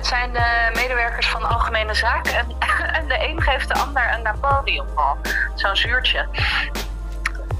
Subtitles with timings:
[0.00, 2.34] het zijn de medewerkers van Algemene Zaken.
[2.34, 2.46] En,
[2.98, 5.16] en de een geeft de ander een Napoleonbal.
[5.54, 6.26] Zo'n zuurtje.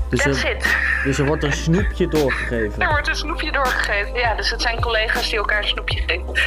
[0.08, 0.76] Dus That's er, it.
[1.04, 2.80] dus er wordt een snoepje doorgegeven.
[2.82, 4.14] Er wordt een snoepje doorgegeven.
[4.14, 6.42] Ja, dus het zijn collega's die elkaar een snoepje geven.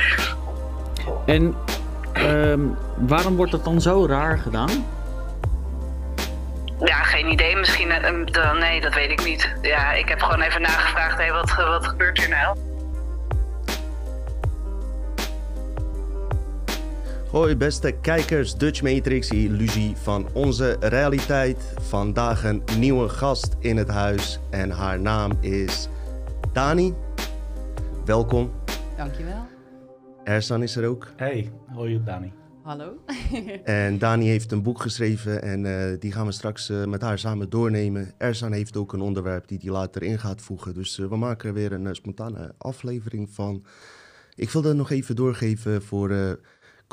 [1.26, 1.56] En
[2.14, 2.60] ehm,
[2.96, 4.86] waarom wordt dat dan zo raar gedaan?
[6.84, 7.56] Ja, geen idee.
[7.56, 7.92] Misschien.
[7.92, 9.54] eh, eh, de- nee, dat weet ik niet.
[9.62, 11.18] Ja, ik heb gewoon even nagevraagd.
[11.18, 12.58] Hé, wat, wat gebeurt hier nou?
[17.34, 21.74] Hoi beste kijkers, Dutch Matrix, illusie van onze realiteit.
[21.82, 25.88] Vandaag een nieuwe gast in het huis en haar naam is
[26.52, 26.94] Dani.
[28.06, 28.52] Welkom.
[28.98, 29.46] Dankjewel.
[30.24, 31.12] Ersan is er ook.
[31.16, 32.32] Hey, hoi Dani.
[32.64, 32.98] Hallo.
[33.64, 37.20] En Dani heeft een boek geschreven en eh, die gaan we straks eh, met haar
[37.20, 38.14] samen doornemen.
[38.18, 40.74] Ersan heeft ook een onderwerp die hij later in gaat voegen.
[40.74, 43.66] Dus eh, we maken er weer een spontane aflevering van.
[44.36, 46.32] Ik wil dat nog even doorgeven voor eh,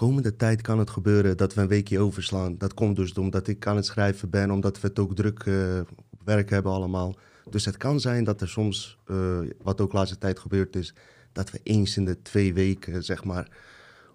[0.01, 2.59] komende tijd kan het gebeuren dat we een weekje overslaan.
[2.59, 5.81] Dat komt dus omdat ik aan het schrijven ben, omdat we het ook druk eh,
[6.11, 7.17] op werk hebben allemaal.
[7.51, 10.95] Dus het kan zijn dat er soms, eh, wat ook laatste tijd gebeurd is,
[11.33, 13.49] dat we eens in de twee weken, zeg maar,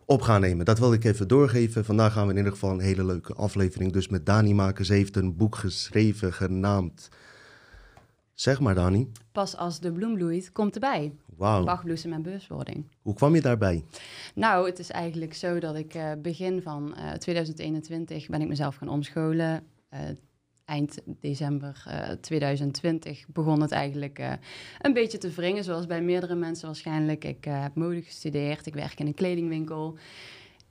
[0.05, 0.65] op gaan nemen.
[0.65, 1.85] Dat wil ik even doorgeven.
[1.85, 4.85] Vandaag gaan we in ieder geval een hele leuke aflevering dus met Dani maken.
[4.85, 7.09] Ze heeft een boek geschreven genaamd...
[8.33, 9.11] Zeg maar, Dani.
[9.31, 11.13] Pas als de bloem bloeit, komt erbij.
[11.37, 11.63] Wauw.
[11.63, 12.85] Bachbloesem en bewustwording.
[13.01, 13.83] Hoe kwam je daarbij?
[14.35, 18.75] Nou, het is eigenlijk zo dat ik eh, begin van eh, 2021 ben ik mezelf
[18.75, 19.63] gaan omscholen.
[19.89, 19.99] Eh,
[20.65, 24.37] eind december eh, 2020 begon het eigenlijk
[24.81, 27.23] een beetje te wringen, zoals bij meerdere mensen waarschijnlijk.
[27.23, 29.97] Ik heb mode gestudeerd, ik werk in een kledingwinkel.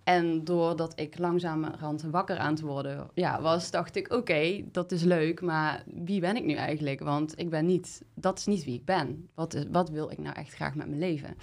[0.04, 5.02] En doordat ik langzamerhand wakker aan het worden ja, was, dacht ik, oké, dat is
[5.02, 7.00] leuk, maar wie ben ik nu eigenlijk?
[7.00, 9.28] Want ik ben niet, dat is niet wie ik ben.
[9.34, 11.36] Wat, wat wil ik nou echt graag met mijn leven?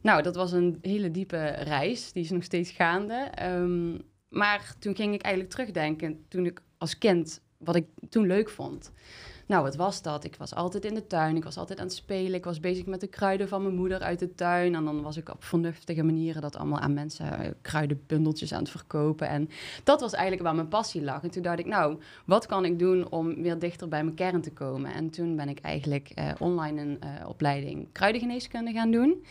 [0.00, 3.14] Nou, dat was een hele diepe reis, die is nog steeds gaande.
[3.14, 3.98] Ehm,
[4.28, 8.92] maar toen ging ik eigenlijk terugdenken, toen ik als kind, wat ik toen leuk vond.
[9.52, 10.24] Nou, wat was dat?
[10.24, 12.86] Ik was altijd in de tuin, ik was altijd aan het spelen, ik was bezig
[12.86, 14.74] met de kruiden van mijn moeder uit de tuin.
[14.74, 18.70] En dan was ik op vernuftige manieren dat allemaal aan mensen eh, kruidenbundeltjes aan het
[18.70, 19.28] verkopen.
[19.28, 19.48] En
[19.84, 21.22] dat was eigenlijk waar mijn passie lag.
[21.22, 24.40] En toen dacht ik, nou, wat kan ik doen om weer dichter bij mijn kern
[24.40, 24.94] te komen?
[24.94, 29.24] En toen ben ik eigenlijk eh, online een eh, opleiding kruidengeneeskunde gaan doen.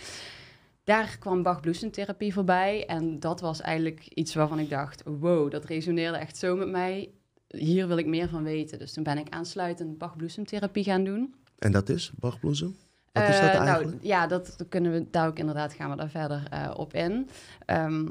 [0.83, 2.85] Daar kwam Bach-bloesemtherapie voorbij.
[2.85, 7.09] En dat was eigenlijk iets waarvan ik dacht, wow, dat resoneerde echt zo met mij.
[7.57, 8.79] Hier wil ik meer van weten.
[8.79, 11.33] Dus toen ben ik aansluitend Bach-bloesemtherapie gaan doen.
[11.59, 12.75] En dat is Bachbloesem?
[13.11, 13.91] Wat is dat Eh, eigenlijk?
[13.91, 16.93] Nou, ja, dat dat kunnen we daar ook inderdaad gaan we daar verder eh, op
[16.93, 17.29] in.
[17.65, 18.07] Ehm,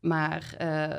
[0.00, 0.96] maar eh,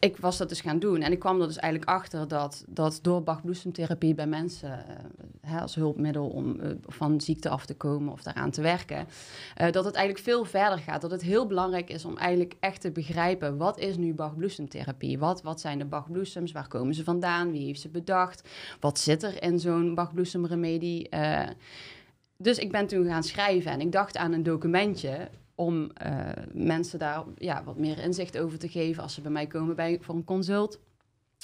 [0.00, 2.98] ik was dat dus gaan doen en ik kwam er dus eigenlijk achter dat, dat
[3.02, 4.94] door Bach-bloesemtherapie bij mensen eh,
[5.40, 9.06] hè, als hulpmiddel om eh, van ziekte af te komen of daaraan te werken,
[9.54, 11.00] eh, dat het eigenlijk veel verder gaat.
[11.00, 15.18] Dat het heel belangrijk is om eigenlijk echt te begrijpen wat is nu Bach-bloesemtherapie?
[15.18, 16.52] Wat, wat zijn de Bach-bloesems?
[16.52, 17.50] Waar komen ze vandaan?
[17.50, 18.48] Wie heeft ze bedacht?
[18.80, 21.08] Wat zit er in zo'n Bach-bloesemremedie?
[22.36, 25.28] Dus ik ben toen gaan schrijven en ik dacht aan een documentje
[25.60, 26.12] om eh,
[26.52, 29.98] mensen daar ja, wat meer inzicht over te geven als ze bij mij komen bij,
[30.00, 30.78] voor een consult.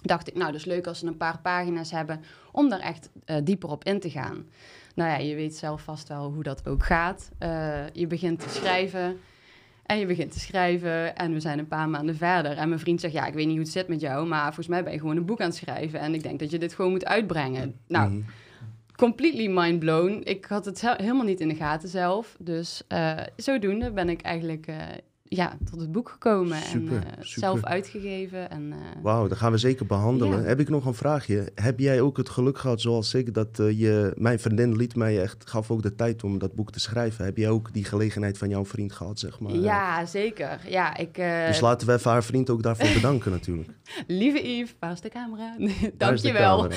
[0.02, 2.20] Dacht ik, nou, dus leuk als ze een paar pagina's hebben
[2.52, 4.46] om daar echt eh, dieper op in te gaan.
[4.94, 7.30] Nou ja, je weet zelf vast wel hoe dat ook gaat.
[7.38, 9.18] Eh, je begint te schrijven
[9.86, 12.56] en je begint te schrijven en we zijn een paar maanden verder.
[12.56, 14.68] En mijn vriend zegt, ja, ik weet niet hoe het zit met jou, maar volgens
[14.68, 16.74] mij ben je gewoon een boek aan het schrijven en ik denk dat je dit
[16.74, 17.74] gewoon moet uitbrengen.
[17.86, 18.20] Nou, Mhm.
[18.96, 20.20] Completely mind blown.
[20.24, 22.36] Ik had het he- helemaal niet in de gaten zelf.
[22.38, 24.76] Dus eh, zodoende ben ik eigenlijk eh,
[25.28, 28.50] ja, tot het boek gekomen Super, en eh, zelf uitgegeven.
[28.50, 30.40] En, eh, Wauw, dat gaan we zeker behandelen.
[30.40, 30.46] Ja.
[30.46, 31.52] Heb ik nog een vraagje?
[31.54, 34.12] Heb jij ook het geluk gehad, zoals ik, dat eh, je...
[34.16, 37.24] Mijn vriendin liet mij echt, gaf ook de tijd om dat boek te schrijven.
[37.24, 39.54] Heb jij ook die gelegenheid van jouw vriend gehad, zeg maar?
[39.54, 40.60] ja, zeker.
[40.68, 41.14] Ja, ik,
[41.46, 43.70] Dus laten we even haar vriend ook daarvoor bedanken natuurlijk.
[44.06, 45.56] lieve Yves, waar is de camera?
[45.96, 46.68] Dankjewel.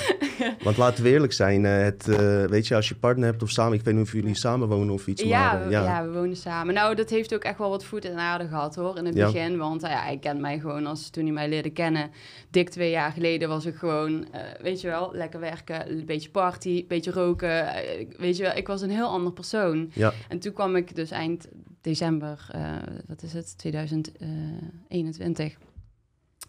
[0.62, 2.06] Want laten we eerlijk zijn, het,
[2.50, 3.78] weet je, als je partner hebt of samen...
[3.78, 5.64] Ik weet niet of jullie samen wonen of iets, Ja, maar...
[5.64, 6.04] we, ja.
[6.04, 6.74] we wonen samen.
[6.74, 9.24] Nou, dat heeft ook echt wel wat voet in aarde gehad hoor, in het Ja.
[9.24, 9.56] begin.
[9.56, 12.10] Want eh, ja, hij kent mij gewoon als toen hij mij leerde kennen.
[12.50, 16.30] Dik twee jaar geleden was ik gewoon, eh, weet je wel, lekker werken, een beetje
[16.30, 17.66] party, een beetje roken.
[17.74, 19.90] eh, weet je wel, ik was een heel ander persoon.
[19.94, 20.12] Ja.
[20.28, 21.48] En toen kwam ik dus eind
[21.80, 22.76] december, eh,
[23.06, 25.56] wat is het, 2021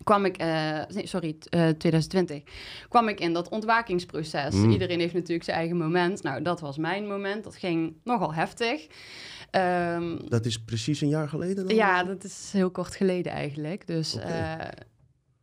[0.03, 2.43] kwam ik, nee, sorry, eh, 2020,
[2.89, 4.53] kwam ik in dat ontwakingsproces.
[4.53, 4.71] Mm.
[4.71, 6.23] Iedereen heeft natuurlijk zijn eigen moment.
[6.23, 7.43] Nou, dat was mijn moment.
[7.43, 8.87] Dat ging nogal heftig.
[9.51, 11.75] Ehm, Dat is precies een jaar geleden dan?
[11.75, 13.87] ja, dat is heel kort geleden eigenlijk.
[13.87, 14.53] Dus, eh,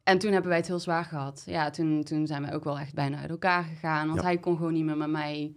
[0.03, 1.43] en toen hebben wij het heel zwaar gehad.
[1.47, 4.07] Ja, toen, toen zijn we ook wel echt bijna uit elkaar gegaan.
[4.07, 4.25] Want Ja.
[4.27, 5.53] hij kon gewoon niet meer met mij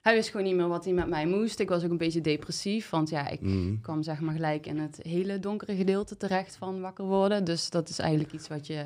[0.00, 1.60] hij wist gewoon niet meer wat hij met mij moest.
[1.60, 3.80] Ik was ook een beetje depressief, want ja, ik Mhm.
[3.80, 7.44] kwam zeg maar gelijk in het hele donkere gedeelte terecht van wakker worden.
[7.44, 8.84] Dus dat is eigenlijk iets wat je,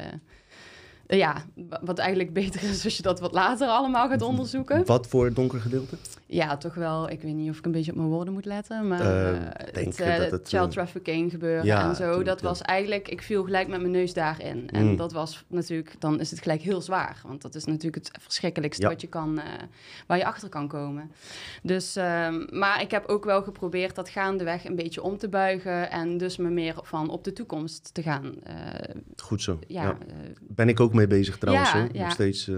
[1.06, 4.84] ja, wa- wat eigenlijk beter is als je dat wat later allemaal gaat onderzoeken.
[4.84, 5.96] Wat voor donker gedeelte?
[6.26, 7.10] Ja, toch wel.
[7.10, 9.42] Ik weet niet of ik een beetje op mijn woorden moet letten, maar Eh, eh,
[9.72, 12.04] denk het, eh, dat het, child eh, trafficking gebeuren ja, en zo.
[12.04, 12.46] tuurlijk, dat ja.
[12.46, 14.70] was eigenlijk, ik viel gelijk met mijn neus daarin.
[14.70, 14.96] En Mm.
[14.96, 18.82] dat was natuurlijk, dan is het gelijk heel zwaar, want dat is natuurlijk het verschrikkelijkste
[18.82, 18.88] Ja.
[18.88, 19.44] wat je kan, eh,
[20.06, 21.10] waar je achter kan komen.
[21.62, 25.90] Dus, ehm, maar ik heb ook wel geprobeerd dat gaandeweg een beetje om te buigen
[25.90, 28.34] en dus me meer van op de toekomst te gaan.
[28.42, 28.54] eh,
[29.16, 29.58] Goed zo.
[29.66, 31.72] ja, eh, Ben ik ook mee bezig trouwens.
[31.72, 31.88] Ja, hoor.
[31.94, 32.48] Nog steeds.
[32.48, 32.56] eh,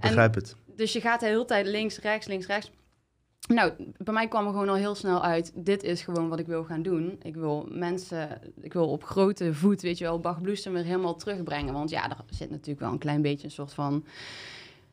[0.00, 0.56] begrijp het.
[0.76, 2.70] Dus je gaat de hele tijd links, rechts, links, rechts.
[3.48, 6.46] Nou, bij mij kwam er gewoon al heel snel uit, dit is gewoon wat ik
[6.46, 7.18] wil gaan doen.
[7.22, 11.16] Ik wil mensen, ik wil op grote voet, weet je wel, Bach Bloesem weer helemaal
[11.16, 11.72] terugbrengen.
[11.72, 14.04] Want ja, er zit natuurlijk wel een klein beetje een soort van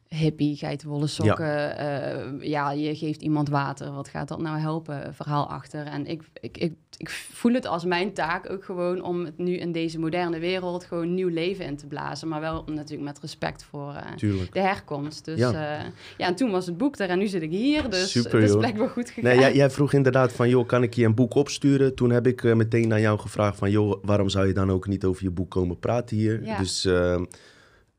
[0.09, 1.45] hippie, geitenwolle sokken.
[1.48, 2.31] Ja.
[2.39, 5.13] ja, je geeft iemand water, wat gaat dat nou helpen?
[5.15, 5.86] Verhaal achter.
[5.86, 9.57] En ik, ik, ik, ik voel het als mijn taak ook gewoon om het nu
[9.57, 12.27] in deze moderne wereld gewoon nieuw leven in te blazen.
[12.27, 13.94] Maar wel natuurlijk met respect voor...
[13.94, 14.18] eh,
[14.51, 15.25] de herkomst.
[15.25, 15.51] Dus Ja.
[15.51, 15.81] ja.
[16.18, 17.89] ja, en toen was het boek er en nu zit ik hier.
[17.89, 18.59] Dus Super, het is joh.
[18.59, 19.24] blijkbaar goed gegaan.
[19.31, 21.95] Nee, jij, jij vroeg inderdaad van, joh, kan ik je een boek opsturen?
[21.95, 24.88] Toen heb ik eh, meteen aan jou gevraagd van, joh, waarom zou je dan ook
[24.88, 26.44] niet over je boek komen praten hier?
[26.45, 26.57] Ja.
[26.57, 27.21] Dus eh,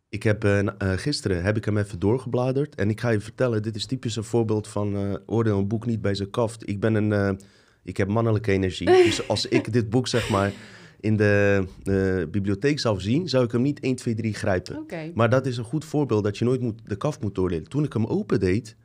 [0.09, 3.63] ik heb eh, eh, gisteren heb ik hem even doorgebladerd en ik ga je vertellen,
[3.63, 6.69] dit is typisch een voorbeeld van eh, oordeel een boek niet bij zijn kaft.
[6.69, 7.41] Ik ben een,
[7.85, 10.53] ik heb mannelijke energie, dus als ik dit boek zeg maar
[11.01, 14.87] in de bibliotheek zou zien, zou ik hem niet 1, 2, 3 grijpen.
[15.15, 17.69] Maar dat is een goed voorbeeld dat je nooit moet, de kaf moet oordelen.
[17.69, 18.77] Toen ik hem opendeed,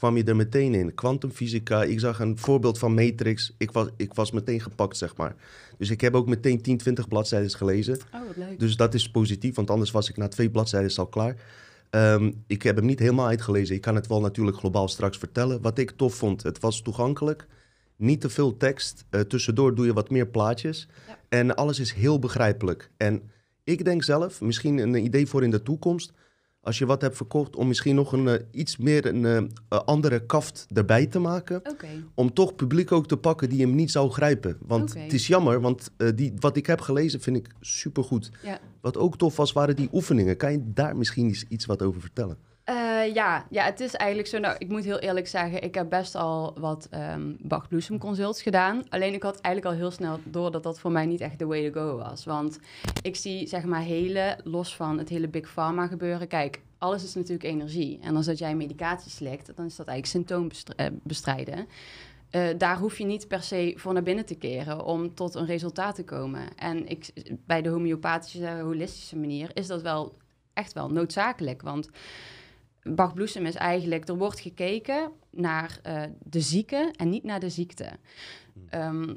[0.00, 0.94] kwam je er meteen in.
[0.94, 3.54] Quantumfysica, ik zag een voorbeeld van Matrix.
[3.58, 5.34] Ik was, ik was meteen gepakt, zeg maar.
[5.78, 7.98] Dus ik heb ook meteen 10, 20 bladzijden gelezen.
[8.14, 8.58] Oh, wat leuk.
[8.58, 11.36] Dus dat is positief, want anders was ik na twee bladzijden al klaar.
[11.90, 13.74] Ehm, ik heb hem niet helemaal uitgelezen.
[13.74, 15.62] Ik kan het wel natuurlijk globaal straks vertellen.
[15.62, 17.46] Wat ik tof vond, het was toegankelijk.
[17.96, 19.04] Niet te veel tekst.
[19.10, 20.88] Eh, tussendoor doe je wat meer plaatjes.
[21.06, 21.18] Ja.
[21.28, 22.90] En alles is heel begrijpelijk.
[22.96, 23.22] En
[23.64, 26.12] ik denk zelf, misschien een idee voor in de toekomst...
[26.62, 29.48] als je wat hebt verkocht, om misschien nog een, eh, iets meer een eh, eh,
[29.84, 31.62] andere kaft erbij te maken
[32.14, 34.56] om toch publiek ook te pakken die hem niet zou grijpen.
[34.66, 38.30] Want het is jammer, want die, wat ik heb gelezen vind ik supergoed.
[38.42, 38.58] Ja.
[38.80, 40.36] Wat ook tof was, waren die oefeningen.
[40.36, 42.36] Kan je daar misschien iets, iets wat over vertellen?
[42.70, 44.38] Eh, ja, ja, het is eigenlijk zo.
[44.38, 48.42] Nou, ik moet heel eerlijk zeggen, ik heb best al wat ehm Bach Bloesem consults
[48.42, 48.82] gedaan.
[48.88, 51.46] Alleen ik had eigenlijk al heel snel door dat dat voor mij niet echt de
[51.46, 52.24] way to go was.
[52.24, 52.58] Want
[53.02, 56.28] ik zie zeg maar hele, los van het hele big pharma gebeuren.
[56.28, 57.98] Kijk, alles is natuurlijk energie.
[58.02, 61.66] En als dat jij medicatie slikt, dan is dat eigenlijk symptoombestrijden.
[62.30, 65.46] Eh, daar hoef je niet per se voor naar binnen te keren om tot een
[65.46, 66.56] resultaat te komen.
[66.56, 67.12] En ik,
[67.46, 70.16] bij de homeopathische, holistische manier is dat wel
[70.52, 71.62] echt wel noodzakelijk.
[71.62, 71.88] Want
[72.82, 77.50] Bach Bloesem is eigenlijk, er wordt gekeken naar eh, de zieke en niet naar de
[77.50, 77.88] ziekte.
[78.68, 79.14] Ehm,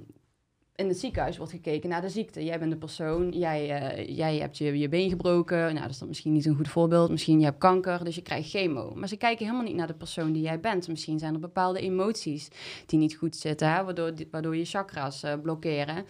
[0.75, 2.43] in het ziekenhuis wordt gekeken naar de ziekte.
[2.43, 5.57] Jij bent de persoon, jij, eh, jij hebt je, je been gebroken.
[5.57, 7.09] Nou, dat is dan misschien niet een goed voorbeeld.
[7.09, 8.93] Misschien je hebt kanker, dus je krijgt chemo.
[8.95, 10.87] Maar ze kijken helemaal niet naar de persoon die jij bent.
[10.87, 12.47] Misschien zijn er bepaalde emoties
[12.85, 16.05] die niet goed zitten, hè, waardoor, waardoor je chakras eh, blokkeren.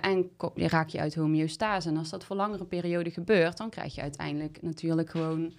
[0.00, 1.88] En je raak je uit homeostase.
[1.88, 5.52] En als dat voor langere periode gebeurt, dan krijg je uiteindelijk natuurlijk gewoon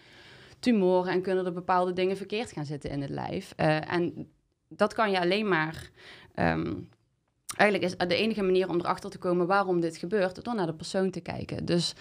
[0.64, 3.54] tumoren en kunnen er bepaalde dingen verkeerd gaan zitten in het lijf.
[3.56, 4.32] Eh, en
[4.68, 5.90] dat kan je alleen maar.
[6.34, 6.74] ehm,
[7.58, 10.74] eigenlijk is de enige manier om erachter te komen waarom dit gebeurt, door naar de
[10.74, 11.66] persoon te kijken.
[11.66, 11.94] Dus,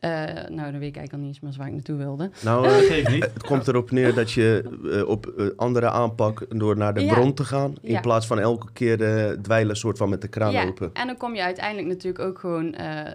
[0.00, 0.10] eh,
[0.48, 2.30] nou, dan weet ik eigenlijk al niet eens meer waar ik naartoe wilde.
[2.42, 3.22] Nou, Dat eh, geeft niet.
[3.34, 7.12] het komt erop neer dat je eh, op andere aanpak door naar de Ja.
[7.12, 7.74] bron te gaan.
[7.82, 8.00] In Ja.
[8.00, 10.90] plaats van elke keer eh, dwijlen soort van met de kraan ja, open.
[10.92, 13.12] en dan kom je uiteindelijk natuurlijk ook gewoon eh,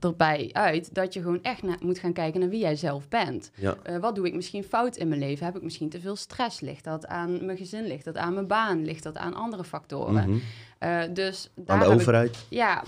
[0.00, 3.50] erbij uit dat je gewoon echt moet gaan kijken naar wie jij zelf bent.
[3.54, 3.76] Ja.
[3.82, 5.46] Eh, wat doe ik misschien fout in mijn leven?
[5.46, 6.60] Heb ik misschien te veel stress?
[6.60, 7.86] Ligt dat aan mijn gezin?
[7.86, 8.84] Ligt dat aan mijn baan?
[8.84, 10.40] Ligt dat aan andere factoren?
[10.78, 12.36] Eh, dus daar Aan de ik- overheid.
[12.48, 12.82] ja,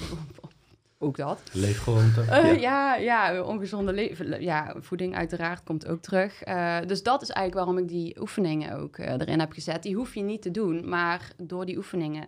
[1.02, 1.40] ook dat.
[1.52, 2.20] Leefgewoonte.
[2.20, 2.96] Eh, ja.
[2.96, 4.42] ja, ongezonde leven.
[4.42, 6.42] Ja, voeding uiteraard komt ook terug.
[6.42, 9.82] Eh, dus dat is eigenlijk waarom ik die oefeningen ook eh, erin heb gezet.
[9.82, 12.24] Die hoef je niet te doen, maar door die oefeningen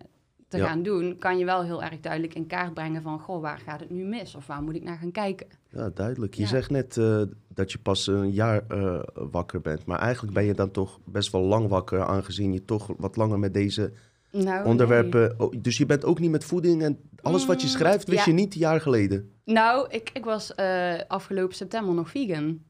[0.48, 0.66] te Ja.
[0.66, 3.80] gaan doen, kan je wel heel erg duidelijk in kaart brengen van, goh, waar gaat
[3.80, 4.34] het nu mis?
[4.34, 5.46] Of waar moet ik naar gaan kijken?
[5.68, 6.34] Ja, duidelijk.
[6.34, 6.48] Je Ja.
[6.48, 6.94] zegt net
[7.54, 8.64] dat je pas een jaar
[9.14, 9.84] wakker bent.
[9.86, 13.38] Maar eigenlijk ben je dan toch best wel lang wakker, aangezien je toch wat langer
[13.38, 13.92] met deze
[14.32, 15.34] Nou, onderwerpen.
[15.38, 18.24] oh, dus je bent ook niet met voeding en alles wat je Mm, schrijft, wist
[18.24, 18.32] ja.
[18.32, 19.30] je niet een jaar geleden.
[19.44, 22.62] Nou, ik, ik was eh, afgelopen september nog vegan.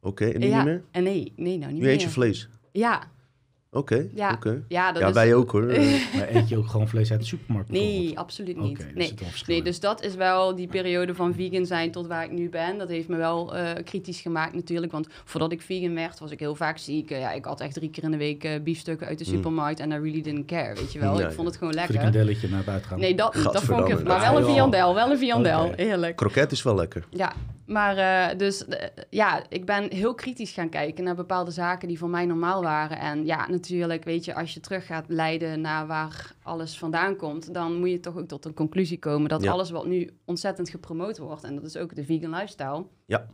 [0.00, 0.56] Oké, en nu ja.
[0.56, 0.84] niet meer?
[0.90, 1.94] En nee, nee, nou niet Nu meer.
[1.94, 2.48] eet je vlees.
[2.72, 3.02] Ja,
[3.70, 4.62] Oké, Ja, oké.
[4.68, 5.14] Ja, dat Ja, is...
[5.14, 5.64] wij ook hoor.
[6.16, 7.70] Maar eet je ook gewoon vlees uit de supermarkt?
[7.70, 8.94] Nee, absoluut niet.
[8.94, 9.14] nee.
[9.46, 12.78] nee, dus dat is wel die periode van vegan zijn tot waar ik nu ben.
[12.78, 14.92] Dat heeft me wel eh, kritisch gemaakt natuurlijk.
[14.92, 17.08] Want voordat ik vegan werd, was ik heel vaak ziek.
[17.08, 19.34] Ja, ik had echt drie keer in de week eh, biefstukken uit de Mm.
[19.34, 19.80] supermarkt.
[19.80, 21.18] En I really didn't care, weet je wel.
[21.20, 21.94] Ja, ik vond het gewoon lekker.
[21.94, 22.98] Frikandelletje naar het uitgaan.
[23.00, 23.44] Nee, dat niet.
[23.44, 24.04] Dat vond ik...
[24.04, 24.52] Maar wel een joh.
[24.52, 25.72] viandel, wel een viandel.
[25.76, 26.16] Heerlijk.
[26.16, 27.04] Kroket is wel lekker.
[27.10, 27.32] Ja,
[27.66, 28.64] maar eh, dus
[29.10, 32.98] ja, ik ben heel kritisch gaan kijken naar bepaalde zaken die voor mij normaal waren.
[32.98, 37.54] En ja, natuurlijk, weet je, als je terug gaat leiden naar waar alles vandaan komt,
[37.54, 39.50] dan moet je toch ook tot een conclusie komen dat Ja.
[39.50, 43.26] alles wat nu ontzettend gepromoot wordt, en dat is ook de vegan lifestyle, Ja.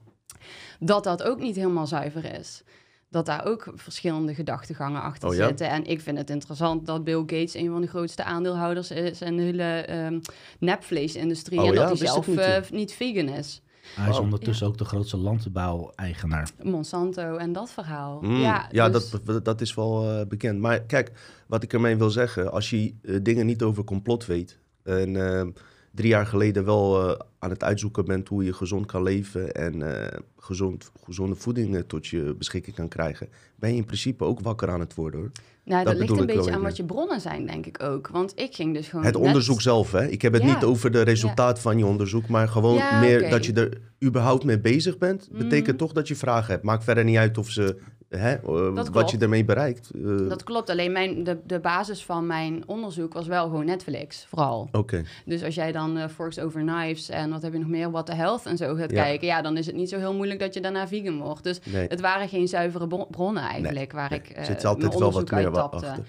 [0.80, 2.62] dat dat ook niet helemaal zuiver is.
[3.10, 5.46] Dat daar ook verschillende gedachtegangen achter Oh ja?
[5.46, 5.68] zitten.
[5.68, 9.36] En ik vind het interessant dat Bill Gates een van de grootste aandeelhouders is in
[9.36, 10.20] de hele ehm
[10.58, 11.60] nepvleesindustrie.
[11.60, 13.62] Oh en dat hij zelf niet, eh, niet vegan is.
[13.94, 16.50] Hij is ondertussen ook de grootste landbouw-eigenaar.
[16.62, 18.20] Monsanto en dat verhaal.
[18.20, 20.60] Mm, ja, ja, dus- dat, dat is wel eh, bekend.
[20.60, 21.12] Maar kijk,
[21.46, 25.46] wat ik ermee wil zeggen, als je eh, dingen niet over complot weet en eh,
[25.90, 29.82] drie jaar geleden wel eh, aan het uitzoeken bent hoe je gezond kan leven en
[29.82, 34.70] eh, gezond, gezonde voeding tot je beschikking kan krijgen, ben je in principe ook wakker
[34.70, 35.30] aan het worden hoor.
[35.64, 38.08] Nou, dat dat, ligt een beetje aan wat je bronnen zijn, denk ik ook.
[38.08, 39.04] Want ik ging dus gewoon.
[39.04, 40.06] Het net- onderzoek zelf, hè?
[40.08, 40.54] Ik heb het Ja.
[40.54, 44.44] niet over de resultaat van je onderzoek, maar gewoon Ja, meer dat je er überhaupt
[44.44, 45.28] mee bezig bent.
[45.32, 45.76] Betekent Mhm.
[45.76, 46.64] toch dat je vragen hebt.
[46.64, 47.76] Maakt verder niet uit of ze,
[48.16, 49.10] hè, eh, wat klopt.
[49.10, 49.90] je ermee bereikt.
[49.94, 50.70] Eh, Dat klopt.
[50.70, 54.68] Alleen mijn, de, de basis van mijn onderzoek was wel gewoon Netflix, vooral.
[54.72, 57.90] Oké, Dus als jij dan eh Forks Over Knives en wat heb je nog meer,
[57.90, 59.02] What the Health en zo gaat Ja.
[59.02, 61.44] kijken, ja, dan is het niet zo heel moeilijk dat je daarna vegan wordt.
[61.44, 61.86] Dus nee.
[61.88, 65.44] het waren geen zuivere bron- bronnen eigenlijk waar ik eh zit altijd wel wat meer
[65.44, 65.86] uit wa- tapte.
[65.86, 66.04] achter.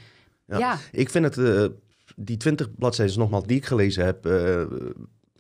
[0.47, 0.57] Ja.
[0.57, 0.77] Ja.
[0.91, 1.71] Ik vind het,
[2.15, 4.25] die 20 bladzijden nogmaals die ik gelezen heb,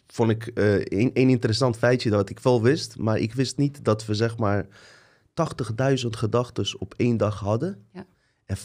[0.07, 2.97] vond ik eh, een, een interessant feitje dat ik wel wist.
[2.97, 4.65] Maar ik wist niet dat we zeg maar
[6.03, 7.85] 80.000 gedachten op één dag hadden.
[7.93, 8.05] Ja.
[8.45, 8.61] En 95%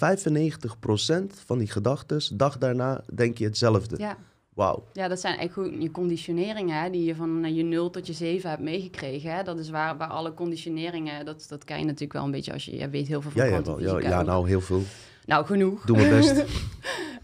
[1.45, 3.99] van die gedachten, dag daarna denk je hetzelfde.
[3.99, 4.17] ja.
[4.59, 4.85] Wauw.
[4.93, 8.13] Ja, dat zijn eigenlijk je conditioneringen, hè, die je van eh, je 0 tot je
[8.13, 9.35] 7 hebt meegekregen.
[9.35, 9.43] Hè.
[9.43, 12.65] Dat is waar, waar alle conditioneringen, dat, dat ken je natuurlijk wel een beetje als
[12.65, 13.81] je, je weet heel veel van Ja, ja, wel.
[13.81, 14.83] ja, ja, nou heel veel.
[15.27, 15.85] Nou, genoeg.
[15.85, 16.35] Doe mijn best.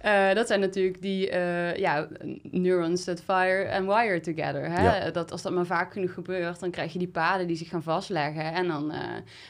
[0.05, 2.09] Eh, dat zijn natuurlijk die eh, ja,
[2.43, 4.71] neurons that fire and wire together.
[4.71, 4.83] Hè?
[4.85, 5.11] Ja.
[5.11, 7.83] Dat, als dat maar vaak genoeg gebeurt, dan krijg je die paden die zich gaan
[7.83, 8.53] vastleggen.
[8.53, 9.01] En dan, eh,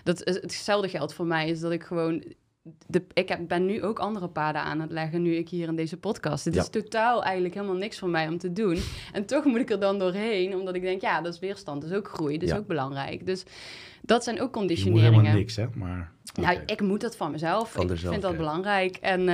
[0.05, 2.25] dat, hetzelfde geldt voor mij, is dat ik gewoon...
[2.87, 5.77] De, ik heb, ben nu ook andere paden aan het leggen, nu ik hier in
[5.77, 6.45] deze podcast.
[6.45, 6.61] Het Ja.
[6.61, 8.79] is totaal eigenlijk helemaal niks voor mij om te doen.
[9.13, 11.91] En toch moet ik er dan doorheen, omdat ik denk, ja, dat is weerstand, dat
[11.91, 12.55] is ook groei, dat Ja.
[12.55, 13.27] is ook belangrijk.
[13.27, 13.45] Dus
[14.03, 15.11] dat zijn ook Je moet conditioneringen.
[15.13, 15.67] helemaal niks, hè?
[15.75, 17.73] Maar, Nou, ik moet dat van mezelf.
[17.73, 18.97] Van ik vind dat belangrijk.
[18.97, 19.29] En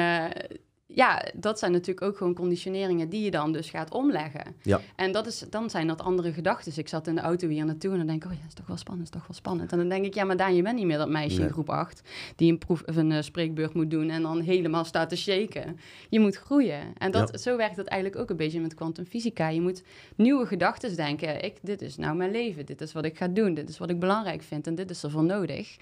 [0.95, 4.55] ja, dat zijn natuurlijk ook gewoon conditioneringen die je dan dus gaat omleggen.
[4.63, 4.81] Ja.
[4.97, 6.73] En dat is, dan zijn dat andere gedachten.
[6.77, 8.67] Ik zat in de auto hier naartoe en dan denk ik, oh ja, is toch
[8.67, 9.73] wel spannend, is toch wel spannend.
[9.73, 11.47] En dan denk ik, ja, maar Daan, je bent niet meer dat meisje Nee.
[11.47, 12.03] in groep 8
[12.37, 15.79] die een, proef, of een eh, spreekbeurt moet doen en dan helemaal staat te shaken.
[16.09, 16.81] Je moet groeien.
[16.99, 17.39] En dat, Ja.
[17.39, 19.49] zo werkt het eigenlijk ook een beetje met kwantumfysica.
[19.49, 19.83] Je moet
[20.17, 21.45] nieuwe gedachten denken.
[21.45, 23.91] Ik, dit is nou mijn leven, dit is wat ik ga doen, dit is wat
[23.91, 25.77] ik belangrijk vind en dit is ervoor nodig.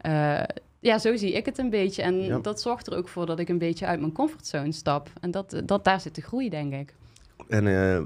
[0.00, 0.42] Eh,
[0.86, 2.02] ja, zo zie ik het een beetje.
[2.02, 2.38] En Ja.
[2.38, 5.10] dat zorgt er ook voor dat ik een beetje uit mijn comfortzone stap.
[5.20, 6.94] En dat, dat, daar zit de groei, denk ik.
[7.48, 8.00] En eh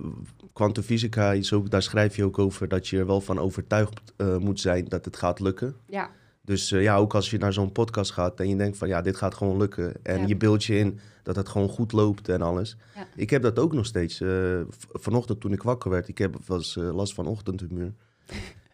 [0.53, 4.37] kwantumfysica is ook, daar schrijf je ook over dat je er wel van overtuigd eh,
[4.37, 5.75] moet zijn dat het gaat lukken.
[5.87, 6.11] Ja,
[6.45, 9.01] Dus eh, ja, ook als je naar zo'n podcast gaat en je denkt van ja,
[9.01, 9.95] dit gaat gewoon lukken.
[10.03, 10.27] En Ja.
[10.27, 12.77] je beeld je in dat het gewoon goed loopt en alles.
[12.97, 13.07] Ja.
[13.17, 14.21] Ik heb dat ook nog steeds.
[14.21, 14.61] eh,
[14.93, 17.93] vanochtend toen ik wakker werd, ik heb was eh, last van ochtendhumeur.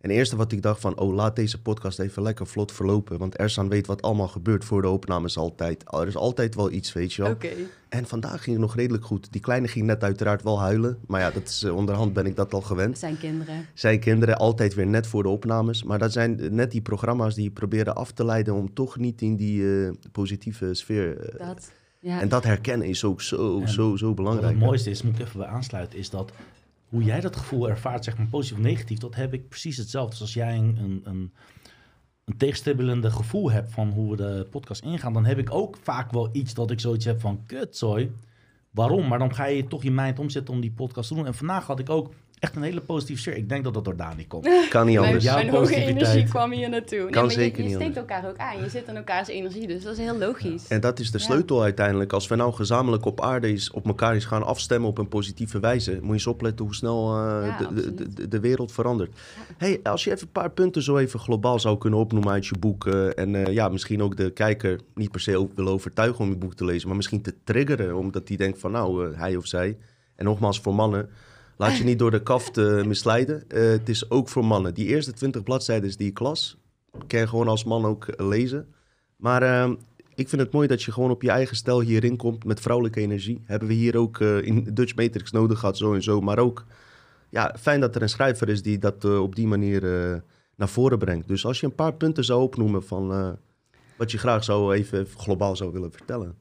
[0.07, 3.19] En het eerste wat ik dacht van, oh laat deze podcast even lekker vlot verlopen.
[3.19, 5.85] Want Ersan weet wat allemaal gebeurt voor de opnames altijd.
[5.93, 7.31] Er is altijd wel iets, weet je wel.
[7.31, 7.49] oké.
[7.89, 9.33] En vandaag ging het nog redelijk goed.
[9.33, 10.99] Die kleine ging net uiteraard wel huilen.
[11.07, 13.67] Maar ja, dat is, eh, onderhand ben ik dat al gewend zijn kinderen.
[13.75, 15.83] zijn kinderen altijd weer net voor de opnames.
[15.83, 19.37] Maar dat zijn net die programma's die proberen af te leiden om toch niet in
[19.37, 21.19] die eh, positieve sfeer.
[21.41, 22.21] eh, Dat, ja.
[22.21, 24.55] En dat herkennen is ook zo, En zo, zo Wat belangrijk.
[24.55, 26.33] het mooiste is, moet ik even bij aansluiten, is dat
[26.89, 30.11] hoe jij dat gevoel ervaart, zeg maar positief of negatief, dat heb ik precies hetzelfde.
[30.11, 31.33] Dus als jij een, een, een,
[32.37, 36.29] tegenstribbelende gevoel hebt van hoe we de podcast ingaan, dan heb ik ook vaak wel
[36.33, 38.11] iets dat ik zoiets heb van kutzooi.
[38.71, 39.09] Waarom?
[39.09, 41.27] Maar dan ga je toch je mind omzetten om die podcast te doen.
[41.27, 43.37] En vandaag had ik ook echt een hele positieve sfeer.
[43.37, 44.45] Ik denk dat dat door Dani komt.
[44.69, 45.25] Kan niet Mijn, anders.
[45.25, 45.97] Ja, mijn hoge positiviteit.
[46.07, 46.99] energie kwam hier naartoe.
[46.99, 48.15] Nee, Kan maar zeker je, je niet steekt anders.
[48.15, 48.63] elkaar ook aan.
[48.63, 50.69] Je zit in elkaars energie, dus dat is heel logisch.
[50.69, 51.25] En dat is de Ja.
[51.25, 52.13] sleutel uiteindelijk.
[52.13, 55.61] Als we nou gezamenlijk op aarde is, op elkaar eens gaan afstemmen op een positieve
[55.61, 59.17] wijze, moet je eens opletten hoe snel eh, Ja, de, de, de, de wereld verandert.
[59.57, 62.59] Hey, als je even een paar punten zo even globaal zou kunnen opnoemen uit je
[62.59, 62.87] boek.
[62.87, 66.31] eh, en eh, ja, misschien ook de kijker niet per se ook wil overtuigen om
[66.31, 69.47] je boek te lezen, maar misschien te triggeren, omdat hij denkt van nou, hij of
[69.47, 69.77] zij.
[70.17, 71.09] En nogmaals voor mannen.
[71.57, 73.45] Laat je niet door de kaft eh, misleiden.
[73.49, 74.75] Eh, het is ook voor mannen.
[74.75, 76.57] Die eerste 20 bladzijden die ik las,
[77.07, 78.75] kan je gewoon als man ook lezen.
[79.17, 79.75] Maar ehm,
[80.15, 83.01] ik vind het mooi dat je gewoon op je eigen stijl hierin komt met vrouwelijke
[83.01, 83.43] energie.
[83.45, 86.21] Hebben we hier ook eh, in Dutch Matrix nodig gehad, zo en zo.
[86.21, 86.65] Maar ook,
[87.31, 89.81] ja, fijn dat er een schrijver is die dat op die manier
[90.57, 91.29] naar voren brengt.
[91.29, 93.37] Dus als je een paar punten zou opnoemen van
[93.97, 96.37] wat je graag zou even globaal zou willen vertellen.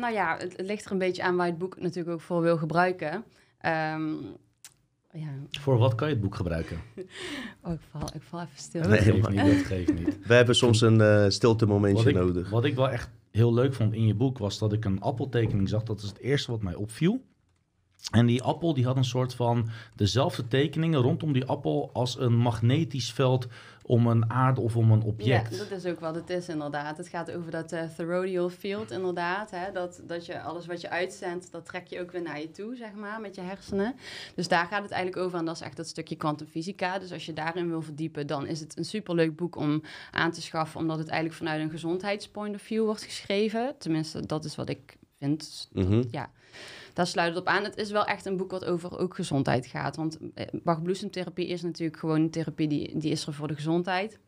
[0.00, 2.42] Nou ja, het, ligt er een beetje aan waar je het boek natuurlijk ook voor
[2.42, 3.24] wil gebruiken.
[3.58, 4.12] Ehm,
[5.20, 5.28] ja,
[5.60, 6.76] Voor wat kan je het boek gebruiken?
[7.64, 8.80] oh, ik val, ik val even stil.
[8.80, 10.26] Nee, Dat geeft maar- niet, dat geeft niet.
[10.26, 12.50] We hebben soms een eh stilte Wat momentje ik, nodig.
[12.50, 15.68] wat ik wel echt heel leuk vond in je boek was dat ik een appeltekening
[15.68, 15.82] zag.
[15.82, 17.20] Dat is het eerste wat mij opviel.
[18.10, 22.36] En die appel die had een soort van dezelfde tekeningen rondom die appel als een
[22.36, 23.46] magnetisch veld
[23.82, 25.50] om een aarde of om een object.
[25.50, 26.96] Ja, dat is ook wat het is inderdaad.
[26.96, 29.50] Het gaat over dat eh toroidal field inderdaad.
[29.50, 29.72] Hè?
[29.72, 32.76] Dat, dat je alles wat je uitzendt, dat trek je ook weer naar je toe,
[32.76, 33.94] zeg maar, met je hersenen.
[34.34, 36.98] Dus daar gaat het eigenlijk over en dat is echt dat stukje kwantumfysica.
[36.98, 40.42] Dus als je daarin wil verdiepen, dan is het een superleuk boek om aan te
[40.42, 43.74] schaffen, omdat het eigenlijk vanuit een gezondheidspoint of view wordt geschreven.
[43.78, 45.68] Tenminste, dat is wat ik vind.
[45.72, 46.04] Mhm.
[46.10, 46.30] Ja,
[46.92, 47.64] daar sluit het op aan.
[47.64, 49.96] Het is wel echt een boek wat over ook gezondheid gaat.
[49.96, 54.18] Want eh, Bach-bloesemtherapie is natuurlijk gewoon een therapie die, die is er voor de gezondheid.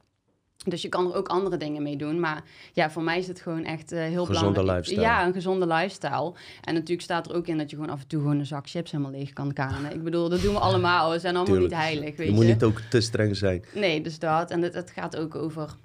[0.65, 2.21] Dus je kan er ook andere dingen mee doen.
[2.21, 4.87] Maar ja, voor mij is het gewoon echt eh, heel Gezonde belangrijk.
[4.87, 5.01] lifestyle.
[5.01, 6.33] Ja, een gezonde lifestyle.
[6.61, 8.69] En natuurlijk staat er ook in dat je gewoon af en toe gewoon een zak
[8.69, 9.93] chips helemaal leeg kan kanen.
[9.95, 11.11] Ik bedoel, dat doen we allemaal.
[11.11, 11.75] We zijn allemaal Tuurlijk.
[11.75, 13.65] niet heilig, weet Je moet niet ook te streng zijn.
[13.75, 14.51] Nee, dus dat.
[14.51, 15.77] En het, het gaat ook over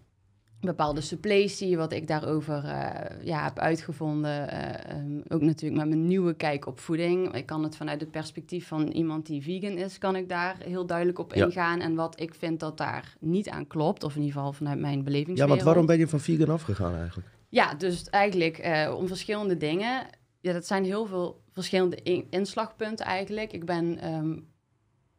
[0.66, 4.50] bepaalde suppletie, wat ik daarover eh, ja, heb uitgevonden.
[4.50, 7.36] Eh, ehm, ook natuurlijk met mijn nieuwe kijk op voeding.
[7.36, 10.86] Ik kan het vanuit het perspectief van iemand die vegan is, kan ik daar heel
[10.86, 11.46] duidelijk op Ja.
[11.46, 11.80] ingaan.
[11.80, 14.98] En wat ik vind dat daar niet aan klopt, of in ieder geval vanuit mijn
[14.98, 15.50] Ja, belevingswereld.
[15.50, 17.28] want waarom ben je van vegan afgegaan eigenlijk?
[17.50, 20.06] Ja, dus eigenlijk eh, om verschillende dingen.
[20.42, 23.54] Ja, dat zijn heel veel verschillende in- inslagpunten eigenlijk.
[23.54, 24.36] Ik ben ehm,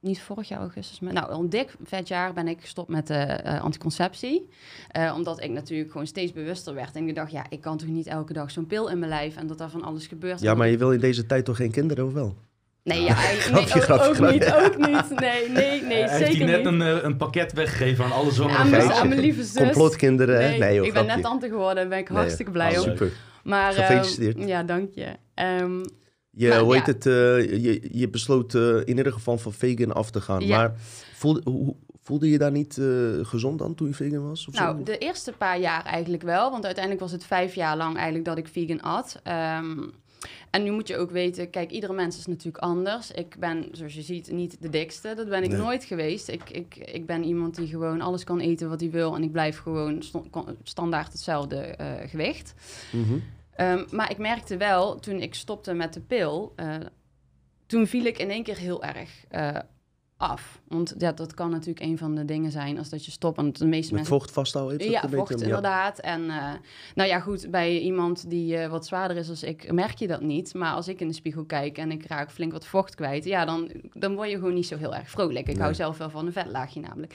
[0.04, 3.14] niet vorig jaar augustus, maar nou, een dik vet jaar ben ik gestopt met de
[3.14, 4.48] eh, anticonceptie.
[4.90, 6.94] Eh, omdat ik natuurlijk gewoon steeds bewuster werd.
[6.96, 9.36] En ik dacht, ja, ik kan toch niet elke dag zo'n pil in mijn lijf
[9.36, 10.40] en dat daar van alles gebeurt.
[10.40, 12.34] Ja, En maar je wil in deze tijd toch geen kinderen, of wel?
[12.82, 14.32] Nee, ja, nee, Grapje, ook, grapje, ook grapje.
[14.38, 15.20] niet, ook niet.
[15.20, 16.66] Nee, nee, nee, Hij heeft zeker hier net niet.
[16.66, 19.00] een, eh, een pakket weggegeven aan alle zwangere aan, mijn, geitje.
[19.00, 19.62] aan mijn lieve zus.
[19.62, 20.38] Complotkinderen?
[20.38, 21.14] Nee, Nee, joh, ik ben grapje.
[21.22, 22.88] net tante geworden, daar ben ik Nee, hartstikke blij Ah, om.
[22.90, 23.10] Super.
[23.44, 24.48] Maar, eh, Gefeliciteerd.
[24.48, 25.06] ja, dank je.
[25.34, 25.80] Ehm,
[26.36, 26.78] Je, Maar, hoe ja.
[26.84, 30.40] heet het, eh, je, je besloot eh, in ieder geval van vegan af te gaan.
[30.46, 30.56] Ja.
[30.56, 30.74] Maar
[31.14, 32.86] voelde, hoe- voelde je daar niet eh,
[33.22, 34.48] gezond aan toen je vegan was?
[34.48, 34.82] Of Nou, zo?
[34.82, 36.50] de eerste paar jaar eigenlijk wel.
[36.50, 39.20] Want uiteindelijk was het vijf jaar lang eigenlijk dat ik vegan at.
[39.22, 39.78] Ehm,
[40.50, 43.10] en nu moet je ook weten, kijk, iedere mens is natuurlijk anders.
[43.10, 45.12] Ik ben, zoals je ziet, niet de dikste.
[45.16, 45.58] Dat ben ik Nee.
[45.58, 46.28] nooit geweest.
[46.28, 49.14] Ik, ik, ik ben iemand die gewoon alles kan eten wat hij wil.
[49.14, 50.02] En ik blijf gewoon
[50.62, 51.74] standaard hetzelfde
[52.06, 52.54] gewicht.
[52.92, 53.14] Mhm.
[53.56, 56.52] Ehm, maar ik merkte wel, toen ik stopte met de pil...
[56.56, 56.76] eh,
[57.66, 59.58] toen viel ik in één keer heel erg eh,
[60.16, 60.60] af.
[60.68, 63.36] Want ja, dat kan natuurlijk een van de dingen zijn als dat je stopt.
[63.36, 64.90] Want de meeste Met mensen vocht vasthouden?
[64.90, 65.44] ja, vocht beetje- ja.
[65.44, 65.98] inderdaad.
[65.98, 66.52] En eh,
[66.94, 70.54] nou ja, goed, bij iemand die wat zwaarder is als ik, merk je dat niet.
[70.54, 73.44] Maar als ik in de spiegel kijk en ik raak flink wat vocht kwijt, ja,
[73.44, 75.48] dan, dan word je gewoon niet zo heel erg vrolijk.
[75.48, 77.14] Ik hou zelf wel van een vetlaagje namelijk.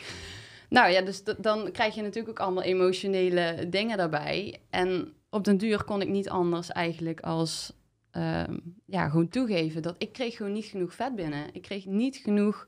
[0.69, 4.59] Nou ja, dus dan krijg je natuurlijk ook allemaal emotionele dingen daarbij.
[4.69, 7.73] En op den duur kon ik niet anders eigenlijk als
[8.11, 11.45] ehm, ja, gewoon toegeven dat ik kreeg gewoon niet genoeg vet binnen.
[11.53, 12.65] Ik kreeg niet genoeg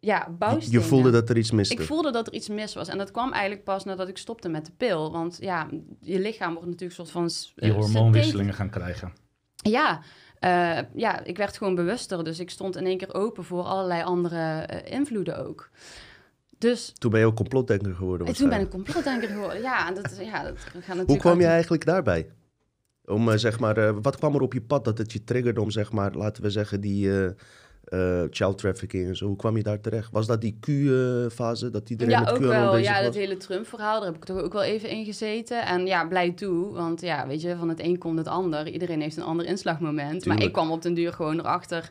[0.00, 0.80] ja, Je, bouwstenen.
[0.80, 1.74] je voelde dat er iets miste.
[1.74, 2.88] Ik voelde dat er iets mis was.
[2.88, 5.12] En dat kwam eigenlijk pas nadat ik stopte met de pil.
[5.12, 5.68] Want ja,
[6.00, 7.54] je lichaam wordt natuurlijk een soort van...
[7.54, 9.12] Die eh, hormoonwisselingen gaan krijgen.
[9.54, 10.00] Ja,
[10.38, 12.24] eh, ja, ik werd gewoon bewuster.
[12.24, 15.70] Dus ik stond in één keer open voor allerlei andere eh, invloeden ook.
[16.58, 19.62] Dus Toen ben je ook complotdenker geworden en toen ben ik complotdenker geworden.
[19.62, 21.08] Ja, en dat, ja, dat gaat natuurlijk...
[21.08, 22.28] Hoe kwam je uit- eigenlijk daarbij?
[23.04, 25.60] Om, eh, zeg maar, eh, wat kwam er op je pad dat het je triggerde
[25.60, 27.10] om, zeg maar, laten we zeggen, die
[27.84, 29.26] eh, child trafficking en zo.
[29.26, 30.12] Hoe kwam je daar terecht?
[30.12, 32.76] Was dat die Q-fase, dat iedereen Ja, met ook Q wel.
[32.76, 33.02] Ja, was?
[33.02, 35.66] dat hele Trump-verhaal, daar heb ik toch ook wel even in gezeten.
[35.66, 38.68] En ja, blij toe, want ja, weet je, van het een komt het ander.
[38.68, 40.26] Iedereen heeft een ander inslagmoment.
[40.26, 41.90] Maar ik kwam op den duur gewoon erachter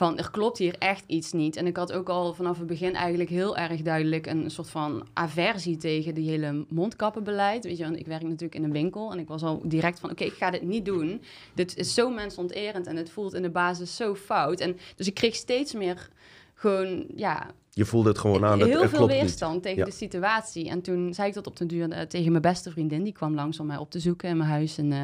[0.00, 1.56] van, er klopt hier echt iets niet.
[1.56, 5.06] En ik had ook al vanaf het begin eigenlijk heel erg duidelijk een soort van
[5.12, 7.64] aversie tegen die hele mondkappenbeleid.
[7.64, 10.10] Weet je, want ik werk natuurlijk in een winkel en ik was al direct van,
[10.10, 11.22] oké, ik ga dit niet doen.
[11.54, 14.60] Dit is zo mensonterend en het voelt in de basis zo fout.
[14.60, 16.08] En dus ik kreeg steeds meer
[16.54, 19.16] gewoon, ja, Je voelde het gewoon aan, dat heel veel niet.
[19.20, 19.84] weerstand tegen Ja.
[19.84, 20.68] de situatie.
[20.68, 23.02] En toen zei ik dat op den duur eh, tegen mijn beste vriendin.
[23.02, 24.98] Die kwam langs om mij op te zoeken in mijn huis, in, eh,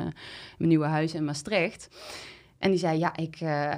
[0.59, 1.89] mijn nieuwe huis in Maastricht.
[2.59, 3.71] En die zei, ja, ik, eh,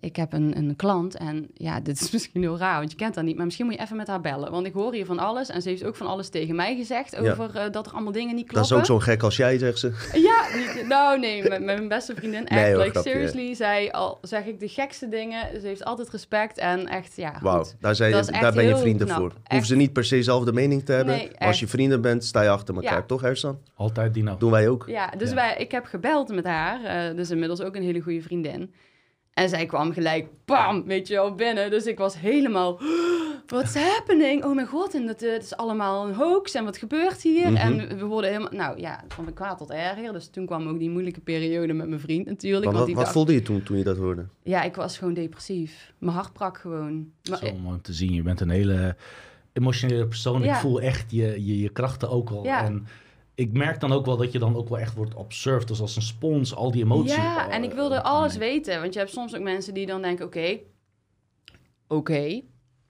[0.00, 3.14] ik heb een, een klant en ja, dit is misschien heel raar, want je kent
[3.14, 4.50] haar niet, maar misschien moet je even met haar bellen.
[4.50, 7.16] Want ik hoor hier van alles en ze heeft ook van alles tegen mij gezegd
[7.20, 7.30] Ja.
[7.30, 8.76] over eh, dat er allemaal dingen niet Dat kloppen.
[8.76, 9.92] is ook zo'n gek als jij, zegt ze.
[10.28, 12.60] Ja, niet- nou nee, met, met mijn beste vriendin echt.
[12.60, 15.60] Nee, hoor, like, grapje, seriously, zij al zeg ik de gekste dingen.
[15.60, 18.76] Ze heeft altijd respect en echt, ja, Wauw, daar, zijn je- Dat daar ben je
[18.76, 19.18] vrienden knap.
[19.18, 19.28] voor.
[19.28, 19.48] Echt.
[19.48, 21.16] Hoeven ze niet per se dezelfde mening te hebben.
[21.16, 22.92] Nee, als je vrienden bent, sta je achter elkaar.
[22.98, 23.02] Ja.
[23.02, 23.58] Toch, Ersan?
[23.74, 24.36] Altijd Dino.
[24.38, 24.84] Doen wij ook.
[24.86, 25.34] Ja, dus Ja.
[25.34, 28.72] Wij, ik heb gebeld met haar, eh, dus inmiddels ook een hele goede vriendin.
[29.32, 31.70] En zij kwam gelijk, bam, weet je wel, binnen.
[31.70, 32.80] Dus ik was helemaal,
[33.46, 34.44] what's happening?
[34.44, 37.46] Oh mijn god, en dat, eh, het is allemaal een hoax en wat gebeurt hier?
[37.50, 37.56] Mhm.
[37.56, 40.12] En we worden helemaal, nou ja, van de kwaad tot erger.
[40.12, 42.64] Dus toen kwam ook die moeilijke periode met mijn vriend natuurlijk.
[42.64, 44.26] Maar wat, die wat dacht- voelde je toen, toen je dat hoorde?
[44.42, 45.92] Ja, ik was gewoon depressief.
[45.98, 47.10] Mijn hart brak gewoon.
[47.30, 48.12] Maar, Zo mooi om te zien.
[48.14, 48.96] Je bent een hele
[49.52, 50.44] emotionele persoon.
[50.44, 52.44] Ik voel echt je, je, je krachten ook al.
[52.44, 52.64] Ja.
[52.64, 52.86] En
[53.42, 55.68] ik merk dan ook wel dat je dan ook wel echt wordt observed.
[55.68, 57.14] Dus als een spons, al die emoties.
[57.14, 58.50] Ja, en ik wilde oh, alles nee.
[58.50, 58.80] weten.
[58.80, 60.58] Want je hebt soms ook mensen die dan denken, oké,
[61.88, 62.42] oké,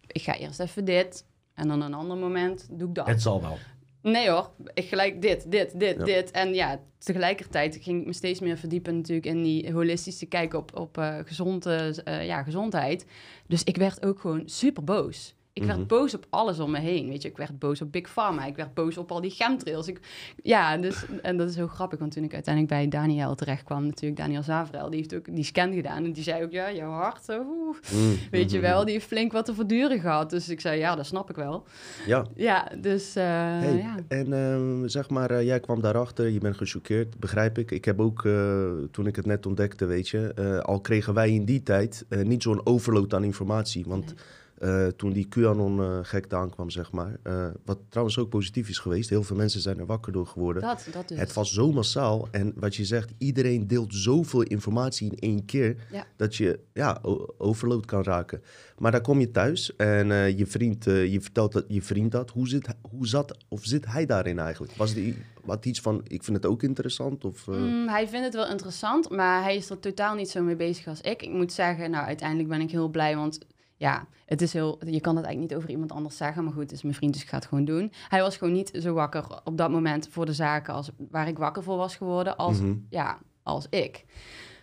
[0.06, 1.26] ik ga eerst even dit.
[1.54, 3.06] En dan een ander moment doe ik dat.
[3.06, 3.58] Het zal wel.
[4.02, 6.04] Nee hoor, ik gelijk dit, dit, dit, Ja.
[6.04, 6.30] dit.
[6.30, 10.78] En ja, tegelijkertijd ging ik me steeds meer verdiepen natuurlijk in die holistische kijk op,
[10.78, 13.06] op eh, gezonde, eh, ja, gezondheid.
[13.46, 15.34] Dus ik werd ook gewoon super boos.
[15.54, 15.76] Ik Mhm.
[15.76, 17.08] werd boos op alles om me heen.
[17.08, 18.46] Weet je, ik werd boos op Big Pharma.
[18.46, 19.88] Ik werd boos op al die chemtrails.
[19.88, 20.00] Ik,
[20.42, 21.98] ja, dus, en dat is heel grappig.
[21.98, 25.44] Want toen ik uiteindelijk bij Daniel terecht kwam, natuurlijk Daniel Zavrel, die heeft ook die
[25.44, 26.04] scan gedaan.
[26.04, 27.76] En die zei ook, ja, jouw hart, eh, oeh.
[27.92, 28.66] Mm, weet je mhm.
[28.66, 30.30] wel, die heeft flink wat te verduren gehad.
[30.30, 31.64] Dus ik zei, ja, dat snap ik wel.
[32.06, 32.26] Ja.
[32.34, 33.96] Ja, dus eh, Hey, ja.
[34.08, 37.70] En ehm, zeg maar, eh, jij kwam daarachter, je bent gechoqueerd, begrijp ik.
[37.70, 41.44] Ik heb ook, eh, toen ik het net ontdekte, weet je, al kregen wij in
[41.44, 43.84] die tijd niet zo'n overload aan informatie.
[43.86, 44.14] Want
[44.62, 49.22] eh, toen die QAnon-gekte aankwam, zeg maar, eh, wat trouwens ook positief is geweest, heel
[49.22, 50.62] veel mensen zijn er wakker door geworden.
[50.62, 51.18] Dat, dat dus.
[51.18, 55.76] Het was zo massaal en wat je zegt, iedereen deelt zoveel informatie in één keer
[55.92, 56.06] Ja.
[56.16, 56.98] dat je ja,
[57.38, 58.42] overload kan raken.
[58.78, 62.12] Maar dan kom je thuis en eh, je vriend, eh, je vertelt dat, je vriend
[62.12, 62.30] dat.
[62.30, 64.72] Hoe, zit, hoe zat of zit hij daarin eigenlijk?
[64.76, 67.24] Was die wat iets van, ik vind het ook interessant?
[67.24, 70.42] Of, eh, Mm, hij vindt het wel interessant, maar hij is er totaal niet zo
[70.42, 71.22] mee bezig als ik.
[71.22, 73.38] Ik moet zeggen, nou, uiteindelijk ben ik heel blij, want
[73.82, 76.62] ja, het is heel, je kan het eigenlijk niet over iemand anders zeggen, maar goed,
[76.62, 77.92] het is mijn vriend, dus ik ga het gewoon doen.
[78.08, 81.38] Hij was gewoon niet zo wakker op dat moment voor de zaken als waar ik
[81.38, 82.74] wakker voor was geworden, als, mhm.
[82.88, 84.04] ja, als ik.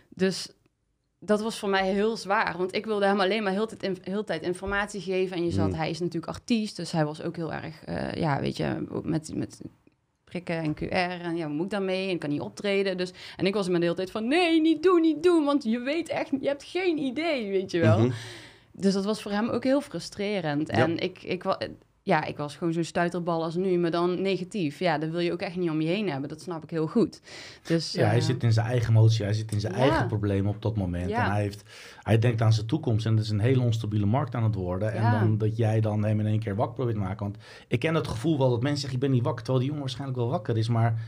[0.08, 0.48] Dus
[1.18, 4.24] dat was voor mij heel zwaar, want ik wilde hem alleen maar heel tijd, heel
[4.24, 5.36] tijd informatie geven.
[5.36, 5.74] En je zat, Mm.
[5.74, 9.34] hij is natuurlijk artiest, dus hij was ook heel erg, eh, ja, weet je, met,
[9.34, 9.60] met
[10.24, 11.24] prikken en QR.
[11.24, 12.10] En ja, wat moet ik daarmee?
[12.10, 12.96] En kan niet optreden.
[12.96, 15.44] Dus, en ik was me de hele tijd van, nee, niet doen, niet doen.
[15.44, 17.98] Want je weet echt, je hebt geen idee, weet je wel.
[17.98, 18.10] Mhm.
[18.72, 20.68] Dus dat was voor hem ook heel frustrerend.
[20.68, 20.74] Ja.
[20.76, 21.44] En ik, ik,
[22.02, 24.78] ja, ik was gewoon zo'n stuiterbal als nu, maar dan negatief.
[24.78, 26.28] Ja, dat wil je ook echt niet om je heen hebben.
[26.28, 27.20] Dat snap ik heel goed.
[27.62, 29.78] Dus, Ja, hij eh, zit in zijn eigen emotie, hij zit in zijn Ja.
[29.78, 31.08] eigen problemen op dat moment.
[31.10, 31.24] Ja.
[31.24, 31.62] En hij, heeft,
[32.02, 34.92] hij denkt aan zijn toekomst en het is een hele onstabiele markt aan het worden.
[34.92, 37.24] En dan dat jij dan hem in één keer wakker probeert te maken.
[37.24, 37.36] Want
[37.68, 39.82] ik ken het gevoel wel dat mensen zeggen, ik ben niet wakker, terwijl die jongen
[39.82, 40.68] waarschijnlijk wel wakker is.
[40.68, 41.00] Maar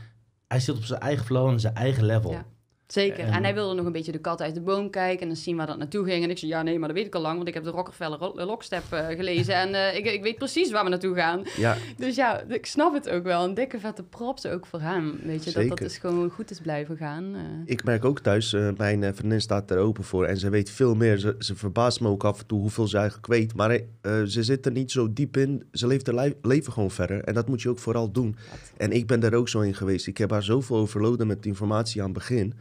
[0.47, 2.31] hij zit op zijn eigen flow en zijn eigen level.
[2.31, 2.45] Ja.
[2.93, 3.25] Zeker.
[3.25, 5.55] En- hij wilde nog een beetje de kat uit de boom kijken en dan zien
[5.57, 6.23] waar dat naartoe ging.
[6.23, 7.69] En ik zei, ja nee, maar dat weet ik al lang, want ik heb de
[7.69, 9.55] Rockefeller Ro- Lockstep eh, gelezen.
[9.55, 11.41] En eh, ik, ik weet precies waar we naartoe gaan.
[11.57, 13.43] Ja, Dus ja, ik snap het ook wel.
[13.43, 15.19] Een dikke vette props ook voor hem.
[15.23, 17.35] Weet je, dat dat is gewoon goed is blijven gaan.
[17.35, 17.41] eh.
[17.65, 20.69] ik merk ook thuis, eh, mijn eh, vriendin staat er open voor en ze weet
[20.69, 21.17] veel meer.
[21.17, 23.55] Ze, ze verbaast me ook af en toe hoeveel ze eigenlijk weet.
[23.55, 25.63] Maar eh, ze zit er niet zo diep in.
[25.71, 27.23] Ze leeft haar lij- leven gewoon verder.
[27.23, 28.35] En dat moet je ook vooral doen.
[28.77, 30.07] En ik ben er ook zo in geweest.
[30.07, 32.53] Ik heb haar zoveel overloaden met informatie aan het begin.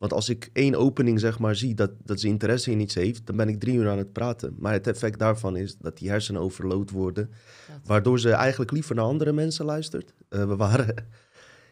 [0.00, 3.26] Want als ik één opening zeg maar zie dat, dat ze interesse in iets heeft,
[3.26, 4.54] dan ben ik drie uur aan het praten.
[4.58, 7.30] Maar het effect daarvan is dat die hersenen overload worden.
[7.66, 10.14] dat- Waardoor ze eigenlijk liever naar andere mensen luistert.
[10.28, 10.94] Eh, we waren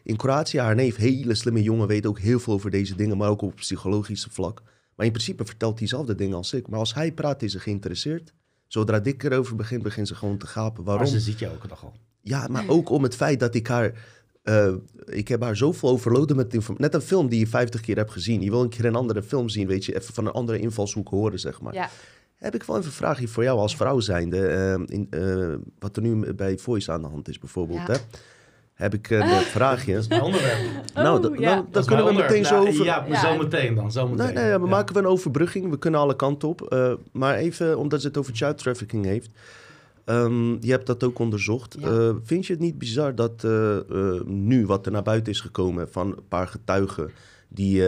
[0.03, 3.29] in Kroatië, haar neef, hele slimme jongen, weet ook heel veel over deze dingen, maar
[3.29, 4.61] ook op psychologische vlak.
[4.95, 6.67] Maar in principe vertelt hij diezelfde dingen als ik.
[6.67, 8.33] Maar als hij praat, is ze geïnteresseerd.
[8.67, 10.83] Zodra ik erover begin, begint ze gewoon te gapen.
[10.83, 11.03] Waarom?
[11.03, 11.93] Maar ze ziet je ook nog al.
[12.21, 14.18] Ja, maar ook om het feit dat ik haar...
[14.41, 14.73] eh,
[15.05, 16.85] ik heb haar zoveel overloaden met informatie.
[16.85, 18.41] Net een film die je 50 keer hebt gezien.
[18.41, 19.95] Je wil een keer een andere film zien, weet je.
[19.95, 21.73] Even van een andere invalshoek horen, zeg maar.
[21.73, 21.89] Ja,
[22.35, 24.47] Heb ik wel even een vraagje voor jou als vrouw zijnde.
[24.47, 27.93] eh, in, eh, wat er nu bij Voice aan de hand is bijvoorbeeld, Ja.
[27.93, 27.99] hè.
[28.73, 29.93] Heb ik een vraagje.
[29.93, 30.57] Dat is mijn onderwerp.
[30.93, 31.49] nou, Oh, ja.
[31.53, 32.73] nou, Dat dan kunnen we meteen zo onderwerp.
[32.73, 32.85] over...
[32.85, 33.19] Ja, maar Ja.
[33.33, 33.91] zo meteen dan.
[33.91, 34.25] Zo meteen.
[34.25, 34.69] Nee, nee, we Ja.
[34.69, 35.69] maken we een overbrugging.
[35.69, 36.61] We kunnen alle kanten op.
[36.61, 39.29] Eh, maar even, omdat ze het over child trafficking heeft.
[40.09, 41.75] Ehm, je hebt dat ook onderzocht.
[41.79, 41.87] Ja.
[41.87, 45.39] Eh, vind je het niet bizar dat eh, eh, nu wat er naar buiten is
[45.39, 47.11] gekomen van een paar getuigen
[47.47, 47.83] die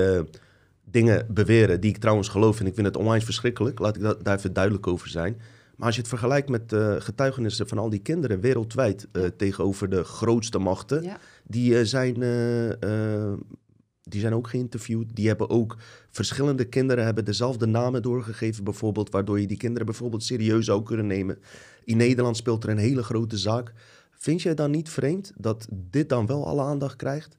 [0.83, 3.79] dingen beweren, die ik trouwens geloof en ik vind het onwijs verschrikkelijk.
[3.79, 5.41] Laat ik dat, daar even duidelijk over zijn.
[5.75, 9.07] Maar als je het vergelijkt met getuigenissen van al die kinderen wereldwijd
[9.37, 11.17] tegenover de grootste machten, ja.
[11.43, 12.15] die zijn,
[14.03, 15.15] die zijn ook geïnterviewd.
[15.15, 15.77] Die hebben ook
[16.09, 21.07] verschillende kinderen hebben dezelfde namen doorgegeven, bijvoorbeeld, waardoor je die kinderen bijvoorbeeld serieus zou kunnen
[21.07, 21.39] nemen.
[21.83, 23.73] In Nederland speelt er een hele grote zaak.
[24.11, 27.37] Vind jij dan niet vreemd dat dit dan wel alle aandacht krijgt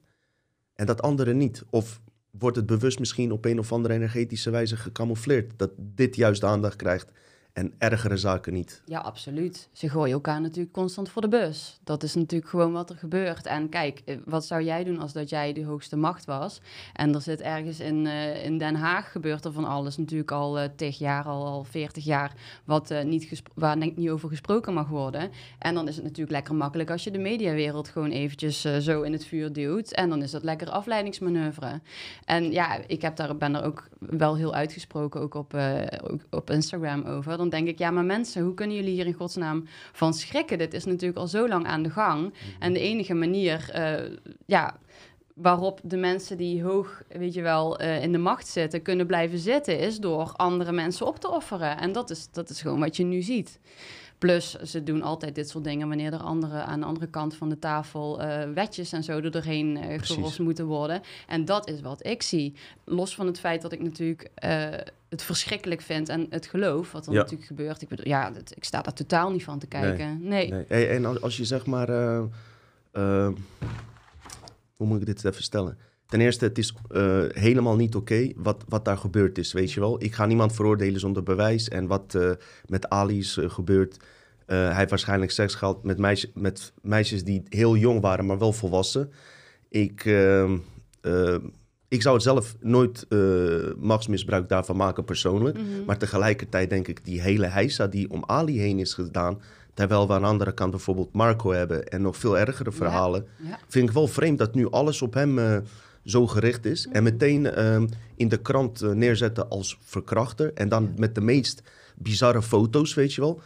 [0.73, 1.63] en dat andere niet?
[1.69, 6.43] Of wordt het bewust misschien op een of andere energetische wijze gecamoufleerd dat dit juist
[6.43, 7.11] aandacht krijgt
[7.53, 8.81] en ergere zaken niet?
[8.85, 9.69] Ja, absoluut.
[9.71, 11.79] Ze gooien elkaar natuurlijk constant voor de bus.
[11.83, 13.45] Dat is natuurlijk gewoon wat er gebeurt.
[13.45, 16.61] En kijk, eh, wat zou jij doen als dat jij de hoogste macht was?
[16.93, 20.59] En er zit ergens in, eh, in Den Haag gebeurt er van alles natuurlijk al
[20.59, 22.33] uh, tig jaar, al, al 40 jaar,
[22.65, 25.31] wat, uh, niet waar denk niet over gesproken mag worden.
[25.59, 29.11] En dan is het natuurlijk lekker makkelijk als je de mediawereld gewoon eventjes zo in
[29.11, 29.91] het vuur duwt.
[29.91, 31.81] En dan is dat lekker afleidingsmanoeuvre.
[32.25, 35.53] En ja, ik heb daar, ben er ook wel heel uitgesproken, ook op,
[36.03, 37.37] ook op Instagram over.
[37.49, 40.57] Dan denk ik, ja, maar mensen, hoe kunnen jullie hier in godsnaam van schrikken?
[40.57, 42.21] Dit is natuurlijk al zo lang aan de gang.
[42.21, 42.31] -hmm.
[42.59, 44.77] En de enige manier, uh, ja,
[45.35, 49.39] waarop de mensen die hoog, weet je wel, uh, in de macht zitten, kunnen blijven
[49.39, 51.77] zitten, is door andere mensen op te offeren.
[51.77, 53.59] En dat is, dat is gewoon wat je nu ziet.
[54.23, 57.49] Plus, ze doen altijd dit soort dingen wanneer er andere, aan de andere kant van
[57.49, 61.01] de tafel uh, wetjes en zo er doorheen uh, gerost moeten worden.
[61.27, 62.53] En dat is wat ik zie.
[62.83, 64.67] Los van het feit dat ik natuurlijk uh,
[65.09, 67.19] het verschrikkelijk vind en het geloof, wat er ja.
[67.19, 67.81] natuurlijk gebeurt.
[67.81, 70.17] Ik bedoel, ja, dat, ik sta daar totaal niet van te kijken.
[70.21, 70.49] Nee.
[70.49, 70.51] nee.
[70.51, 70.65] nee.
[70.67, 71.89] Hey, en als je zeg maar.
[72.91, 73.29] eh,
[74.75, 75.77] hoe moet ik dit even stellen?
[76.05, 79.71] Ten eerste, het is uh, helemaal niet oké okay wat, wat daar gebeurd is, weet
[79.71, 80.03] je wel.
[80.03, 81.69] Ik ga niemand veroordelen zonder bewijs.
[81.69, 82.31] En wat uh,
[82.65, 83.97] met Ali is uh, gebeurd...
[84.45, 88.53] hij heeft waarschijnlijk seks gehad met, meisje, met meisjes die heel jong waren, maar wel
[88.53, 89.11] volwassen.
[89.69, 90.03] Ik,
[91.87, 93.07] ik zou het zelf nooit
[93.77, 95.57] machtsmisbruik daarvan maken persoonlijk.
[95.57, 95.67] Mhm.
[95.67, 95.85] Mm -hmm.
[95.85, 99.41] Maar tegelijkertijd denk ik, die hele heisa die om Ali heen is gedaan...
[99.73, 103.27] Terwijl we aan de andere kant bijvoorbeeld Marco hebben en nog veel ergere verhalen...
[103.37, 103.59] Ja, ja.
[103.67, 105.63] vind ik wel vreemd dat nu alles op hem
[106.05, 106.87] zo gericht is.
[106.91, 107.83] En meteen uh,
[108.15, 110.53] in de krant neerzetten als verkrachter.
[110.53, 111.63] En dan met de meest
[111.95, 113.41] bizarre foto's, weet je wel.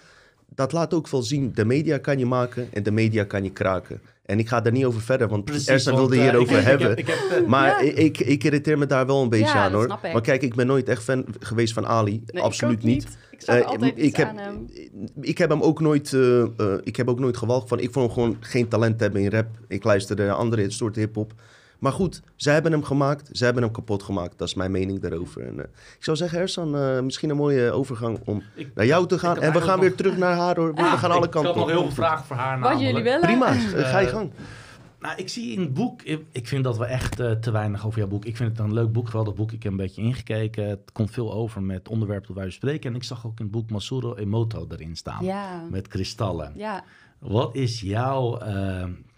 [0.55, 3.51] Dat laat ook wel zien, de media kan je maken en de media kan je
[3.51, 4.01] kraken.
[4.25, 6.97] En ik ga daar niet over verder, want Precies, Ersa wilde uh, hierover ik, hebben.
[6.97, 7.79] Ik heb, ik heb, maar Ja.
[7.79, 9.83] ik, ik, ik irriteer me daar wel een beetje Ja, aan dat hoor.
[9.89, 10.13] snap ik.
[10.13, 12.23] Maar kijk, ik ben nooit echt fan geweest van Ali.
[12.25, 13.03] Nee, Absoluut niet.
[13.31, 14.65] Ik Eh, altijd ik heb- hem.
[15.21, 16.47] Ik heb hem ook nooit, eh, eh,
[16.83, 17.79] ik heb ook nooit gewalgd van.
[17.79, 19.47] Ik vond hem gewoon geen talent hebben in rap.
[19.67, 21.33] Ik luisterde naar andere soorten hip-hop.
[21.79, 23.29] Maar goed, zij hebben hem gemaakt.
[23.31, 24.37] Zij hebben hem kapot gemaakt.
[24.37, 25.41] Dat is mijn mening daarover.
[25.47, 25.65] En, eh,
[25.97, 29.41] ik zou zeggen, Ersan, eh, misschien een mooie overgang om Ik- naar jou te gaan.
[29.41, 30.73] En we gaan weer terug naar haar hoor.
[30.73, 31.69] We gaan alle ik kanten had nog op.
[31.69, 32.59] heel veel vragen voor haar.
[32.59, 33.05] Wat jullie namelijk.
[33.05, 33.21] willen.
[33.21, 34.31] Prima, eh, ga je Eh, gang.
[34.99, 37.85] Nou, ik zie in het boek, ik, ik vind dat we echt eh, te weinig
[37.85, 38.25] over jouw boek.
[38.25, 39.51] Ik vind het een leuk boek, geweldig boek.
[39.51, 40.69] Ik heb een beetje ingekeken.
[40.69, 42.89] Het komt veel over met onderwerpen dat wij bespreken.
[42.89, 45.25] En ik zag ook in het boek Masuro Emoto erin staan.
[45.25, 45.63] Ja.
[45.69, 46.53] Met kristallen.
[46.55, 46.83] Ja.
[47.19, 48.37] Wat is jouw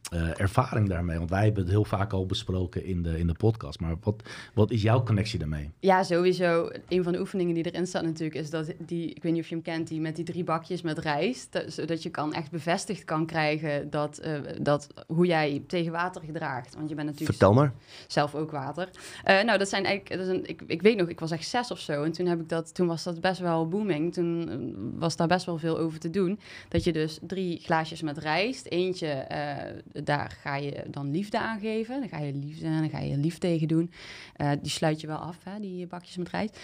[0.09, 1.17] eh, ervaring daarmee?
[1.17, 3.79] Want wij hebben het heel vaak al besproken in de, in de podcast.
[3.79, 5.69] Maar wat, wat is jouw connectie daarmee?
[5.79, 6.69] Ja, sowieso.
[6.87, 9.47] Een van de oefeningen die erin staat natuurlijk is dat die, ik weet niet of
[9.49, 12.51] je hem kent, die met die drie bakjes met rijst, dat- zodat je kan echt
[12.51, 16.75] bevestigd kan krijgen dat, eh, dat hoe jij tegen water gedraagt.
[16.75, 17.73] Want je bent natuurlijk Vertel maar.
[18.07, 18.89] zelf ook water.
[19.23, 21.47] Eh, nou, dat zijn eigenlijk, dat is een, ik, ik weet nog, ik was echt
[21.47, 22.03] zes of zo.
[22.03, 24.13] En toen, heb ik dat, toen was dat best wel booming.
[24.13, 26.39] Toen was daar best wel veel over te doen.
[26.69, 28.65] Dat je dus drie glaasjes met rijst.
[28.65, 31.99] Eentje, eh, daar ga je dan liefde aan geven.
[31.99, 33.91] Dan ga je liefde en dan ga je lief tegen doen.
[34.35, 36.59] Eh, die sluit je wel af, hè, die bakjes met rijst.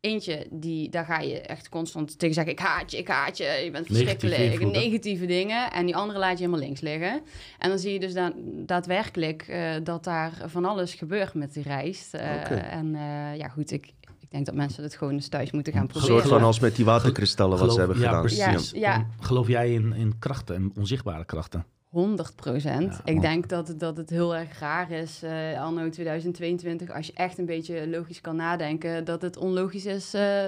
[0.00, 2.52] Eentje, die, daar ga je echt constant tegen zeggen...
[2.52, 4.70] ik haat je, ik haat je, je bent verschrikkelijk.
[4.72, 5.72] Negatieve dingen.
[5.72, 7.22] En die andere laat je helemaal links liggen.
[7.58, 8.32] En dan zie je dus da
[8.66, 12.14] daadwerkelijk eh, dat daar van alles gebeurt met die rijst.
[12.14, 12.72] Eh.
[12.72, 13.86] En eh, ja, goed, ik,
[14.18, 16.16] ik denk dat mensen het gewoon eens thuis moeten gaan Een proberen.
[16.16, 18.22] soort van als met die waterkristallen wat ze hebben ja, gedaan.
[18.22, 18.70] Precies.
[18.70, 19.06] Ja, ja.
[19.20, 21.66] Geloof jij in, in krachten, in onzichtbare krachten?
[21.88, 22.92] 100 procent.
[23.04, 27.06] Ja, ik denk dat, het- dat het heel erg raar is, eh, anno 2022, als
[27.06, 30.42] je echt een beetje logisch kan nadenken, dat het onlogisch is eh,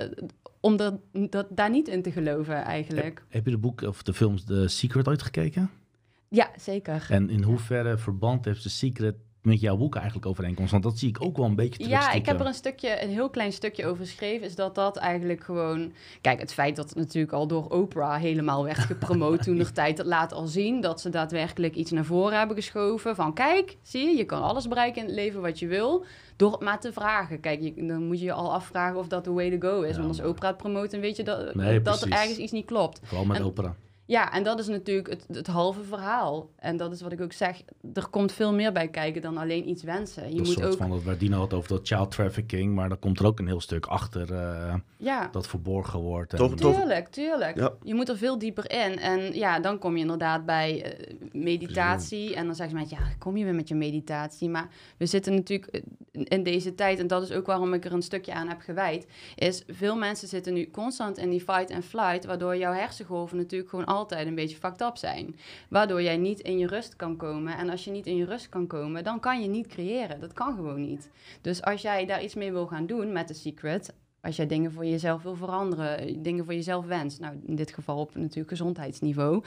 [0.60, 3.24] om dat, dat, daar niet in te geloven eigenlijk.
[3.28, 5.70] Heb je de boek of de films The Secret ooit gekeken?
[6.28, 7.06] Ja, zeker.
[7.08, 10.70] En in hoeverre verband heeft The Secret met jouw boek eigenlijk overeenkomst?
[10.70, 11.90] Want dat zie ik ook wel een beetje terug.
[11.90, 14.46] Ja, ik heb er een stukje, een heel klein stukje over geschreven.
[14.46, 15.92] Is dat dat eigenlijk gewoon.
[16.20, 19.96] Kijk, het feit dat het natuurlijk al door Oprah helemaal werd gepromoot toen de tijd,
[19.96, 23.14] dat laat al zien dat ze daadwerkelijk iets naar voren hebben geschoven.
[23.14, 26.04] Van kijk, zie je, je kan alles bereiken in het leven wat je wil.
[26.36, 27.40] Door het maar te vragen.
[27.40, 29.96] Kijk, je, dan moet je je al afvragen of dat de way to go is.
[29.96, 32.52] Ja, Want als Oprah het promoot, dan weet je dat, Nee, dat er ergens iets
[32.52, 33.00] niet klopt.
[33.02, 33.74] Vooral met en- opera.
[34.10, 36.50] Ja, en dat is natuurlijk het, het halve verhaal.
[36.56, 37.62] En dat is wat ik ook zeg.
[37.94, 40.22] Er komt veel meer bij kijken dan alleen iets wensen.
[40.22, 40.76] Je een moet soort ook.
[40.76, 43.60] van, waar Dino had over dat child trafficking, maar dan komt er ook een heel
[43.60, 45.28] stuk achter eh, Ja.
[45.32, 46.32] dat verborgen wordt.
[46.32, 47.56] en- Tuurlijk, tuurlijk.
[47.56, 47.72] Ja.
[47.82, 48.98] Je moet er veel dieper in.
[48.98, 52.34] En ja, dan kom je inderdaad bij eh, meditatie.
[52.34, 54.48] En dan zeggen ze mensen, ja, kom je weer met je meditatie.
[54.48, 55.66] Maar we zitten natuurlijk...
[55.74, 55.80] eh,
[56.12, 59.06] in deze tijd, en dat is ook waarom ik er een stukje aan heb gewijd,
[59.34, 63.70] is veel mensen zitten nu constant in die fight and flight, waardoor jouw hersengolven natuurlijk
[63.70, 65.36] gewoon altijd een beetje fucked up zijn.
[65.68, 67.56] Waardoor jij niet in je rust kan komen.
[67.56, 70.20] En als je niet in je rust kan komen, dan kan je niet creëren.
[70.20, 71.10] Dat kan gewoon niet.
[71.40, 74.72] Dus als jij daar iets mee wil gaan doen met The Secret, als jij dingen
[74.72, 79.44] voor jezelf wil veranderen, dingen voor jezelf wenst, nou in dit geval op natuurlijk gezondheidsniveau,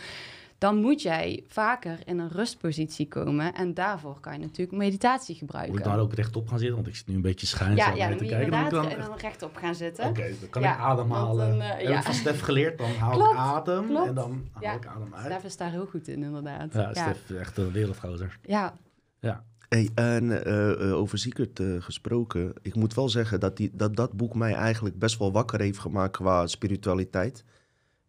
[0.63, 3.53] dan moet jij vaker in een rustpositie komen.
[3.53, 5.77] En daarvoor kan je natuurlijk meditatie Moet gebruiken.
[5.77, 6.75] ik daar ook rechtop gaan zitten?
[6.75, 8.51] Want ik zit nu een beetje schuin ja, zo ja, dan te moet je kijken.
[8.51, 10.05] Dan inderdaad moet dan- dan rechtop gaan zitten.
[10.07, 11.49] Oké, dan kan Ja, ik ademhalen.
[11.49, 11.97] dan, eh, Heb ja.
[11.97, 14.07] ik van Stef geleerd, dan haal Klopt, ik adem klopt.
[14.07, 14.73] en dan haal Ja.
[14.73, 15.25] ik adem uit.
[15.33, 16.73] Stef is daar heel goed in, inderdaad.
[16.73, 16.91] Ja, ja.
[16.93, 18.39] Stef is echt een wereldgozer.
[18.41, 18.73] ja.
[19.19, 19.43] Ja.
[19.69, 22.53] Hey, en eh, eh, over eh, gesproken.
[22.61, 25.79] Ik moet wel zeggen dat, die, dat dat boek mij eigenlijk best wel wakker heeft
[25.79, 27.43] gemaakt qua spiritualiteit.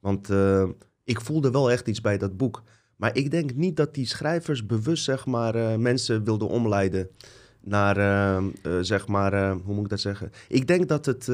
[0.01, 0.69] Want eh,
[1.05, 2.63] ik voelde wel echt iets bij dat boek.
[2.97, 7.09] Maar ik denk niet dat die schrijvers bewust zeg maar, eh, mensen wilden omleiden
[7.65, 8.45] naar, eh, eh,
[8.81, 10.33] zeg maar, eh, hoe moet ik dat zeggen?
[10.49, 11.31] Ik denk dat het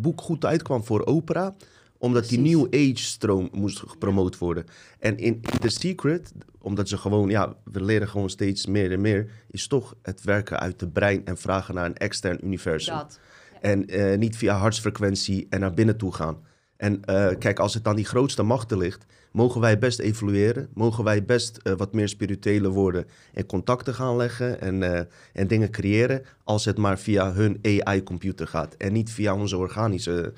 [0.00, 1.54] boek goed uitkwam voor opera
[1.98, 2.38] omdat die.
[2.38, 4.64] New Age stroom moest gepromoot worden.
[4.98, 9.30] En in The Secret, omdat ze gewoon, ja, we leren gewoon steeds meer en meer,
[9.50, 12.94] is toch het werken uit de brein en vragen naar een extern universum.
[12.94, 13.18] Dat.
[13.60, 13.86] En
[14.18, 16.36] niet via hartsfrequentie en naar binnen toe gaan.
[16.76, 20.68] En eh, kijk, als het aan die grootste machten ligt, mogen wij best evolueren.
[20.74, 25.46] Mogen wij best eh, wat meer spirituele worden en contacten gaan leggen en, eh, en
[25.46, 26.22] dingen creëren.
[26.44, 30.32] Als het maar via hun AI-computer gaat en niet via onze organische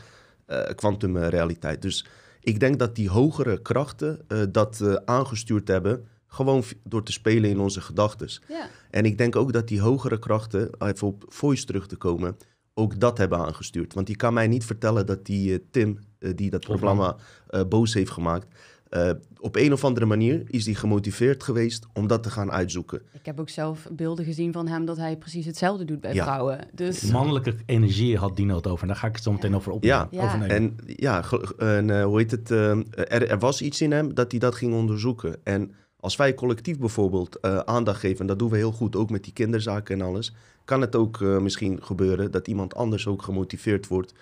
[0.75, 1.83] kwantumrealiteit.
[1.83, 2.07] dus
[2.41, 4.21] ik denk dat die hogere krachten
[4.53, 8.29] dat aangestuurd hebben, gewoon door te spelen in onze gedachten.
[8.49, 8.69] Ja.
[8.91, 12.37] En ik denk ook dat die hogere krachten, even op Voice terug te komen,
[12.79, 13.95] ook dat hebben aangestuurd.
[13.95, 17.17] Want je kan mij niet vertellen dat die eh, Tim, eh, die dat programma
[17.49, 18.47] eh, boos heeft gemaakt,
[18.89, 19.11] eh,
[19.41, 23.03] op een of andere manier is die gemotiveerd geweest om dat te gaan uitzoeken.
[23.13, 26.23] Ik heb ook zelf beelden gezien van hem dat hij precies hetzelfde doet bij Ja.
[26.25, 26.59] vrouwen.
[26.75, 28.83] Dus Die mannelijke energie had Dino het over.
[28.83, 29.85] En daar ga ik het zo meteen over op.
[29.85, 30.09] Ja.
[30.11, 30.23] Ja.
[30.25, 30.57] overnemen.
[30.57, 31.25] En ja,
[31.59, 32.51] en, eh, hoe heet het?
[32.51, 35.37] er, er was iets in hem dat hij dat ging onderzoeken.
[35.45, 39.11] En als wij collectief bijvoorbeeld eh, aandacht geven, en dat doen we heel goed, ook
[39.11, 43.23] met die kinderzaken en alles, kan het ook eh, misschien gebeuren dat iemand anders ook
[43.23, 44.15] gemotiveerd wordt,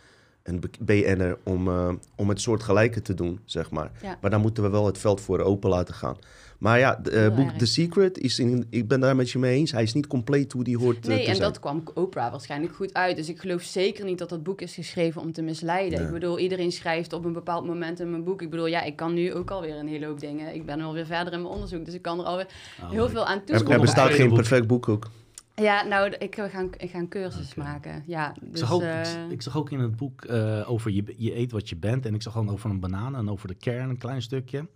[0.43, 3.91] een BN'er, om, eh, om het soort gelijke te doen, zeg maar.
[4.03, 4.19] Ja.
[4.21, 6.17] Maar dan moeten we wel het veld voor open laten gaan.
[6.65, 7.57] Maar ja, het Heel boek erg.
[7.57, 9.73] The Secret, is in, ik ben daar met je mee eens.
[9.73, 11.49] Hij is niet compleet hoe die hoort eh, Nee, te en zijn.
[11.49, 13.17] dat kwam Oprah waarschijnlijk goed uit.
[13.17, 16.03] Dus ik geloof zeker niet dat dat boek is geschreven om te misleiden.
[16.07, 18.43] Ik bedoel, iedereen schrijft op een bepaald moment in mijn boek.
[18.43, 20.55] Ik bedoel, ja, ik kan nu ook alweer een hele hoop dingen.
[20.55, 22.47] Ik ben alweer verder in mijn onderzoek, dus ik kan er alweer
[22.83, 23.73] Oh, heel ik- veel aan Er, er toevoegen.
[23.77, 24.37] nog bestaat een geen boek.
[24.37, 25.11] perfect boek ook.
[25.55, 26.45] Ja, nou, ik ga,
[26.79, 28.03] ik ga een cursus maken.
[28.07, 30.91] Ja, Ik dus, zag, ook, eh, ik, ik zag ook in het boek eh, over
[30.91, 32.07] je, je eet wat je bent.
[32.07, 34.67] En ik zag gewoon over een banaan en over de kern een klein stukje.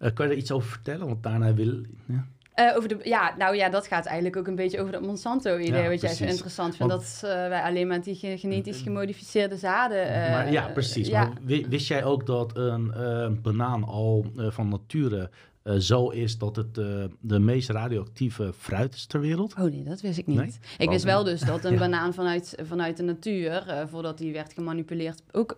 [0.00, 1.06] Eh, kan je daar iets over vertellen?
[1.06, 1.80] Want daarna wil...
[2.06, 2.26] Ja.
[2.54, 5.82] Eh, over de, ja, nou ja, dat gaat eigenlijk ook een beetje over dat Monsanto-idee,
[5.82, 6.92] Ja, wat jij zo interessant vindt.
[6.92, 10.06] Want- dat eh, wij alleen maar die ge- genetisch gemodificeerde zaden.
[10.30, 11.08] maar, ja, precies.
[11.08, 11.22] ja.
[11.24, 15.30] Maar wi- wist jij ook dat een banaan al van nature
[15.78, 16.74] zo is dat het
[17.20, 19.54] de meest radioactieve fruit is ter wereld?
[19.54, 20.36] Oh nee, dat wist ik niet.
[20.38, 20.52] Nee?
[20.78, 21.78] Ik wist wel dus dat een Ja.
[21.78, 25.56] banaan vanuit, vanuit de natuur, voordat die werd gemanipuleerd, ook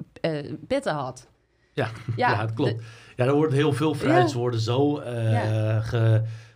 [0.67, 1.29] pitten had.
[1.73, 2.83] Ja, Ja, ja, het klopt.
[3.17, 4.39] Ja, er worden heel veel fruits Ja.
[4.39, 5.81] worden zo Ja.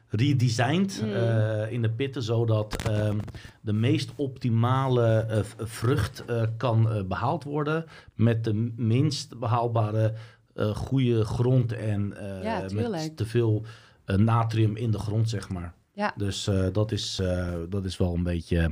[0.08, 1.12] geredesigned Mm.
[1.12, 3.18] eh, in de pitten, zodat ehm,
[3.60, 6.24] de meest optimale eh, vrucht
[6.56, 10.12] kan eh, behaald worden met de minst behaalbare
[10.54, 13.64] eh, goede grond en Ja, met te veel
[14.04, 15.74] natrium in de grond, zeg maar.
[15.92, 16.12] Ja.
[16.16, 17.20] Dus dat, is,
[17.68, 18.70] dat is wel een beetje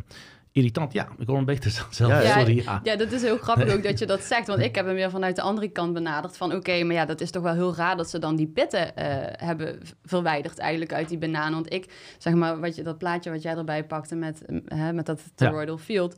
[0.54, 0.92] irritant.
[0.92, 1.96] Ja, ik hoor een beetje zelf.
[1.96, 2.62] Ja, sorry.
[2.62, 2.80] Ja.
[2.82, 4.46] Ja, dat is heel grappig ook dat je dat zegt.
[4.46, 6.36] Want ik heb hem weer vanuit de andere kant benaderd.
[6.36, 8.96] Van oké, maar ja, dat is toch wel heel raar dat ze dan die pitten
[8.96, 11.52] eh, hebben verwijderd eigenlijk uit die banaan.
[11.52, 15.06] Want ik, zeg maar, wat je, dat plaatje wat jij erbij pakte met, hè, met
[15.06, 16.14] dat toroidal field.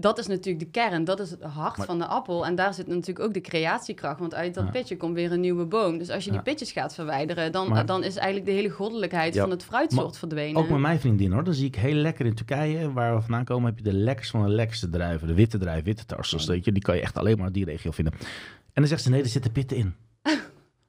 [0.00, 2.46] Dat is natuurlijk de kern, dat is het hart Maar- van de appel.
[2.46, 4.18] En daar zit natuurlijk ook de creatiekracht.
[4.20, 4.70] Want uit dat Ja.
[4.70, 5.98] pitje komt weer een nieuwe boom.
[5.98, 6.44] Dus als je die Ja.
[6.44, 9.40] pitjes gaat verwijderen, dan, Maar- dan is eigenlijk de hele goddelijkheid Ja.
[9.40, 10.62] van het fruitsoort Maar verdwenen.
[10.62, 11.44] Ook met mijn vriendin hoor.
[11.44, 14.30] Dan zie ik heel lekker in Turkije, waar we vandaan komen, heb je de lekkers
[14.30, 15.26] van de lekkerste druiven.
[15.28, 16.72] De witte druif, witte tarsus, weet je.
[16.72, 18.12] Die kan je echt alleen maar in die regio vinden.
[18.72, 19.94] En dan zegt ze, nee, er zitten pitten in.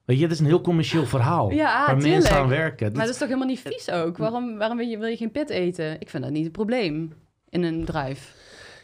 [0.05, 1.51] Weet je, dat is een heel commercieel verhaal.
[1.51, 2.07] Ja, waar tuurlijk.
[2.13, 2.85] mensen aan werken.
[2.85, 4.17] Maar Dat- dat is toch helemaal niet vies ook?
[4.17, 5.99] Waarom, waarom wil, je, wil je geen pit eten?
[6.01, 7.13] Ik vind dat niet het probleem
[7.49, 8.35] in een druif.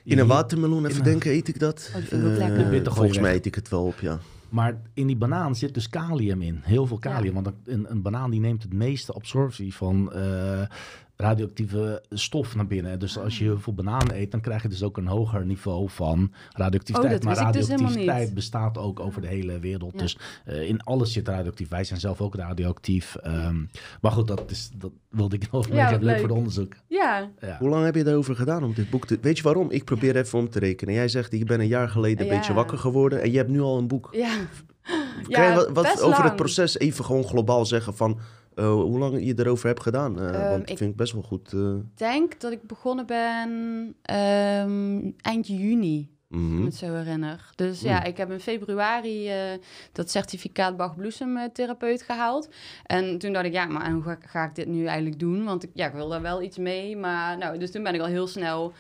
[0.07, 1.91] In een watermeloen, even denken, eet ik dat?
[1.95, 2.93] Oh, vind ik ook Eh, lekker.
[2.93, 4.19] Volgens mij eet ik het wel op, ja.
[4.49, 6.59] Maar in die banaan zit dus kalium in.
[6.63, 7.35] Heel veel kalium.
[7.35, 7.41] Ja.
[7.41, 10.61] Want een, een banaan die neemt het meeste absorptie van eh,
[11.17, 12.99] radioactieve stof naar binnen.
[12.99, 15.89] Dus als je heel veel bananen eet, dan krijg je dus ook een hoger niveau
[15.89, 17.05] van radioactiviteit.
[17.05, 19.93] Oh, dat maar dus radioactiviteit bestaat ook over de hele wereld.
[19.93, 19.99] Ja.
[19.99, 21.69] Dus eh, in alles zit radioactief.
[21.69, 23.15] Wij zijn zelf ook radioactief.
[23.15, 23.65] Ehm,
[24.01, 26.19] maar goed, dat, is, dat wilde ik nog Ja, ja, leuk leuk.
[26.19, 26.73] voor de onderzoek.
[26.87, 27.57] Ja, Ja.
[27.59, 29.17] Hoe lang heb je erover gedaan om dit boek te...
[29.21, 29.71] Weet je waarom?
[29.71, 30.93] Ik probeer even om te rekenen.
[30.93, 32.37] Jij zegt, ik ben een jaar geleden een Ja.
[32.37, 34.09] beetje wakker geworden en je hebt nu al een boek.
[34.11, 34.35] ja.
[35.29, 38.19] Kan je wat, wat best over het proces even gewoon globaal zeggen van...
[38.57, 40.19] eh, hoe lang je erover hebt gedaan?
[40.19, 41.53] Eh, Ehm, want ik- vind ik best wel goed.
[41.53, 43.49] eh, Ik denk dat ik begonnen ben
[44.01, 46.59] ehm, eind juni, als ik mhm.
[46.59, 47.49] me het zo herinner.
[47.55, 48.05] Dus ja, Mm.
[48.05, 49.57] ik heb in februari eh,
[49.91, 52.49] dat certificaat Bach-bloesemtherapeut gehaald.
[52.85, 55.43] En toen dacht ik, ja, maar hoe ga, ga ik dit nu eigenlijk doen?
[55.43, 56.97] Want ik, ja, ik wil daar wel iets mee.
[56.97, 58.73] Maar nou, dus toen ben ik al heel snel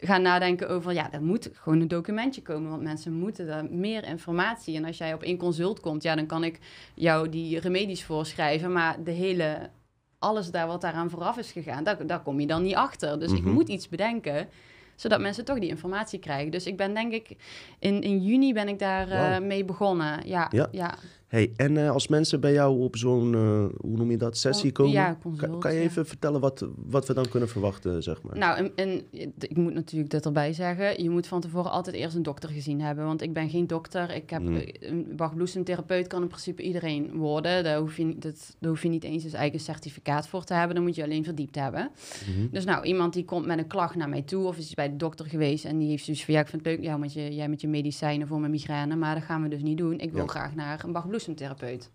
[0.00, 4.04] gaan nadenken over, ja, er moet gewoon een documentje komen, want mensen moeten daar meer
[4.04, 4.76] informatie.
[4.76, 6.58] En als jij op één consult komt, ja, dan kan ik
[6.94, 9.70] jou die remedies voorschrijven, maar de hele,
[10.18, 13.18] alles daar wat daaraan vooraf is gegaan, daar, daar kom je dan niet achter.
[13.18, 13.52] Dus ik Mhm.
[13.52, 14.48] moet iets bedenken,
[14.94, 16.50] zodat mensen toch die informatie krijgen.
[16.50, 17.30] Dus ik ben denk ik,
[17.78, 20.28] in, in juni ben ik daar eh, mee begonnen.
[20.28, 20.68] Ja, Ja.
[20.70, 20.94] ja.
[21.26, 24.72] Hey, en eh, als mensen bij jou op zo'n, eh, hoe noem je dat, sessie
[24.72, 25.00] Con- komen...
[25.00, 25.84] ja, consult, kan, kan je ja.
[25.84, 28.38] even vertellen wat, wat we dan kunnen verwachten, zeg maar?
[28.38, 29.02] Nou, en, en
[29.38, 31.02] ik moet natuurlijk dit erbij zeggen.
[31.02, 33.04] Je moet van tevoren altijd eerst een dokter gezien hebben.
[33.04, 34.10] Want ik ben geen dokter.
[34.14, 37.64] Ik heb eh, een Bach-bloesemtherapeut kan in principe iedereen worden.
[37.64, 40.54] Daar hoef, je, niet- dat, daar hoef je niet eens een eigen certificaat voor te
[40.54, 40.74] hebben.
[40.76, 41.90] Dan moet je alleen verdiept hebben.
[42.36, 42.46] Mhm.
[42.50, 44.46] Dus nou, iemand die komt met een klacht naar mij toe...
[44.46, 46.34] of is bij de dokter geweest en die heeft zoiets van...
[46.34, 48.96] ja, ik vind het leuk ja, met je, jij met je medicijnen voor mijn migraine...
[48.96, 49.98] maar dat gaan we dus niet doen.
[49.98, 50.28] Ik wil Ja.
[50.28, 51.90] graag naar een Bach-bloesemtherapeut.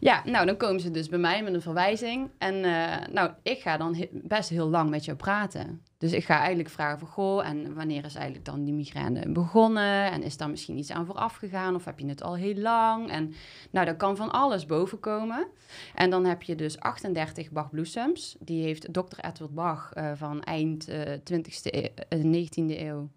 [0.00, 2.30] Ja, nou, dan komen ze dus bij mij met een verwijzing.
[2.38, 5.82] En eh, nou, ik ga dan best heel lang met jou praten.
[5.98, 10.10] Dus ik ga eigenlijk vragen van, goh, en wanneer is eigenlijk dan die migraine begonnen?
[10.10, 11.74] En is daar misschien iets aan vooraf gegaan?
[11.74, 13.10] Of heb je het al heel lang?
[13.10, 13.34] En
[13.70, 15.46] nou, daar kan van alles boven komen.
[15.94, 18.36] En dan heb je dus 38 Bach-bloesems.
[18.38, 23.08] Die heeft dokter Edward Bach eh, van eind eh 20e eeuw, eh, 19e eeuw.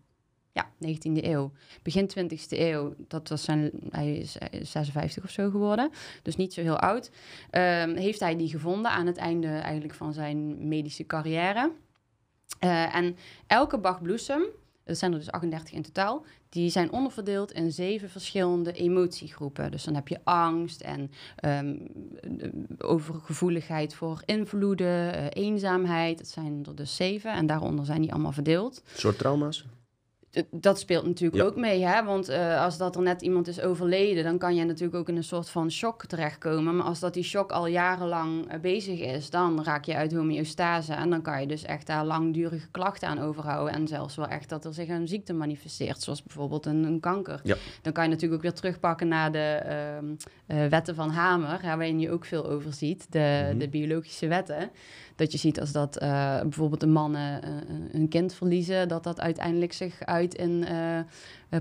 [0.51, 1.51] Ja, 19e eeuw.
[1.83, 5.91] Begin 20e eeuw, dat was zijn, hij is eh, 56 of zo geworden.
[6.21, 7.11] Dus niet zo heel oud.
[7.49, 11.71] Ehm, heeft hij die gevonden aan het einde eigenlijk van zijn medische carrière.
[12.59, 14.41] Eh, en elke Bach-bloesem,
[14.83, 19.71] er zijn er dus 38 in totaal, die zijn onderverdeeld in zeven verschillende emotiegroepen.
[19.71, 21.75] Dus dan heb je angst en ehm,
[22.39, 26.19] eh, overgevoeligheid voor invloeden, eh, eenzaamheid.
[26.19, 28.77] Het zijn er dus zeven en daaronder zijn die allemaal verdeeld.
[28.77, 29.65] Een soort trauma's?
[30.51, 31.47] Dat speelt natuurlijk Ja.
[31.49, 32.03] ook mee, hè?
[32.03, 35.15] want eh, als dat er net iemand is overleden, dan kan je natuurlijk ook in
[35.15, 36.75] een soort van shock terechtkomen.
[36.75, 40.93] Maar als dat die shock al jarenlang eh, bezig is, dan raak je uit homeostase
[40.93, 43.73] en dan kan je dus echt daar langdurige klachten aan overhouden.
[43.73, 47.39] En zelfs wel echt dat er zich een ziekte manifesteert, zoals bijvoorbeeld een, een kanker.
[47.43, 47.55] Ja.
[47.81, 50.05] Dan kan je natuurlijk ook weer terugpakken naar de ehm,
[50.45, 53.57] eh, wetten van Hamer, hè, waarin je ook veel over ziet, de, Mhm.
[53.57, 54.69] de biologische wetten.
[55.19, 57.51] Dat je ziet als dat eh, bijvoorbeeld de mannen eh,
[57.91, 61.05] een kind verliezen, dat dat uiteindelijk zich uit in eh, eh,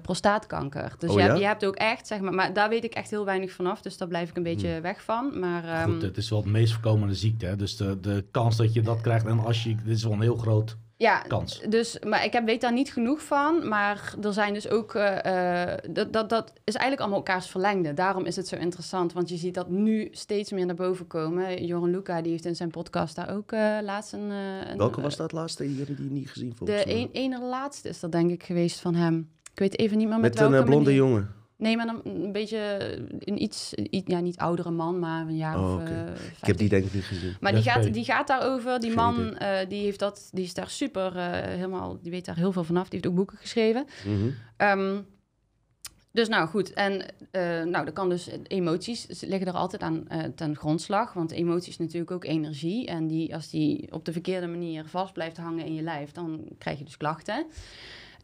[0.02, 0.94] prostaatkanker.
[0.98, 1.26] Dus Oh je, ja?
[1.26, 3.82] hebt, je hebt ook echt, zeg maar, maar daar weet ik echt heel weinig vanaf,
[3.82, 5.38] dus daar blijf ik een beetje weg van.
[5.38, 7.46] Maar ehm, Goed, het is wel het meest voorkomende ziekte.
[7.46, 7.56] Hè?
[7.56, 10.20] Dus de, de kans dat je dat krijgt, en als je, dit is wel een
[10.20, 11.60] heel groot ja, kans.
[11.68, 13.68] Dus, maar ik heb, weet daar niet genoeg van.
[13.68, 14.94] Maar er zijn dus ook.
[14.94, 17.94] eh, eh, dat, dat, dat is eigenlijk allemaal elkaars verlengde.
[17.94, 19.12] Daarom is het zo interessant.
[19.12, 21.64] Want je ziet dat nu steeds meer naar boven komen.
[21.66, 24.30] Joran Luca die heeft in zijn podcast daar ook eh, laatst een.
[24.30, 25.62] een- Welke was dat laatste?
[25.66, 27.02] Die hebben die niet gezien volgens De mij.
[27.02, 29.30] een, ene laatste is dat denk ik geweest van hem.
[29.52, 31.04] Ik weet even niet meer met, Met een welke eh, blonde manier.
[31.06, 31.34] jongen.
[31.58, 32.58] Nee, maar een, een beetje
[33.18, 35.90] een iets, iets, ja, niet oudere man, maar een jaar Oh, of oké.
[35.90, 36.56] eh, Ik heb 50.
[36.56, 37.36] die denk ik niet gezien.
[37.40, 38.80] Maar die gaat, die gaat daarover.
[38.80, 42.24] Die Geen man eh, die heeft dat, die is daar super eh, helemaal, die weet
[42.24, 42.82] daar heel veel vanaf.
[42.88, 43.86] Die heeft ook boeken geschreven.
[44.06, 44.28] Mhm.
[44.56, 45.00] Ehm,
[46.12, 50.24] dus nou goed, en eh, nou, dat kan dus emoties liggen er altijd aan eh,
[50.34, 54.46] ten grondslag, want emoties is natuurlijk ook energie en die als die op de verkeerde
[54.46, 57.46] manier vast blijft hangen in je lijf, dan krijg je dus klachten.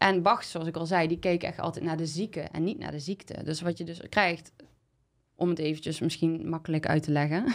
[0.04, 2.78] En Bach, zoals ik al zei, die keek echt altijd naar de zieke en niet
[2.78, 3.42] naar de ziekte.
[3.44, 4.52] Dus wat je dus krijgt,
[5.34, 7.44] om het eventjes misschien makkelijk uit te leggen.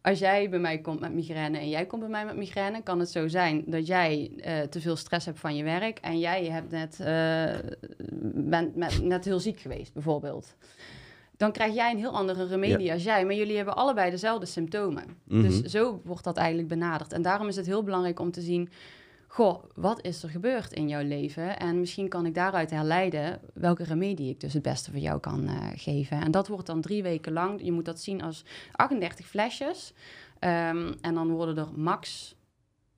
[0.00, 2.98] Als jij bij mij komt met migraine en jij komt bij mij met migraine, kan
[2.98, 6.44] het zo zijn dat jij eh, te veel stress hebt van je werk en jij
[6.44, 7.54] hebt net, eh,
[8.34, 10.56] bent met, net heel ziek geweest, bijvoorbeeld.
[11.36, 15.04] Dan krijg jij een heel andere remedie als jij, maar jullie hebben allebei dezelfde symptomen.
[15.24, 15.42] Mhm.
[15.42, 17.12] Dus zo wordt dat eigenlijk benaderd.
[17.12, 18.68] En daarom is het heel belangrijk om te zien,
[19.36, 21.58] goh, wat is er gebeurd in jouw leven?
[21.58, 25.46] En misschien kan ik daaruit herleiden welke remedie ik dus het beste voor jou kan
[25.46, 26.20] eh, geven.
[26.20, 27.64] En dat wordt dan drie weken lang.
[27.64, 29.92] Je moet dat zien als 38 flesjes.
[30.38, 32.34] Ehm, en dan worden er max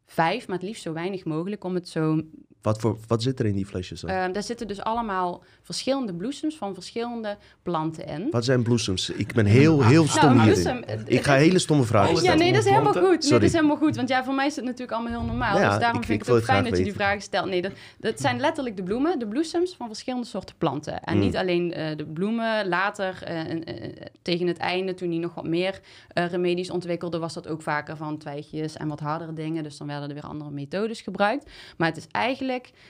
[0.06, 2.22] vijf, maar het liefst zo weinig mogelijk om het zo
[2.62, 4.10] Wat, voor, wat zit er in die flesjes dan?
[4.10, 8.28] Ehm, daar zitten dus allemaal verschillende bloesems van verschillende planten in.
[8.30, 9.10] wat zijn bloesems?
[9.10, 10.80] Ik ben heel, heel stom Nou, een hierin.
[10.80, 12.38] bloesem, Ik ga het- hele stomme vragen Ja, stellen.
[12.38, 13.02] nee, dat is helemaal goed.
[13.02, 13.38] Nee, Sorry.
[13.38, 13.96] dat is helemaal goed.
[13.96, 15.58] Want ja, voor mij is het natuurlijk allemaal heel normaal.
[15.58, 17.46] Ja, dus daarom ik- vind ik het ook fijn dat je die vragen stelt.
[17.48, 21.02] Nee, dat, dat zijn letterlijk de bloemen, de bloesems van verschillende soorten planten.
[21.02, 21.20] En Mm.
[21.20, 22.68] niet alleen eh, de bloemen.
[22.68, 27.18] Later, eh, en, eh, tegen het einde, toen hij nog wat meer eh, remedies ontwikkelde,
[27.18, 29.62] was dat ook vaker van twijgjes en wat hardere dingen.
[29.62, 31.50] Dus dan werden er weer andere methodes gebruikt.
[31.76, 32.46] Maar het is eigenlijk,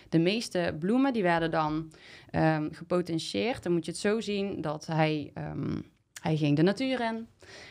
[0.09, 1.93] de meeste bloemen, die werden dan
[2.31, 3.63] ehm, gepotentieerd.
[3.63, 5.81] Dan moet je het zo zien dat hij, ehm,
[6.23, 7.27] hij ging de natuur in.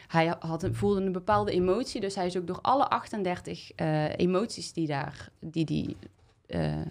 [0.08, 4.18] Hij had een, voelde een bepaalde emotie, dus hij is ook door alle 38 eh,
[4.18, 5.98] emoties die daar, die, die
[6.48, 6.82] eh,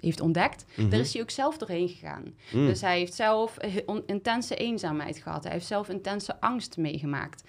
[0.00, 0.88] heeft ontdekt, Mhm.
[0.88, 2.24] daar is hij ook zelf doorheen gegaan.
[2.52, 2.66] Mm.
[2.66, 3.76] Dus hij heeft zelf eh,
[4.06, 5.44] intense eenzaamheid gehad.
[5.44, 7.44] Hij heeft zelf intense angst meegemaakt.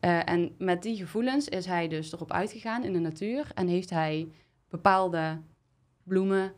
[0.00, 4.28] En met die gevoelens is hij dus erop uitgegaan in de natuur en heeft hij
[4.68, 5.40] bepaalde
[6.02, 6.52] bloemen,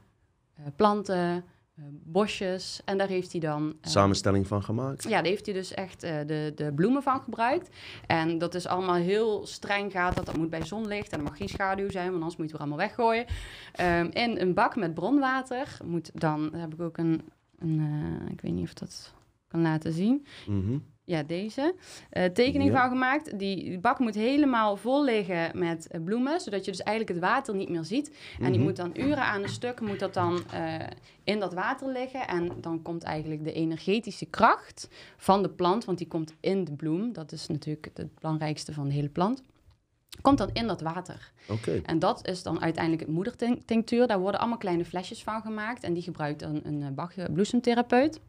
[0.54, 1.44] eh, planten,
[1.76, 5.02] eh, bosjes en daar heeft hij dan eh, Samenstelling van gemaakt.
[5.02, 7.76] ja, daar heeft hij dus echt de, de bloemen van gebruikt.
[8.06, 10.16] En dat is allemaal heel streng gaat.
[10.16, 12.56] Dat, dat moet bij zonlicht en er mag geen schaduw zijn, want anders moet je
[12.56, 13.26] het weer allemaal weggooien.
[13.72, 17.22] Ehm, in een bak met bronwater moet dan, daar heb ik ook een,
[17.58, 19.12] een ik weet niet of dat
[19.48, 20.26] kan laten zien.
[20.46, 20.78] Mhm.
[21.06, 21.74] Ja, deze.
[22.10, 22.80] eh, tekening Ja.
[22.80, 23.38] van gemaakt.
[23.38, 27.54] Die, bak moet helemaal vol liggen met eh, bloemen, zodat je dus eigenlijk het water
[27.54, 28.16] niet meer ziet.
[28.40, 28.62] En die Mhm.
[28.62, 30.74] moet dan uren aan een stuk, moet dat dan eh,
[31.24, 32.28] in dat water liggen.
[32.28, 36.72] En dan komt eigenlijk de energetische kracht van de plant, want die komt in de
[36.72, 37.12] bloem.
[37.12, 39.42] Dat is natuurlijk het belangrijkste van de hele plant.
[40.20, 41.32] Komt dan in dat water.
[41.84, 44.06] En dat is dan uiteindelijk het moedertinctuur.
[44.06, 45.82] Daar worden allemaal kleine flesjes van gemaakt.
[45.82, 48.20] En die gebruikt dan een Bach bloesemtherapeut.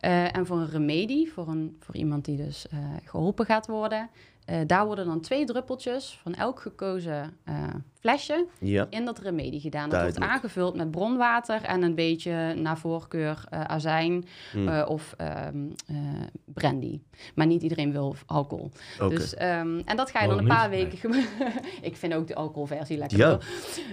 [0.00, 4.10] Eh, en voor een remedie, voor, een, voor iemand die dus eh, geholpen gaat worden...
[4.44, 7.36] eh, daar worden dan twee druppeltjes van elk gekozen
[8.00, 8.86] flesje Ja.
[8.90, 9.90] in dat remedie gedaan.
[9.90, 14.68] Dat wordt aangevuld met bronwater en een beetje naar voorkeur eh, azijn Hm.
[14.68, 15.96] eh, of ehm, eh,
[16.44, 17.00] brandy.
[17.34, 18.70] Maar niet iedereen wil alcohol.
[19.08, 21.00] Dus, ehm, en dat ga je dan Waarom een paar niet?
[21.00, 21.24] weken.
[21.88, 23.18] Ik vind ook de alcoholversie lekker.
[23.18, 23.38] Ja.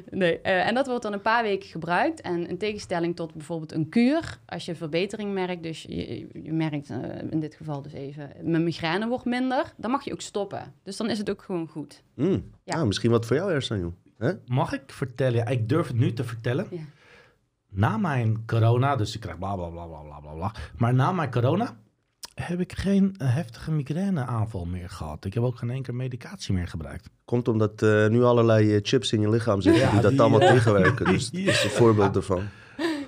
[0.10, 2.22] Nee, en dat wordt dan een paar weken gebruikt.
[2.22, 6.90] En in tegenstelling tot bijvoorbeeld een kuur, als je verbetering merkt, dus je, je merkt
[7.30, 10.74] in dit geval dus even, mijn migraine wordt minder, dan mag je ook stoppen.
[10.84, 12.04] Dus dan is het ook gewoon goed.
[12.16, 12.52] Mm.
[12.66, 12.76] Ja.
[12.76, 13.94] Nou, misschien wat voor jou, Ersan, joh.
[14.18, 14.32] Hè?
[14.46, 15.36] Mag ik vertellen?
[15.36, 16.68] Ja, ik durf het nu te vertellen.
[16.70, 16.82] Ja.
[17.70, 20.54] Na mijn corona, dus ik krijg bla bla bla bla bla bla bla.
[20.78, 21.78] Maar na mijn corona
[22.36, 25.26] heb ik geen heftige migraineaanval meer gehad.
[25.26, 27.10] Ik heb ook geen enkele medicatie meer gebruikt.
[27.26, 30.22] Komt omdat eh, nu allerlei eh, chips in je lichaam zitten Ja, die dat die,
[30.22, 31.06] allemaal eh, tegenwerken.
[31.14, 32.44] Dus dat is een voorbeeld ervan.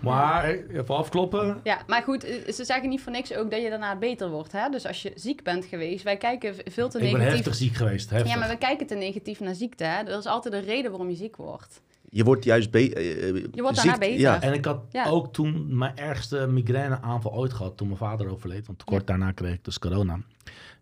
[0.02, 1.60] Maar even afkloppen.
[1.64, 4.52] Ja, maar goed, eh, ze zeggen niet voor niks ook dat je daarna beter wordt.
[4.52, 4.70] Hè?
[4.70, 7.34] Dus als je ziek bent geweest, wij kijken veel te Ik ben negatief.
[7.36, 8.10] heftig ziek geweest.
[8.10, 8.32] Heftig.
[8.32, 9.84] Ja, maar we kijken te negatief naar ziekte.
[9.84, 10.04] Hè?
[10.04, 11.82] Er is altijd een reden waarom je ziek wordt.
[12.10, 14.20] Je wordt juist be- eh, eh, Je wordt daarna beter.
[14.20, 15.06] Ja, En ik had Ja.
[15.08, 18.68] ook toen mijn ergste migraineaanval ooit gehad toen mijn vader overleed.
[18.68, 19.06] Want kort Ja.
[19.08, 20.20] daarna kreeg ik dus corona.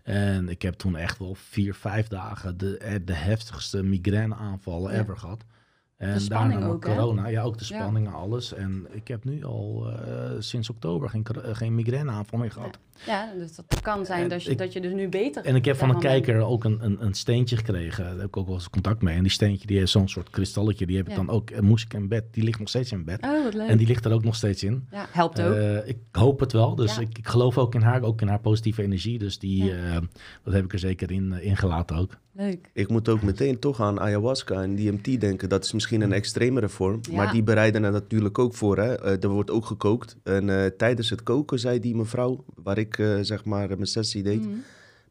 [0.03, 4.99] En ik heb toen echt wel vier, vijf dagen de, eh, de heftigste migraineaanvallen Ja.
[4.99, 5.43] ever gehad.
[5.97, 6.95] En spanning daarna ook, hè?
[6.95, 7.27] corona.
[7.27, 7.79] Ja, ook de Ja.
[7.79, 8.53] spanning en alles.
[8.53, 12.79] En ik heb nu al eh, sinds oktober geen, eh, geen migraineaanval meer gehad.
[13.05, 15.55] Ja, dus dat kan zijn En dat je, ik- dat je dus nu beter En
[15.55, 18.03] ik heb van een kijker ook een, een, een steentje gekregen.
[18.03, 19.15] Daar heb ik ook wel eens contact mee.
[19.15, 20.85] En die steentje die heeft zo'n soort kristalletje.
[20.85, 22.23] Die heb ik dan ook, eh, moest ik in bed.
[22.31, 23.23] Die ligt nog steeds in bed.
[23.23, 23.67] Oh, wat leuk.
[23.69, 24.87] En die ligt er ook nog steeds in.
[24.91, 25.83] Ja, helpt ook.
[25.85, 26.75] Ik hoop het wel.
[26.75, 29.17] Dus ik, ik geloof ook in haar, ook in haar positieve energie.
[29.19, 29.73] Dus die,
[30.43, 32.17] dat heb ik er zeker in ingelaten ook.
[32.35, 32.69] Leuk.
[32.73, 35.49] ik moet ook meteen toch aan ayahuasca en DMT denken.
[35.49, 37.15] Dat is misschien een extremere vorm, Ja.
[37.15, 38.77] maar die bereiden er natuurlijk ook voor.
[38.77, 38.95] Hè?
[38.95, 40.17] Eh, er wordt ook gekookt.
[40.23, 44.23] En eh, tijdens het koken zei die mevrouw, waar ik eh, zeg maar mijn sessie
[44.23, 44.55] deed, Mhm.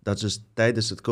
[0.03, 1.07] dat ze tijdens het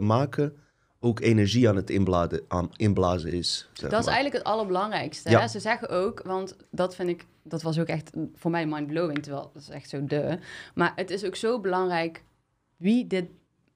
[0.00, 0.56] maken
[1.00, 3.68] ook energie aan het inbladen, aan inblazen is.
[3.72, 5.30] Dat is eigenlijk het allerbelangrijkste.
[5.30, 5.40] Ja.
[5.40, 5.48] Hè?
[5.48, 9.50] Ze zeggen ook, want dat vind ik, dat was ook echt voor mij mindblowing, terwijl
[9.52, 10.38] dat is echt zo de.
[10.74, 12.24] Maar het is ook zo belangrijk
[12.76, 13.24] wie dit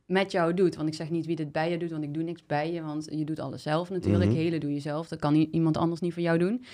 [0.07, 0.77] met jou doet.
[0.77, 2.83] Want ik zeg niet wie dit bij je doet, want ik doe niks bij je,
[2.83, 4.31] want je doet alles zelf natuurlijk.
[4.31, 4.39] Mhm.
[4.39, 6.65] Hele doe je zelf, dat kan iemand anders niet voor jou doen.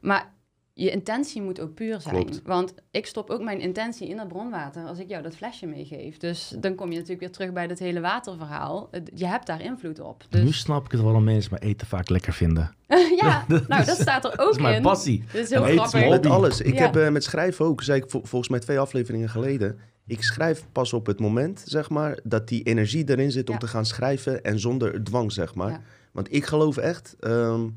[0.00, 0.32] Maar
[0.76, 2.14] je intentie moet ook puur zijn.
[2.14, 2.40] Klopt.
[2.44, 6.16] Want ik stop ook mijn intentie in dat bronwater als ik jou dat flesje meegeef.
[6.16, 8.90] Dus dan kom je natuurlijk weer terug bij dat hele waterverhaal.
[9.14, 10.24] Je hebt daar invloed op.
[10.28, 12.74] Dus Nu snap ik het waarom mensen mijn eten vaak lekker vinden.
[13.22, 14.82] ja, nou dat staat er ook Dat is mijn in.
[14.82, 15.24] passie.
[15.32, 16.08] Dit is heel En eten is grappig.
[16.10, 16.60] mijn Met alles.
[16.60, 16.80] Ik Ja.
[16.80, 19.78] heb eh, met schrijven ook, zei ik vol- volgens mij twee afleveringen geleden.
[20.06, 23.60] Ik schrijf pas op het moment, zeg maar, dat die energie erin zit om Ja.
[23.60, 25.70] te gaan schrijven en zonder dwang, zeg maar.
[25.70, 25.80] Ja.
[26.12, 27.68] Want ik geloof echt, ehm,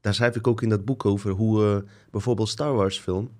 [0.00, 3.30] daar schrijf ik ook in dat boek over, hoe eh, bijvoorbeeld Star Wars film,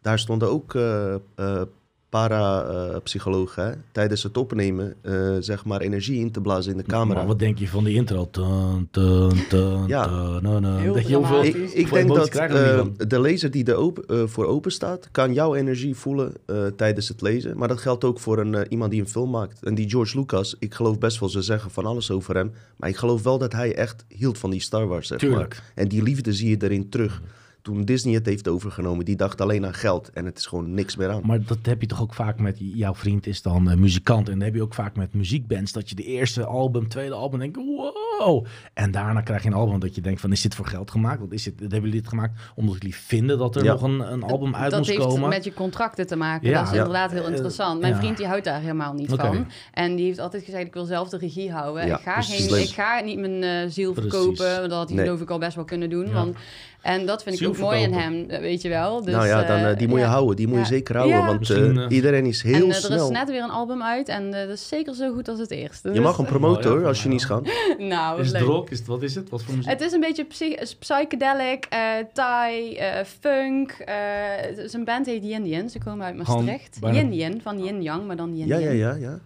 [0.00, 1.62] daar stonden ook eh, eh,
[2.10, 7.18] parapsycholoog, hè, tijdens het opnemen, eh, zeg maar, energie in te blazen in de camera.
[7.18, 8.28] Maar wat denk je van die intro?
[8.30, 10.04] Tun, tun, tun, Ja.
[10.04, 10.64] tun.
[10.64, 14.22] Heel dat je heel veel Ik, denk dat eh, de lezer die er open, eh,
[14.26, 17.56] voor open staat, kan jouw energie voelen eh, tijdens het lezen.
[17.56, 19.62] Maar dat geldt ook voor een, eh, iemand die een film maakt.
[19.62, 22.52] En die George Lucas, ik geloof best wel, ze zeggen van alles over hem.
[22.76, 25.54] Maar ik geloof wel dat hij echt hield van die Star Wars, zeg Tuurlijk.
[25.54, 25.72] maar.
[25.74, 27.22] En die liefde zie je erin terug.
[27.62, 30.10] Toen Disney het heeft overgenomen, die dacht alleen aan geld.
[30.10, 31.20] En het is gewoon niks meer aan.
[31.24, 34.28] Maar dat heb je toch ook vaak met jouw vriend is dan eh, muzikant.
[34.28, 35.72] En dat heb je ook vaak met muziekbands.
[35.72, 38.46] Dat je de eerste album, tweede album denkt, wow.
[38.74, 41.20] En daarna krijg je een album dat je denkt van, is dit voor geld gemaakt?
[41.20, 41.60] Wat is dit?
[41.60, 43.72] Hebben jullie dit gemaakt omdat jullie vinden dat er Ja.
[43.72, 45.28] nog een, een album uit dat moest heeft komen?
[45.28, 46.48] met je contracten te maken.
[46.48, 46.58] Ja.
[46.58, 46.76] dat is Ja.
[46.78, 47.80] inderdaad heel Eh, interessant.
[47.80, 47.98] Mijn ja.
[47.98, 49.46] vriend die houdt daar helemaal niet van.
[49.72, 51.86] En die heeft altijd gezegd, ik wil zelf de regie houden.
[51.86, 52.52] Ja, ik, ga precies.
[52.52, 54.10] geen, ik ga niet mijn eh, ziel Precies.
[54.12, 54.68] verkopen.
[54.68, 55.04] Dat had hij Nee.
[55.06, 56.06] geloof ik al best wel kunnen doen.
[56.06, 56.12] Ja.
[56.12, 56.36] Want,
[56.82, 59.04] en dat vind ik ook mooi in hem, eh, weet je wel.
[59.04, 60.10] Dus, nou ja, dan, eh, die moet je ja.
[60.10, 60.36] houden.
[60.36, 60.66] Die moet je Ja.
[60.68, 61.18] zeker houden.
[61.18, 61.26] Ja.
[61.26, 64.08] Want eh, eh, iedereen is heel en eh, er is net weer een album uit
[64.08, 65.88] en eh, dat is zeker zo goed als het eerste.
[65.88, 67.48] Je Dus, mag hem promoten hoor, als je niet gaat.
[67.78, 68.70] nou, is het rock?
[68.70, 69.28] Is het, wat is het?
[69.30, 69.70] Wat voor muziek?
[69.70, 71.80] Het is een beetje psy- psychedelic, eh
[72.12, 73.70] Thai, eh, funk.
[73.70, 73.94] eh,
[74.36, 75.70] het is een band heet Yin Yin.
[75.70, 76.78] Ze komen uit Maastricht.
[76.92, 78.60] Yin Yin, van Yin Yang, maar dan Yin Yin.
[78.60, 78.94] ja, ja, ja.
[79.00, 79.18] Ja,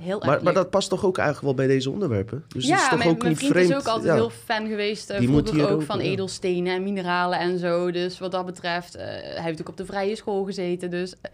[0.00, 2.44] heel erg Maar, dat past toch ook eigenlijk wel bij deze onderwerpen?
[2.48, 3.70] Dus het is ja, toch mijn, ook mijn niet vriend vreemd.
[3.70, 4.14] is ook altijd ja.
[4.14, 5.18] heel fan geweest.
[5.18, 6.04] Die moet vroeger hier ook ook, van ja.
[6.04, 7.90] edelstenen en mineralen en zo.
[7.90, 10.90] Dus wat dat betreft, eh, hij heeft ook op de vrije school gezeten.
[10.90, 11.30] Dus eh,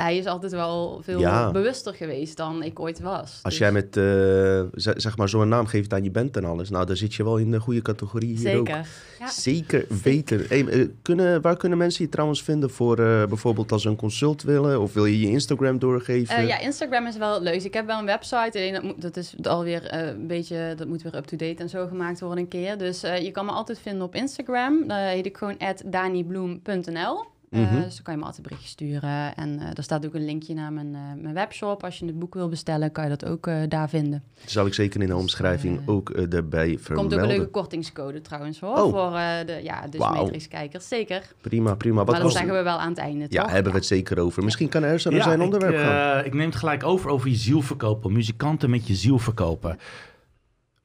[0.00, 1.50] hij is altijd wel veel Ja.
[1.50, 3.18] bewuster geweest dan ik ooit was.
[3.20, 6.70] Als Dus jij met, eh, zeg maar, zo'n naam geeft aan je band en alles,
[6.70, 8.66] nou, dan zit je wel in de goede categorie hier ook.
[8.66, 8.86] Zeker.
[9.18, 9.30] Ja.
[9.30, 10.44] Zeker weten.
[10.48, 13.96] Hey, eh, kunnen, waar kunnen mensen je trouwens vinden voor eh, bijvoorbeeld als ze een
[13.96, 14.80] consult willen?
[14.80, 16.46] Of wil je je Instagram doorgeven?
[16.46, 17.62] Ja, Instagram is wel leuk.
[17.62, 21.02] Ik heb wel een website, alleen dat, moet, dat is alweer een beetje, dat moet
[21.02, 22.78] weer up-to-date en zo gemaakt worden een keer.
[22.78, 24.88] Dus je kan me altijd vinden op Instagram.
[24.88, 27.29] Daar heet ik gewoon danibloem.nl.
[27.50, 27.80] Mhm.
[27.82, 29.34] Dus dan kan je me altijd een berichtje sturen.
[29.34, 31.84] En eh daar staat ook een linkje naar mijn, eh, mijn webshop.
[31.84, 34.22] Als je het boek wil bestellen, kan je dat ook eh, daar vinden.
[34.40, 37.18] Dat zal ik zeker in de omschrijving eh, ook erbij Er komt vermelden.
[37.18, 38.76] ook een leuke kortingscode trouwens hoor.
[38.76, 38.90] Oh.
[38.90, 40.14] Voor eh, de, ja, de Wauw.
[40.14, 40.88] Matrix-kijkers.
[40.88, 41.32] Zeker.
[41.40, 41.96] Prima, prima.
[41.96, 43.50] Wat maar dat kost zeggen we wel aan het einde, Ja, toch?
[43.52, 44.44] hebben we het zeker over.
[44.44, 46.24] Misschien kan Ersan naar Ja, zijn ik, onderwerp gaan.
[46.24, 48.12] ik neem het gelijk over over je ziel verkopen.
[48.12, 49.78] Muzikanten met je ziel verkopen.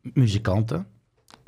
[0.01, 0.87] Muzikanten,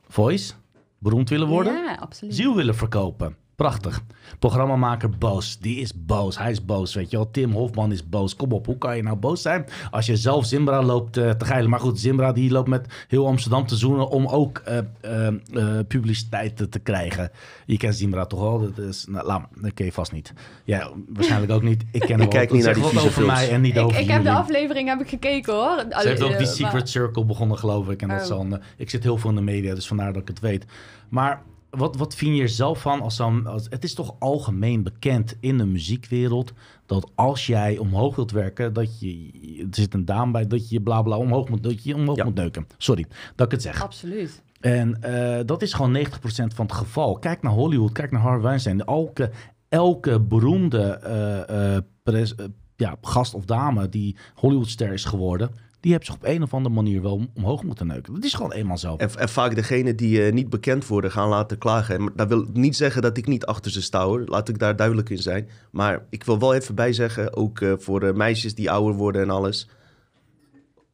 [0.07, 0.53] voice,
[0.97, 2.36] beroemd willen worden, Ja, absoluut.
[2.36, 3.36] ziel willen verkopen.
[3.62, 4.01] Prachtig.
[4.39, 5.58] Programmamaker boos.
[5.60, 6.38] Die is boos.
[6.38, 7.32] Hij is boos, weet je wel.
[7.32, 8.36] Tim Hofman is boos.
[8.36, 11.45] Kom op, hoe kan je nou boos zijn als je zelf Zimbra loopt eh, te
[11.45, 11.70] geilen?
[11.70, 15.86] Maar goed, Zimbra die loopt met heel Amsterdam te zoenen om ook eh, eh, eh,
[15.88, 17.32] publiciteit te, krijgen.
[17.66, 18.60] Je kent Zimbra toch wel?
[18.76, 20.34] Dat, is, nou, laat maar, dat ken je vast niet.
[20.64, 21.84] Ja, waarschijnlijk ook niet.
[21.91, 22.28] Ik ken hem wel.
[22.28, 23.34] kijk niet naar die over films.
[23.34, 25.86] mij en niet Ik, over ik heb de aflevering heb ik gekeken hoor.
[26.01, 28.01] Ze heeft ook die Secret maar- Circle begonnen, geloof ik.
[28.01, 28.39] En dat Oh.
[28.39, 30.66] een- ik zit heel veel in de media, dus vandaar dat ik het weet.
[31.10, 31.41] Maar
[31.78, 33.01] wat, wat vind je er zelf van?
[33.01, 36.53] Als dan, als, het is toch algemeen bekend in de muziekwereld...
[36.86, 39.32] dat als jij omhoog wilt werken, dat je...
[39.59, 42.23] Er zit een dame bij, dat je bla bla omhoog moet, dat je omhoog Ja.
[42.23, 42.67] moet neuken.
[42.78, 43.05] Sorry,
[43.36, 43.82] dat ik het zeg.
[43.84, 44.43] Absoluut.
[44.59, 47.17] En eh, dat is gewoon 90% van het geval.
[47.19, 48.86] Kijk naar Hollywood, kijk naar Harvey Weinstein.
[48.86, 49.32] Elke,
[49.69, 55.49] elke beroemde eh, eh, pres- eh, ja, gast of dame die Hollywoodster is geworden...
[55.88, 58.14] die heeft zich op een of andere manier wel omhoog moeten neuken.
[58.14, 58.96] Dat is gewoon eenmaal zo.
[58.96, 61.96] En, en vaak degenen die eh, niet bekend worden gaan laten klagen.
[61.96, 64.08] En dat wil niet zeggen dat ik niet achter ze sta.
[64.08, 65.50] Laat ik daar duidelijk in zijn.
[65.72, 69.22] Maar ik wil wel even bij zeggen, ook eh, voor eh, meisjes die ouder worden
[69.22, 69.70] en alles.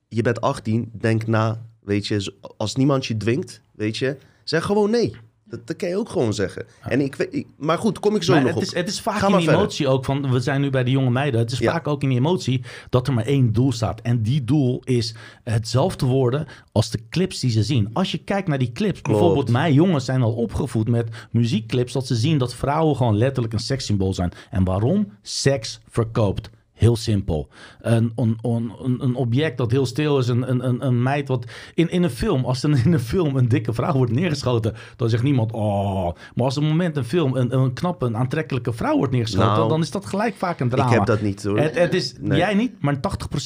[0.08, 1.66] Je bent 18, denk na.
[1.80, 5.16] Weet je, als niemand je dwingt, weet je, zeg gewoon nee.
[5.54, 6.66] Dat, dat kan je ook gewoon zeggen.
[6.82, 8.64] En ik, maar goed, kom ik zo Maar nog het, op.
[8.64, 9.54] is, het is vaak Ga in verder.
[9.54, 11.40] emotie ook van, we zijn nu bij de jonge meiden.
[11.40, 11.72] Het is Ja.
[11.72, 14.02] vaak ook in die emotie dat er maar één doel staat.
[14.02, 17.90] En die doel is hetzelfde worden als de clips die ze zien.
[17.94, 19.20] Als je kijkt naar die clips, Klopt.
[19.20, 23.54] bijvoorbeeld mijn jongens zijn al opgevoed met muziekclips, dat ze zien dat vrouwen gewoon letterlijk
[23.54, 24.32] een sekssymbool zijn.
[24.52, 25.12] En waarom?
[25.22, 26.50] Seks verkoopt.
[26.74, 27.48] Heel simpel.
[27.82, 31.46] Een, een, een, een- object dat heel stil is, een, een, een, een meid wat...
[31.74, 34.74] In, in een film, als er in een film een dikke vrouw wordt neergeschoten...
[34.96, 36.12] dan zegt niemand, oh...
[36.36, 39.48] Maar als op een moment een film een, een knappe, een aantrekkelijke vrouw wordt neergeschoten...
[39.52, 40.92] Nou, dan is dat gelijk vaak een ik drama.
[40.92, 41.60] heb dat niet hoor.
[41.60, 42.38] Het, het is, Nee.
[42.38, 43.00] Jij niet, maar 80%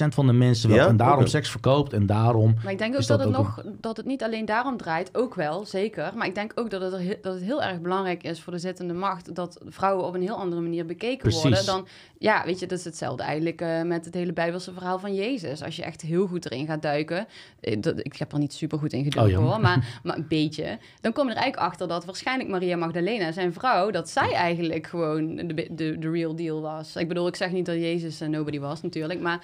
[0.07, 0.78] van de mensen wel.
[0.78, 0.88] Ja?
[0.88, 2.55] En daarom seks verkoopt en daarom...
[2.63, 5.09] Maar ik denk ook dat, dat het ook nog, dat het niet alleen daarom draait,
[5.17, 6.11] ook wel, zeker.
[6.15, 8.53] Maar ik denk ook dat het, er he- dat het heel erg belangrijk is voor
[8.53, 11.41] de zittende macht dat vrouwen op een heel andere manier bekeken Precies.
[11.41, 14.99] worden dan, ja, weet je, dat is hetzelfde eigenlijk eh, met het hele Bijbelse verhaal
[14.99, 15.63] van Jezus.
[15.63, 17.28] Als je echt heel goed erin gaat duiken,
[17.59, 20.28] eh, dat, ik heb er niet super goed in gedoken Oh, hoor, maar, maar een
[20.28, 24.32] beetje, dan kom je er eigenlijk achter dat waarschijnlijk Maria Magdalena, zijn vrouw, dat zij
[24.32, 26.95] eigenlijk gewoon de, de, de real deal was.
[26.95, 29.41] Ik bedoel, ik zeg niet dat Jezus eh, nobody was natuurlijk, maar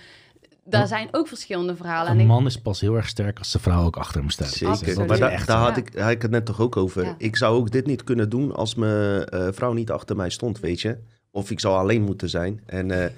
[0.65, 2.11] daar zijn ook verschillende verhalen.
[2.11, 4.47] En Een man is pas heel erg sterk als de vrouw ook achter hem staat.
[4.47, 5.05] Zeker.
[5.05, 7.03] Maar daar, echt had, ik, had ik het net toch ook over.
[7.03, 7.15] Ja.
[7.17, 10.59] Ik zou ook dit niet kunnen doen als mijn eh, vrouw niet achter mij stond,
[10.59, 10.97] weet je.
[11.32, 12.61] Of ik zou alleen moeten zijn.
[12.65, 13.09] En eh,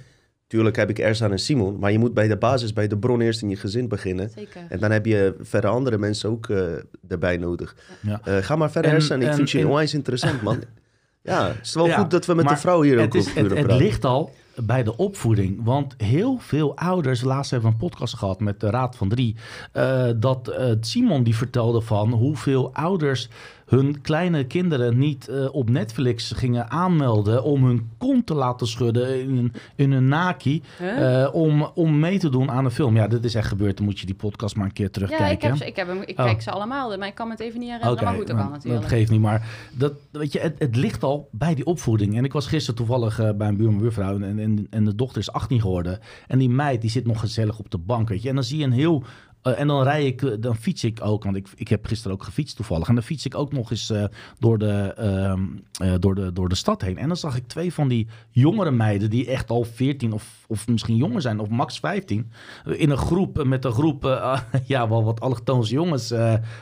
[0.48, 3.22] Tuurlijk heb ik Erzan en Simon, maar je moet bij de basis, bij de bron
[3.22, 4.30] eerst in je gezin beginnen.
[4.30, 4.62] Zeker.
[4.70, 6.64] En dan heb je verder andere mensen ook eh,
[7.08, 7.76] erbij nodig.
[8.02, 8.22] Ja.
[8.24, 9.22] Eh, ga maar verder, En-.
[9.22, 10.64] Ik en- vind je onwijs interessant, man.
[11.22, 13.20] ja, het is wel Ja, goed dat we met de vrouw hier ook het, is,
[13.22, 13.86] over het, kunnen het praten.
[13.86, 15.60] ligt al bij de opvoeding.
[15.64, 19.36] Want heel veel ouders, laatst hebben we een podcast gehad met de Raad van Drie.
[19.72, 23.30] eh, dat Simon die vertelde van hoeveel ouders
[23.76, 29.22] hun kleine kinderen niet eh, op Netflix gingen aanmelden om hun kont te laten schudden
[29.22, 30.62] in, een- in een naki.
[30.80, 31.24] Huh?
[31.24, 32.96] eh, om, om mee te doen aan een film.
[32.96, 33.78] Ja, dit is echt gebeurd.
[33.78, 35.32] Dan moet je die podcast maar een keer ja, terugkijken.
[35.36, 36.26] ik, heb, ze- ik, heb hem, ik Oh.
[36.26, 38.04] kijk ze allemaal, maar ik kan me het even niet herinneren.
[38.06, 38.82] Maar goed, dat kan natuurlijk.
[38.82, 42.18] Dat geeft niet, maar dat, weet je, het, het ligt al bij die opvoeding.
[42.18, 45.22] En ik was gisteren toevallig eh, bij een buurman buurvrouw en, en, en de dochter
[45.22, 46.00] is 18 geworden.
[46.28, 48.30] En die meid die zit nog gezellig op de bank, weet je.
[48.30, 49.04] En dan zie je een heel...
[49.46, 52.18] eh, en dan rij ik, eh, dan fiets ik ook, want ik, ik heb gisteren
[52.18, 52.88] ook gefietst toevallig.
[52.88, 54.04] En dan fiets ik ook nog eens eh,
[54.40, 55.44] door, de, ehm,
[55.82, 56.98] eh, door, de, door de stad heen.
[56.98, 60.68] En dan zag ik twee van die jongere meiden, die echt al 14 of, of
[60.68, 62.32] misschien jonger zijn, of max 15,
[62.66, 64.04] in een groep, met een groep,
[64.66, 66.14] ja, wel wat allochtoonse jongens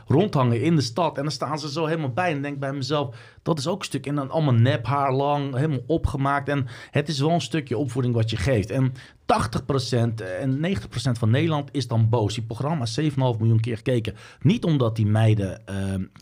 [0.07, 1.17] rondhangen in de stad.
[1.17, 2.31] En dan staan ze zo helemaal bij.
[2.31, 4.05] En denk bij mezelf, dat is ook een stuk.
[4.07, 6.49] En dan allemaal nep haar lang, helemaal opgemaakt.
[6.49, 8.69] En het is wel een stukje opvoeding wat je geeft.
[8.71, 8.93] En
[9.25, 10.79] 80% en 90%
[11.11, 12.33] van Nederland is dan boos.
[12.33, 14.13] Die programma's 7,5 miljoen keer gekeken.
[14.41, 15.75] Niet omdat die meiden eh,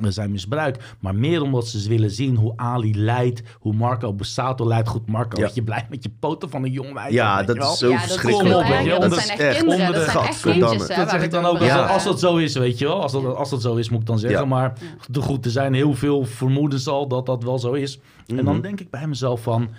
[0.10, 4.88] zijn misbruikt, maar meer omdat ze willen zien hoe Ali leidt, hoe Marco Bussato leidt.
[4.88, 5.44] Goed, Marco, Ja.
[5.46, 7.14] weet je blij met je poten van een jong meisje.
[7.14, 8.56] Ja, dat is zo ja, dat is verschrikkelijk.
[8.56, 8.90] Kom op, erger.
[8.90, 9.80] Dat onder- zijn echt kinderen.
[9.88, 10.88] onder Dat zijn echt kindjes.
[10.88, 11.58] Dat zeg ik dan ook.
[11.58, 11.86] Als, Ja.
[11.86, 13.02] als dat zo is, weet je wel.
[13.02, 14.40] Als dat, als dat zo is, moet ik dan zeggen.
[14.40, 14.46] Ja.
[14.46, 14.74] Maar
[15.10, 18.00] de goed, er zijn heel veel vermoedens al dat dat wel zo is.
[18.28, 18.62] En dan Mhm.
[18.62, 19.70] denk ik bij mezelf van...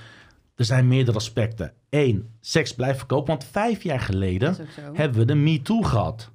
[0.57, 1.73] Er zijn meerdere aspecten.
[1.91, 3.27] Eén, seks blijft verkopen.
[3.27, 4.57] Want vijf jaar geleden
[4.93, 6.31] hebben we de MeToo gehad.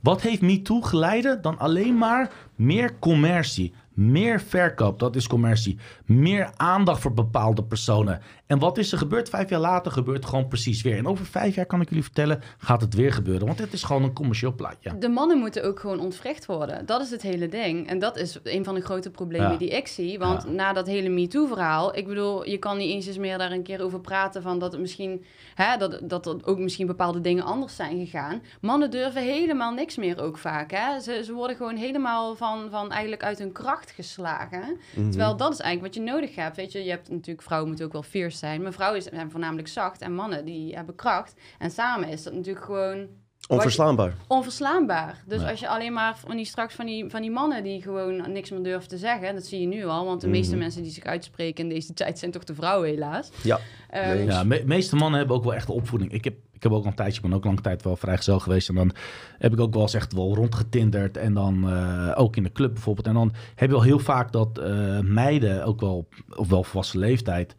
[0.00, 1.42] Wat heeft MeToo geleiden?
[1.42, 3.72] Dan alleen maar meer commercie.
[3.96, 5.78] Meer verkoop, dat is commercie.
[6.04, 8.20] Meer aandacht voor bepaalde personen.
[8.46, 9.28] En wat is er gebeurd?
[9.28, 10.96] Vijf jaar later gebeurt het gewoon precies weer.
[10.96, 13.46] En over vijf jaar kan ik jullie vertellen, gaat het weer gebeuren.
[13.46, 14.98] Want het is gewoon een commercieel plaatje.
[14.98, 16.86] De mannen moeten ook gewoon ontvrecht worden.
[16.86, 17.88] Dat is het hele ding.
[17.88, 19.56] En dat is een van de grote problemen Ja.
[19.56, 20.18] die ik zie.
[20.18, 20.50] Want Ja.
[20.50, 21.96] na dat hele MeToo-verhaal...
[21.96, 24.42] Ik bedoel, je kan niet eens eens meer daar een keer over praten...
[24.42, 25.24] van dat het misschien...
[25.54, 28.42] Hè, dat, dat er ook misschien bepaalde dingen anders zijn gegaan.
[28.60, 30.70] Mannen durven helemaal niks meer ook vaak.
[30.70, 31.00] Hè?
[31.00, 34.78] Ze, ze worden gewoon helemaal van, van eigenlijk uit hun kracht geslagen.
[34.96, 35.10] Mhm.
[35.10, 36.56] Terwijl dat is eigenlijk wat je nodig hebt.
[36.56, 37.42] Weet je, je hebt natuurlijk...
[37.42, 38.62] Vrouwen moeten ook wel fierce zijn.
[38.62, 40.00] Maar vrouwen zijn voornamelijk zacht.
[40.00, 41.34] En mannen, die hebben kracht.
[41.58, 43.06] En samen is dat natuurlijk gewoon
[43.48, 44.14] Onverslaanbaar.
[44.28, 45.22] onverslaanbaar.
[45.26, 45.50] Dus Ja.
[45.50, 48.50] als je alleen maar van die straks van die, van die mannen die gewoon niks
[48.50, 50.60] meer durven te zeggen, dat zie je nu al, want de meeste Mhm.
[50.62, 53.30] mensen die zich uitspreken in deze tijd zijn toch de vrouwen helaas.
[53.42, 53.58] Ja.
[53.90, 54.24] Nee.
[54.24, 56.12] Ja, de meeste mannen hebben ook wel echt de opvoeding.
[56.12, 58.68] Ik heb, ik heb ook al een tijdje, ben ook lange tijd wel vrijgezel geweest.
[58.68, 58.92] En dan
[59.38, 61.16] heb ik ook wel eens echt wel rondgetinderd.
[61.16, 63.06] En dan eh, ook in de club bijvoorbeeld.
[63.06, 66.98] En dan heb je wel heel vaak dat eh, meiden, ook wel op wel volwassen
[66.98, 67.54] leeftijd,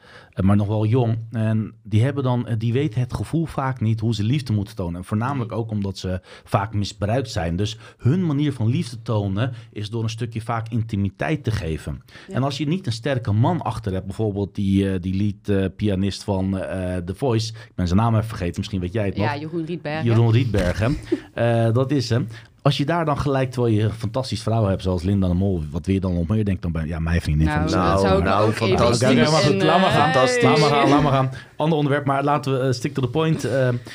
[0.45, 1.17] maar nog wel jong.
[1.31, 4.75] En die hebben dan, eh, die weten het gevoel vaak niet hoe ze liefde moeten
[4.75, 4.95] tonen.
[4.99, 7.55] En voornamelijk ook omdat ze vaak misbruikt zijn.
[7.55, 12.01] Dus hun manier van liefde tonen is door een stukje vaak intimiteit te geven.
[12.27, 12.33] Ja.
[12.33, 15.15] En als je niet een sterke man achter hebt, bijvoorbeeld die, eh, die
[15.47, 19.17] lead-pianist van eh, The Voice, ik ben zijn naam even vergeten, misschien weet jij het
[19.17, 19.25] nog.
[19.25, 20.03] ja, Jeroen Rietberg.
[20.03, 20.97] Jeroen Rietbergen.
[21.33, 22.27] Eh, dat is hem.
[22.67, 25.63] Als je daar dan gelijk, terwijl je een fantastisch vrouw hebt, zoals Linda de Mol,
[25.71, 26.45] wat wil je dan nog meer?
[26.45, 29.31] Denk dan bij, ja, mijn vriendin Nou, van de Nou, nou, fantastisch.
[29.31, 30.07] Maar goed, laat maar gaan.
[30.09, 30.43] eh, Fantastisch.
[30.43, 31.29] Laat maar gaan, laat maar gaan.
[31.55, 33.47] Ander onderwerp, maar laten we eh, stick to the point.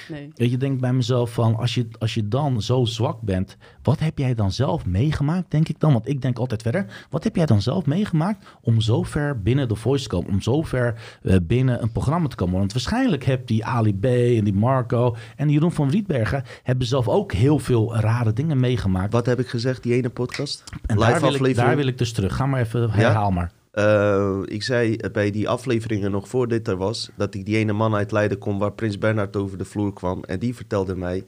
[0.09, 0.33] Nee.
[0.35, 3.99] Weet je, denk bij mezelf van, als je, als je dan zo zwak bent, wat
[3.99, 5.93] heb jij dan zelf meegemaakt, denk ik dan?
[5.93, 9.69] Want ik denk altijd verder, wat heb jij dan zelf meegemaakt om zo ver binnen
[9.69, 10.95] de voice te komen, om zo ver
[11.43, 12.59] binnen een programma te komen?
[12.59, 16.87] Want waarschijnlijk hebt die Ali B en die Marco en die Jeroen van Rietbergen hebben
[16.87, 19.13] zelf ook heel veel rare dingen meegemaakt.
[19.13, 20.65] Wat heb ik gezegd, die ene podcast?
[20.87, 21.69] en Live daar wil, ik, aflevering?
[21.69, 22.37] daar wil ik dus terug.
[22.37, 23.53] Ga maar even, herhaal maar.
[23.73, 27.73] Eh, ik zei bij die afleveringen nog voor dit er was, dat ik die ene
[27.73, 30.25] man uit Leiden kom waar Prins Bernhard over de vloer kwam.
[30.25, 31.25] En die vertelde mij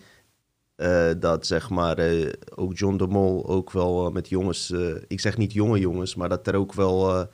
[0.77, 4.73] eh, dat zeg maar eh, ook John de Mol ook wel met jongens,
[5.09, 7.29] ik zeg niet jonge jongens, maar dat er ook wel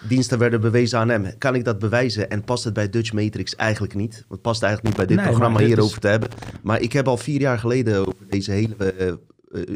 [0.00, 1.38] diensten werden bewezen aan hem.
[1.38, 2.30] Kan ik dat bewijzen?
[2.30, 4.12] En past het bij Dutch Matrix eigenlijk niet?
[4.14, 6.28] Want het past eigenlijk niet bij dit Nee, programma dit hierover is- te hebben.
[6.62, 9.14] Maar ik heb al vier jaar geleden over deze hele eh, eh,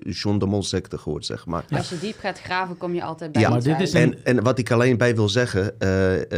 [0.05, 1.65] John de Mol secte gehoord, zeg maar.
[1.71, 4.25] Als je diep gaat graven, kom je altijd bij Ja, maar dit is een- En,
[4.37, 6.31] en wat ik alleen bij wil zeggen, eh,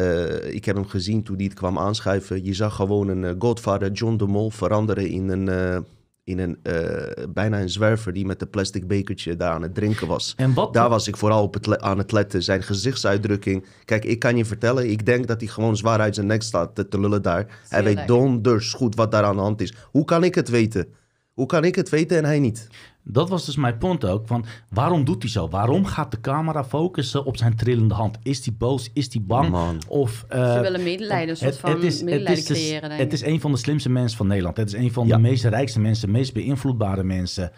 [0.45, 2.45] eh, ik heb hem gezien toen hij het kwam aanschuiven.
[2.45, 5.79] Je zag gewoon een Godfather John de Mol veranderen in een, eh,
[6.25, 10.07] in een eh, bijna een zwerver die met een plastic bekertje daar aan het drinken
[10.07, 10.35] was.
[10.37, 12.43] En wat, Daar was ik vooral op het aan het letten.
[12.43, 13.67] Zijn gezichtsuitdrukking.
[13.85, 16.75] Kijk, ik kan je vertellen, ik denk dat hij gewoon zwaar uit zijn nek staat
[16.75, 17.61] te, te lullen daar.
[17.69, 19.75] Hij weet donders goed wat daar aan de hand is.
[19.91, 20.87] Hoe kan ik het weten?
[21.35, 22.67] Hoe kan ik het weten en hij niet?
[23.03, 24.27] Dat was dus mijn punt ook.
[24.27, 25.49] Van waarom doet hij zo?
[25.49, 28.19] Waarom gaat de camera focussen op zijn trillende hand?
[28.23, 28.91] Is hij boos?
[28.93, 29.49] Is hij bang?
[29.51, 29.83] Man.
[29.89, 33.29] Of, eh, Ze willen medelijden, een soort van medelijden het is, creëren, het is ik.
[33.29, 34.57] een van de slimste mensen van Nederland.
[34.57, 35.17] Het is een van Ja.
[35.17, 37.51] de meest rijkste mensen, meest beïnvloedbare mensen.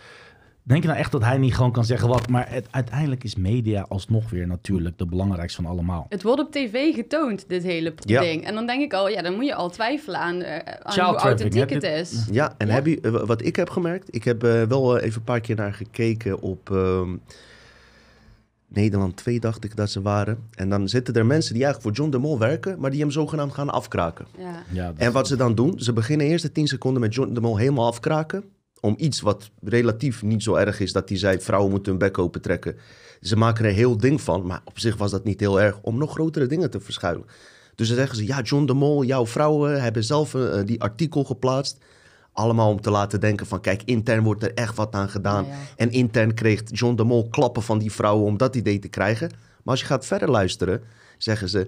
[0.68, 2.28] Denk je nou echt dat hij niet gewoon kan zeggen wat?
[2.28, 6.06] Maar het, uiteindelijk is media alsnog weer natuurlijk de belangrijkste van allemaal.
[6.08, 8.20] Het wordt op tv getoond, dit hele Ja.
[8.20, 8.44] ding.
[8.44, 11.06] En dan denk ik al, ja, dan moet je al twijfelen aan, eh, aan Child
[11.06, 12.26] hoe authentiek het Dit- is.
[12.30, 12.72] Ja, en Ja.
[12.72, 15.56] Heb je, eh, wat ik heb gemerkt, ik heb eh, wel even een paar keer
[15.56, 17.16] naar gekeken op ehm,
[18.68, 20.38] Nederland 2, dacht ik dat ze waren.
[20.54, 23.10] En dan zitten er mensen die eigenlijk voor John de Mol werken, maar die hem
[23.10, 24.26] zogenaamd gaan afkraken.
[24.38, 24.62] Ja.
[24.72, 27.40] Ja, En wat ze dan doen, ze beginnen eerst de 10 seconden met John de
[27.40, 28.44] Mol helemaal afkraken.
[28.80, 32.18] Om iets wat relatief niet zo erg is, dat hij zei vrouwen moeten hun bek
[32.18, 32.76] open trekken.
[33.20, 35.98] Ze maken er heel ding van, maar op zich was dat niet heel erg om
[35.98, 37.24] nog grotere dingen te verschuilen.
[37.74, 41.24] Dus dan zeggen ze, ja, John de Mol, jouw vrouwen hebben zelf eh, die artikel
[41.24, 41.78] geplaatst.
[42.32, 45.44] Allemaal om te laten denken van, kijk, intern wordt er echt wat aan gedaan.
[45.44, 45.56] Ja, ja.
[45.76, 49.28] En intern kreeg John de Mol klappen van die vrouwen om dat idee te krijgen.
[49.28, 50.82] Maar als je gaat verder luisteren,
[51.18, 51.66] zeggen ze...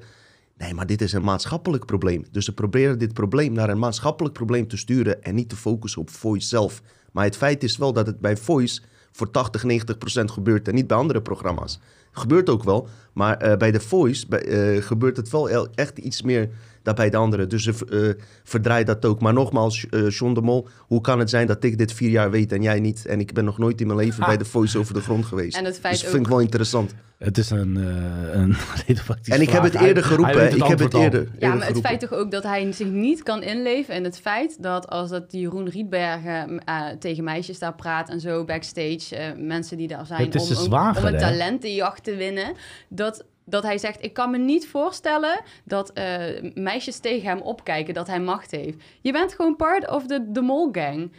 [0.57, 2.25] Nee, maar dit is een maatschappelijk probleem.
[2.31, 5.23] Dus ze proberen dit probleem naar een maatschappelijk probleem te sturen...
[5.23, 6.83] en niet te focussen op Voice zelf.
[7.13, 8.81] Maar het feit is wel dat het bij Voice
[9.13, 10.69] voor 80, 90 procent gebeurt...
[10.69, 11.81] en niet bij andere programma's.
[12.13, 15.99] Gebeurt ook wel, maar eh, bij de Voice bij, eh, gebeurt het wel el- echt
[15.99, 16.49] iets meer
[16.89, 17.49] dan bij de anderen.
[17.49, 17.73] Dus ze
[18.17, 19.21] eh, verdraait dat ook.
[19.21, 22.31] Maar nogmaals, eh John de Mol, hoe kan het zijn dat ik dit vier jaar
[22.31, 23.07] weet en jij niet?
[23.07, 25.57] En ik ben nog nooit in mijn leven bij de Voice over de grond geweest.
[25.57, 26.95] En het dus feit dat vind ik wel interessant.
[27.19, 28.57] Het is een, eh een
[29.25, 30.35] En ik heb het eerder geroepen.
[30.37, 31.83] weet Ik heb het eerder, ja, maar het geroepen.
[31.91, 35.31] feit toch ook dat hij zich niet kan inleven in het feit dat als dat
[35.31, 40.07] die Jeroen Rietbergen eh, tegen meisjes daar praat en zo backstage, eh, mensen die daar
[40.07, 42.53] zijn Het is om, om- om een talentenjacht te winnen,
[42.89, 47.95] dat, dat hij zegt, ik kan me niet voorstellen dat eh, meisjes tegen hem opkijken,
[47.95, 48.77] dat hij macht heeft.
[49.01, 51.13] Je bent gewoon part of the, the mole gang.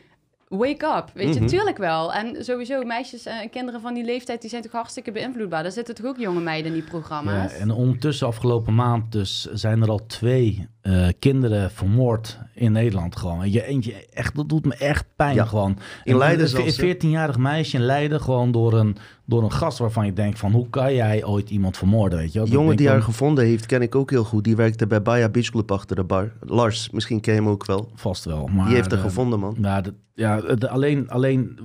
[0.48, 1.50] Wake up, weet je, Mhm.
[1.50, 2.14] tuurlijk wel.
[2.14, 5.64] En sowieso, meisjes en kinderen van die leeftijd, die zijn toch hartstikke beïnvloedbaar.
[5.64, 7.54] Daar zitten toch ook jonge meiden in die Ja, programma's?
[7.54, 13.52] en ondertussen afgelopen maand dus zijn er al twee eh, kinderen vermoord in Nederland gewoon.
[13.52, 15.46] Je eentje echt, dat doet me echt pijn Ja.
[15.46, 15.78] gewoon.
[16.04, 16.84] In Leiden een zelfs, hè?
[16.96, 18.98] 14-jarig meisje in Leiden gewoon door een,
[19.30, 22.44] door een gast waarvan je denkt van hoe kan jij ooit iemand vermoorden, weet je?
[22.44, 24.44] Die jongen die haar gevonden heeft, ken ik ook heel goed.
[24.44, 26.32] Die werkte bij Baya Beach Club achter de bar.
[26.40, 27.90] Lars, misschien ken je hem ook wel.
[27.96, 28.48] Vast wel.
[28.48, 29.56] Maar, Die heeft haar eh, gevonden, man.
[29.62, 29.82] Ja,
[30.14, 31.60] ja de, alleen, alleen,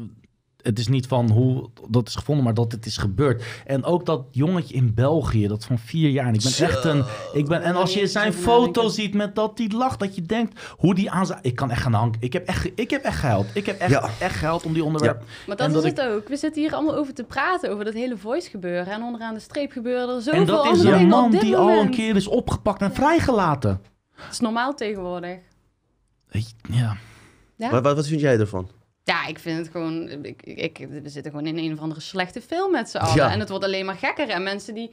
[0.64, 3.44] het is niet van hoe dat is gevonden, maar dat het is gebeurd.
[3.66, 6.26] En ook dat jongetje in België, dat van vier jaar.
[6.26, 6.64] En ik ben Zo.
[6.64, 10.14] echt een, ik ben, en als je zijn foto ziet met dat die lacht, dat
[10.14, 12.14] je denkt hoe die aan zijn, ik kan echt gaan hangen.
[12.20, 13.46] Ik heb echt, ik heb echt gehuild.
[13.54, 14.08] Ik heb echt, Ja.
[14.20, 15.24] echt gehuild om die onderwerp.
[15.46, 16.28] Maar En dat is het ook.
[16.28, 18.92] We zitten hier allemaal over te praten, over dat hele voice gebeuren.
[18.92, 21.90] En onderaan de streep gebeuren er zoveel En dat is een man die al een
[21.90, 23.80] keer is opgepakt en vrijgelaten.
[24.14, 25.38] Het is normaal tegenwoordig.
[26.70, 26.96] Ja.
[27.56, 27.70] Ja?
[27.70, 28.68] Wat, wat, wat vind jij ervan?
[29.04, 30.08] Ja, ik vind het gewoon...
[30.24, 33.14] Ik, ik, we zitten gewoon in een of andere slechte film met z'n allen.
[33.14, 33.32] Ja.
[33.32, 34.28] En het wordt alleen maar gekker.
[34.28, 34.90] En mensen die,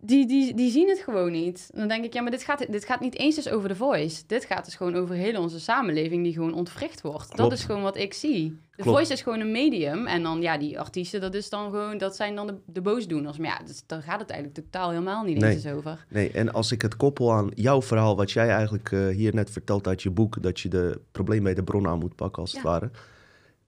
[0.00, 1.68] die, die, die zien het gewoon niet.
[1.72, 3.76] En dan denk ik, ja, maar dit gaat, dit gaat niet eens dus over de
[3.76, 4.22] voice.
[4.26, 7.36] Dit gaat dus gewoon over heel onze samenleving die gewoon ontwricht wordt.
[7.36, 8.48] Dat is gewoon wat ik zie.
[8.76, 8.96] De Klopt.
[8.98, 10.06] voice is gewoon een medium.
[10.06, 13.38] En dan, ja, die artiesten, dat, is dan gewoon, dat zijn dan de, de boosdoeners.
[13.38, 15.54] Maar ja, dus, daar gaat het eigenlijk totaal helemaal niet Nee.
[15.54, 16.06] eens over.
[16.08, 19.50] Nee, en als ik het koppel aan jouw verhaal, wat jij eigenlijk eh, hier net
[19.50, 22.52] vertelt uit je boek, dat je de probleem bij de bron aan moet pakken, als
[22.52, 22.90] het ware,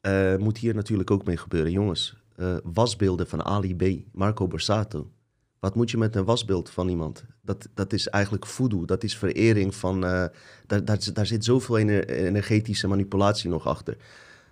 [0.07, 1.71] eh, moet hier natuurlijk ook mee gebeuren.
[1.71, 5.11] Jongens, eh, wasbeelden van Ali B, Marco Borsato.
[5.59, 7.25] Wat moet je met een wasbeeld van iemand?
[7.43, 10.05] Dat, dat is eigenlijk voodoo, dat is verering van...
[10.05, 10.25] eh,
[10.67, 13.97] daar, daar, daar zit zoveel ener- energetische manipulatie nog achter.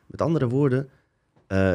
[0.06, 0.88] Met andere woorden,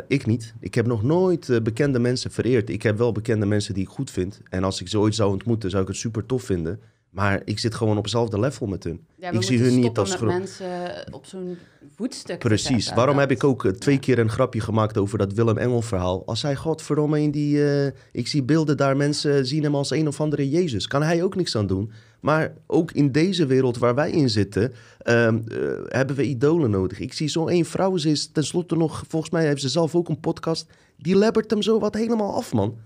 [0.07, 0.53] ik niet.
[0.59, 2.69] Ik heb nog nooit bekende mensen vereerd.
[2.69, 4.41] Ik heb wel bekende mensen die ik goed vind.
[4.49, 6.80] En als ik ze ooit zou ontmoeten, zou ik het super tof vinden.
[7.10, 9.05] Maar ik zit gewoon op hetzelfde level met hun.
[9.16, 10.68] Ja, Ik zie hun niet als met gro- mensen
[11.12, 11.57] op zo'n
[11.95, 12.68] voetstuk Precies.
[12.76, 12.95] zetten.
[12.95, 16.24] Waarom heb ik ook eh, twee keer een grapje gemaakt over dat Willem Engel verhaal?
[16.26, 17.64] Als hij, godverdomme, in die...
[17.72, 20.88] eh, ik zie beelden daar, mensen zien hem als een of andere Jezus.
[20.88, 21.91] Kan hij ook niks aan doen.
[22.20, 25.57] Maar ook in deze wereld waar wij in zitten, ehm, eh,
[25.88, 26.99] hebben we idolen nodig.
[26.99, 29.03] Ik zie zo'n één vrouw, ze is tenslotte nog...
[29.07, 30.66] Volgens mij heeft ze zelf ook een podcast.
[30.97, 32.78] Die lebbert hem zo wat helemaal af, man.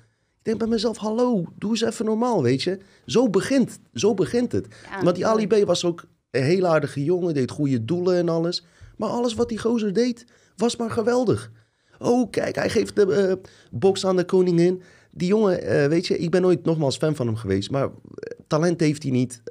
[0.43, 2.79] Ik denk bij mezelf, hallo, doe eens even normaal, weet je.
[3.05, 4.67] Zo begint, zo begint het.
[4.89, 5.47] Ja, Want die Ali.
[5.47, 8.65] B was ook een heel aardige jongen, deed goede doelen en alles.
[8.97, 10.25] Maar alles wat die gozer deed,
[10.55, 11.51] was maar geweldig.
[11.99, 14.81] Oh, kijk, hij geeft de eh, box aan de koningin.
[15.11, 17.91] Die jongen, eh, weet je, ik ben nooit nogmaals fan van hem geweest, maar eh,
[18.47, 19.41] talent heeft hij niet.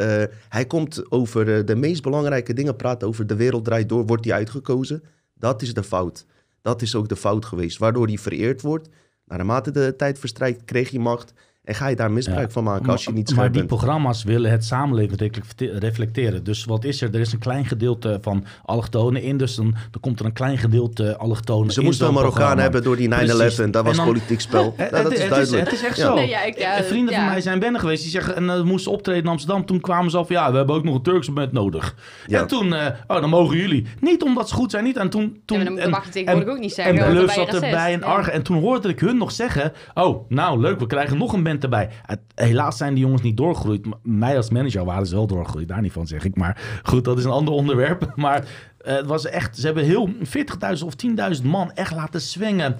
[0.49, 4.35] Hij komt over de meest belangrijke dingen praten, over de wereld draait door, wordt hij
[4.35, 5.03] uitgekozen.
[5.35, 6.27] Dat is de fout.
[6.63, 8.89] Dat is ook de fout geweest, waardoor hij vereerd wordt.
[9.37, 12.53] Naarmate de tijd verstrijkt, kreeg hij macht En ga je daar misbruik Ja.
[12.53, 13.67] van maken als je niet maar die bent.
[13.67, 16.45] programma's willen het samenleving reflecte- reflecteren.
[16.45, 17.15] Dus wat is er?
[17.15, 19.37] Er is een klein gedeelte van allochtonen in.
[19.37, 22.83] Dus dan, dan komt er een klein gedeelte allochtonen Ze in moesten een Marokkaan hebben
[22.83, 23.15] door die 9-11.
[23.37, 23.57] Precies.
[23.73, 24.65] Dat was En dan- politiek spel.
[24.77, 25.65] Het, Ja, dat het- is het duidelijk.
[25.65, 26.03] het is echt Ja.
[26.07, 26.15] zo.
[26.15, 28.03] Nee, ja, ik, ja, Eh, Vrienden van mij zijn binnen geweest.
[28.03, 29.67] Die zeggen, en uh, moesten optreden in Amsterdam.
[29.67, 31.95] Toen kwamen ze al van, ja, we hebben ook nog een Turkse band nodig.
[32.27, 32.41] Ja.
[32.41, 33.87] En toen, eh, oh, dan mogen jullie.
[34.01, 34.97] Niet omdat ze goed zijn, niet.
[34.97, 35.41] En toen...
[35.45, 37.93] toen Ja, maar dan en, mag je tegenwoordig ook niet zeggen, En Bluff zat erbij
[37.93, 38.07] en Ja.
[38.07, 38.33] Argen.
[38.33, 41.89] En toen hoorde ik hun nog zeggen, oh, nou leuk, we krijgen nog een erbij.
[42.35, 43.87] Helaas zijn die jongens niet doorgegroeid.
[44.03, 45.69] Mij als manager waren ze wel doorgegroeid.
[45.69, 46.37] Daar niet van, zeg ik.
[46.37, 48.13] Maar goed, dat is een ander onderwerp.
[48.17, 48.45] Maar
[48.79, 50.95] eh, het was echt, ze hebben heel 40.000 of
[51.37, 52.77] 10.000 man echt laten swingen.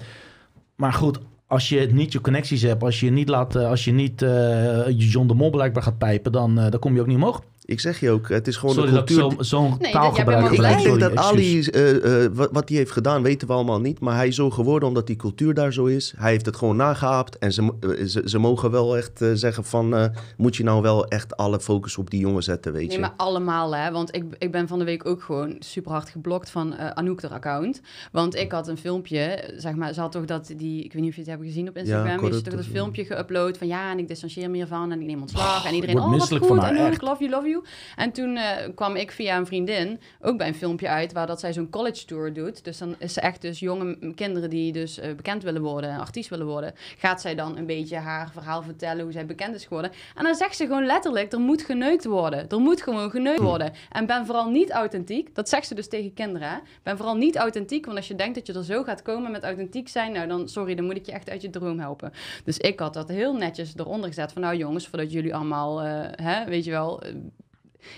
[0.75, 3.91] Maar goed, als je niet je connecties hebt, als je niet, laat, eh, als je
[3.91, 7.41] niet eh, John de Mol blijkbaar gaat pijpen, dan, dan kom je ook niet omhoog.
[7.65, 9.17] Ik zeg je ook, het is gewoon Sorry de cultuur.
[9.19, 11.15] zo- zo'n dat- jij taalgebruik Ik, denk Sorry, dat.
[11.15, 13.99] Ali, eh, eh, wat, wat hij heeft gedaan, weten we allemaal niet.
[13.99, 16.13] Maar hij is zo geworden omdat die cultuur daar zo is.
[16.17, 17.37] Hij heeft het gewoon nageaapt.
[17.37, 19.95] En ze, eh, ze, ze mogen wel echt zeggen van...
[19.95, 20.05] eh,
[20.37, 22.87] moet je nou wel echt alle focus op die jongen zetten, weet je.
[22.89, 23.91] Nee, maar allemaal hè.
[23.91, 27.21] Want ik, ik ben van de week ook gewoon super hard geblokt van eh Anouk
[27.21, 27.81] haar account.
[28.11, 31.09] Want ik had een filmpje, zeg maar, ze had toch dat die, ik weet niet
[31.09, 33.67] of je het hebt gezien op Instagram, ja, corrupt is toch dat filmpje geüpload van
[33.67, 35.65] ja, en ik distancieer me hiervan en ik neem ontslag.
[35.65, 36.93] en iedereen, oh wat misselijk goed, van haar, en echt.
[36.95, 37.52] ik love you, love you.
[37.95, 41.39] En toen eh, kwam ik via een vriendin ook bij een filmpje uit waar dat
[41.39, 42.63] zij zo'n college tour doet.
[42.63, 46.29] Dus dan is ze echt dus jonge kinderen die dus eh, bekend willen worden, artiest
[46.29, 49.91] willen worden, gaat zij dan een beetje haar verhaal vertellen hoe zij bekend is geworden.
[50.15, 52.49] En dan zegt ze gewoon letterlijk, er moet geneukt worden.
[52.49, 53.71] Er moet gewoon geneukt worden.
[53.91, 55.35] En ben vooral niet authentiek.
[55.35, 56.49] Dat zegt ze dus tegen kinderen.
[56.49, 56.57] Hè?
[56.83, 59.43] Ben vooral niet authentiek, want als je denkt dat je er zo gaat komen met
[59.43, 62.13] authentiek zijn, nou dan, sorry, dan moet ik je echt uit je droom helpen.
[62.43, 66.25] Dus ik had dat heel netjes eronder gezet van, nou jongens, voordat jullie allemaal, eh,
[66.25, 67.01] hè, weet je wel,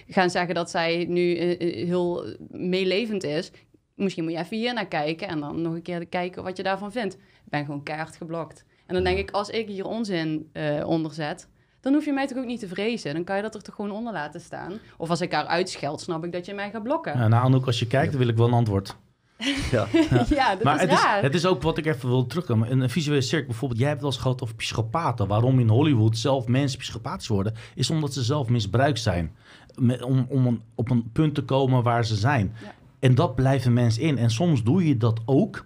[0.07, 3.51] gaan zeggen dat zij nu eh, eh, heel meelevend is.
[3.95, 6.63] Misschien moet je even hier naar kijken en dan nog een keer kijken wat je
[6.63, 7.13] daarvan vindt.
[7.15, 8.65] Ik ben gewoon keihard geblokt.
[8.86, 11.47] En dan denk ik, als ik hier onzin eh onder zet,
[11.81, 13.13] dan hoef je mij toch ook niet te vrezen.
[13.13, 14.73] Dan kan je dat er toch gewoon onder laten staan.
[14.97, 17.17] Of als ik haar uitscheld, snap ik dat je mij gaat blokken.
[17.17, 18.95] Ja, nou, Anouk, als je kijkt, dan wil ik wel een antwoord.
[19.71, 19.88] Ja.
[20.29, 21.21] Ja, dat maar is het is, raar.
[21.21, 22.71] het is ook wat ik even wil terugkomen.
[22.71, 25.27] Een visuele cirkel bijvoorbeeld, jij hebt wel eens gehad over psychopaten.
[25.27, 29.36] Waarom in Hollywood zelf mensen psychopatisch worden, is omdat ze zelf misbruikt zijn.
[29.80, 32.53] Met- om om een, op een punt te komen waar ze zijn.
[32.61, 32.73] Ja.
[32.99, 34.17] En dat blijven mensen in.
[34.17, 35.65] En soms doe je dat ook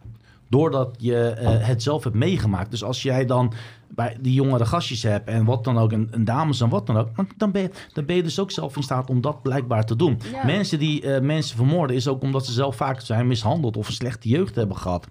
[0.50, 2.72] doordat je eh, het zelf hebt meegemaakt.
[2.72, 3.54] Dus als jij dan
[3.88, 6.98] bij die jongere gastjes hebt en wat dan ook, en, en dames en wat dan
[6.98, 7.08] ook,
[7.38, 9.96] dan- ben, je, dan ben je dus ook zelf in staat om dat blijkbaar te
[9.96, 10.20] doen.
[10.32, 10.46] Ja.
[10.46, 13.94] Mensen die eh, mensen vermoorden is ook omdat ze zelf vaak zijn mishandeld of een
[13.94, 15.08] slechte jeugd hebben gehad.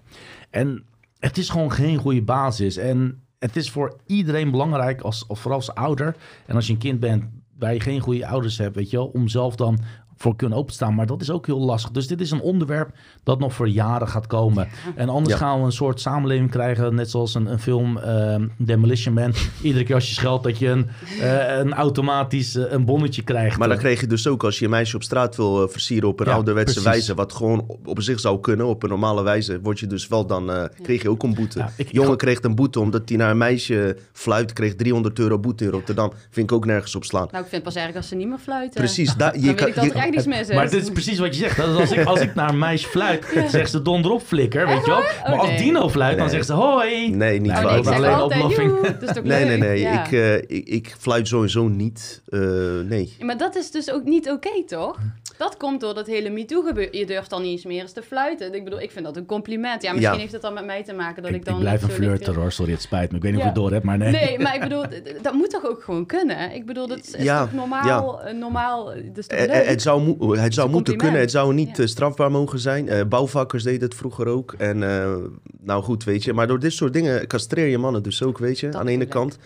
[0.49, 0.83] En
[1.19, 2.77] het is gewoon geen goede basis.
[2.77, 6.15] En het is voor iedereen belangrijk, als, of vooral als ouder.
[6.45, 7.23] En als je een kind bent
[7.67, 9.79] je geen goede ouders hebt, weet je wel, om zelf dan
[10.21, 10.95] voor kunnen openstaan.
[10.95, 11.91] Maar dat is ook heel lastig.
[11.91, 12.89] Dus dit is een onderwerp
[13.23, 14.67] dat nog voor jaren gaat komen.
[14.95, 15.45] En anders Ja.
[15.45, 19.33] gaan we een soort samenleving krijgen, net zoals een, een film ehm, Demolition Man.
[19.61, 20.87] Iedere keer als je scheldt dat je een,
[21.21, 23.57] eh, een automatisch eh, een bonnetje krijgt.
[23.57, 26.09] Maar dan kreeg je dus ook als je een meisje op straat wil eh, versieren
[26.09, 26.89] op een Ja, ouderwetse precies.
[26.91, 30.07] wijze, wat gewoon op, op zich zou kunnen, op een normale wijze, word je dus
[30.07, 31.59] wel dan, eh, kreeg je ook een boete.
[31.59, 35.39] Ja, ik- Jongen kreeg een boete omdat hij naar een meisje fluit, kreeg 300 euro
[35.39, 36.11] boete in Rotterdam.
[36.29, 37.27] Vind ik ook nergens op slaan.
[37.31, 38.79] Nou, ik vind pas erg als ze niet meer fluiten.
[38.79, 39.91] Precies, daar, Dan je weet kan, ik dat je-
[40.53, 41.57] Maar dit is precies wat je zegt.
[41.57, 44.67] Dat is als, ik, als ik naar een meisje fluit, zegt ze donder op flikker,
[44.67, 45.01] weet je wel.
[45.27, 45.57] Maar als nee.
[45.57, 46.35] Dino fluit, dan Nee.
[46.35, 47.09] zegt ze hoi.
[47.09, 47.93] nee, niet Nou, Oh, nee, ik waar.
[47.95, 48.17] alleen
[49.13, 49.59] toch Nee, nee, leuk?
[49.59, 49.79] nee.
[49.79, 50.05] Ja.
[50.05, 52.21] Ik, eh, ik, ik fluit sowieso niet.
[52.27, 52.39] Eh,
[52.85, 53.13] nee.
[53.19, 54.97] Ja, Maar dat is dus ook niet oké, toch?
[55.39, 56.97] Dat komt door dat hele MeToo gebeuren.
[56.97, 58.53] Je durft dan niet eens meer eens te fluiten.
[58.53, 59.81] Ik bedoel, ik vind dat een compliment.
[59.81, 60.19] Ja, misschien Ja.
[60.19, 61.53] heeft het dan met mij te maken dat Ik, ik, dan...
[61.55, 63.17] ik blijf een licht flirter hoor, sorry, het spijt me.
[63.17, 63.47] Ik weet niet Ja.
[63.47, 64.11] of je het door hebt, maar nee.
[64.11, 64.83] Nee, maar ik bedoel,
[65.21, 66.51] dat moet toch ook gewoon kunnen?
[66.53, 69.49] Ik bedoel, dat is Ja, toch normaal, eh, normaal, toch Eh, leuk?
[69.49, 72.89] eh, het zou, het zou moeten kunnen, het zou niet eh, strafbaar mogen zijn.
[72.89, 74.53] Eh, bouwvakkers deden het vroeger ook.
[74.57, 75.15] En eh,
[75.61, 76.33] nou goed, weet je.
[76.33, 78.65] Maar door dit soort dingen castreer je mannen dus ook, weet je.
[78.69, 79.37] Dat aan de ene kant.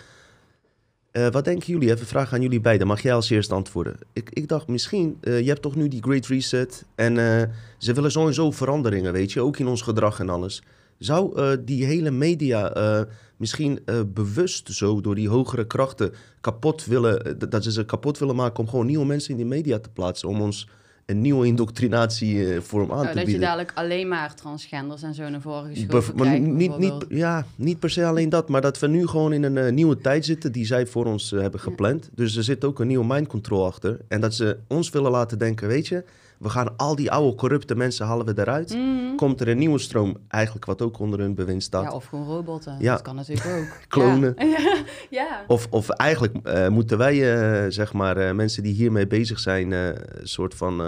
[1.14, 1.88] Eh, wat denken jullie?
[1.90, 2.88] Even een vraag aan jullie beiden.
[2.88, 3.98] Mag jij als eerste antwoorden?
[4.14, 6.86] Ik, ik dacht misschien, eh, je hebt toch nu die Great Reset.
[6.96, 9.42] En eh, ze willen sowieso veranderingen, weet je.
[9.42, 10.64] Ook in ons gedrag en alles.
[10.98, 13.08] Zou die hele media
[13.38, 13.80] misschien
[14.14, 17.40] bewust zo door die hogere krachten kapot willen...
[17.50, 20.30] dat ze ze kapot willen maken om gewoon nieuwe mensen in die media te plaatsen.
[20.30, 20.68] Om ons
[21.06, 23.42] een nieuwe indoctrinatievorm aan Nou, te dat je bieden.
[23.42, 27.80] dadelijk alleen maar transgenders en zo naar voren geschoven maar krijgt, niet, niet, ja, niet
[27.80, 30.52] per se alleen dat, maar dat we nu gewoon in een eh, nieuwe tijd zitten
[30.52, 32.10] die zij voor ons eh, hebben gepland.
[32.16, 34.00] Dus er zit ook een nieuwe mind control achter.
[34.08, 36.04] En dat ze ons willen laten denken, weet je,
[36.44, 38.74] we gaan al die oude corrupte mensen halen we eruit.
[38.74, 39.16] Mhm.
[39.16, 41.84] Komt er een nieuwe stroom, eigenlijk wat ook onder hun bewind staat.
[41.84, 42.76] Ja, of gewoon robotten.
[42.80, 42.94] Ja.
[42.94, 43.78] Dat kan natuurlijk ook.
[43.88, 44.34] Klonen.
[44.38, 44.84] Ja.
[45.20, 45.44] ja.
[45.48, 49.72] Of, of eigenlijk eh, moeten wij, eh, zeg maar, eh, mensen die hiermee bezig zijn,
[49.72, 50.82] een soort van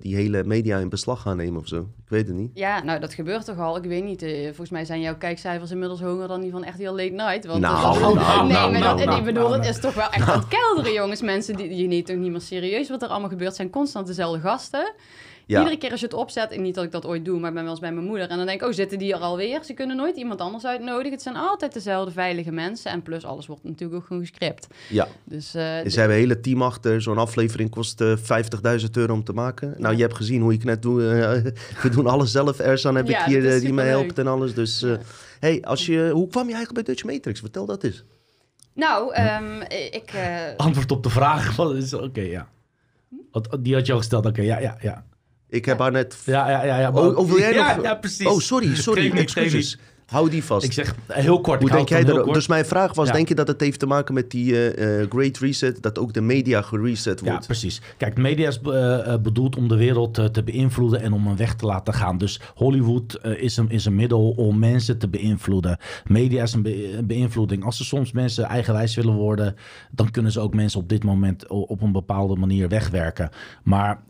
[0.00, 1.88] die hele media in beslag gaan nemen of zo.
[2.12, 2.50] Weet het niet.
[2.54, 3.76] Ja, nou dat gebeurt toch al.
[3.76, 4.22] Ik weet niet.
[4.22, 7.46] eh, volgens mij zijn jouw kijkcijfers inmiddels hoger dan die van echt heel late night.
[7.46, 9.80] Want, Nou, dat- nou, nee, nou, maar nou, dat, nou, ik bedoel, nou, het is
[9.80, 11.20] toch wel echt aan het kelderen, jongens.
[11.22, 13.54] Mensen die je neemt toch niet meer serieus wat er allemaal gebeurt.
[13.54, 14.92] Zijn constant dezelfde gasten.
[15.52, 15.58] Ja.
[15.58, 17.54] Iedere keer als je het opzet, en niet dat ik dat ooit doe, maar ik
[17.54, 18.28] ben wel eens bij mijn moeder.
[18.28, 19.64] En dan denk ik, oh, zitten die er alweer?
[19.64, 21.12] Ze kunnen nooit iemand anders uitnodigen.
[21.12, 22.90] Het zijn altijd dezelfde veilige mensen.
[22.90, 24.66] En plus, alles wordt natuurlijk ook gewoon gescript.
[24.88, 27.02] Ja, Dus eh, dus ze hebben een hele team achter.
[27.02, 28.16] Zo'n aflevering kost eh
[28.80, 29.74] 50.000 euro om te maken.
[29.78, 31.08] Nou, je hebt gezien hoe ik net doe.
[31.08, 32.58] eh, we doen alles zelf.
[32.58, 34.54] Ersan heb Ja, ik hier eh, die mij helpt en alles.
[34.54, 34.98] Dus, eh, Ja.
[35.40, 37.40] hey, als je, hoe kwam je eigenlijk bij Dutch Matrix?
[37.40, 38.04] Vertel dat eens.
[38.74, 40.10] nou, ehm, ik...
[40.14, 41.58] eh, Antwoord op de vraag.
[41.94, 42.48] Oké, ja.
[43.30, 44.26] Wat- Die had je al gesteld.
[44.26, 45.04] Oké, ja, ja, ja.
[45.52, 46.16] Ik heb haar net...
[46.24, 46.78] Ja, ja, ja.
[46.78, 48.26] ja Oh, oh, wil jij ja, nog- Ja, precies.
[48.26, 49.10] Oh, sorry, sorry.
[49.10, 49.78] Excuses.
[50.06, 50.64] Hou die vast.
[50.64, 51.60] Ik zeg heel kort.
[51.60, 52.32] Hoe ik denk jij er?
[52.32, 53.12] Dus mijn vraag was, Ja.
[53.12, 56.12] denk je dat het heeft te maken met die eh, eh, Great Reset, dat ook
[56.12, 57.46] de media gereset Ja, wordt?
[57.46, 57.80] precies.
[57.96, 61.66] Kijk, media is eh, bedoeld om de wereld te beïnvloeden en om een weg te
[61.66, 62.18] laten gaan.
[62.18, 65.78] Dus Hollywood is, een, is een middel om mensen te beïnvloeden.
[66.06, 67.64] Media is een be- een beïnvloeding.
[67.64, 69.54] Als ze soms mensen eigenwijs willen worden,
[69.90, 73.30] dan kunnen ze ook mensen op dit moment op een bepaalde manier wegwerken.
[73.62, 74.00] Maar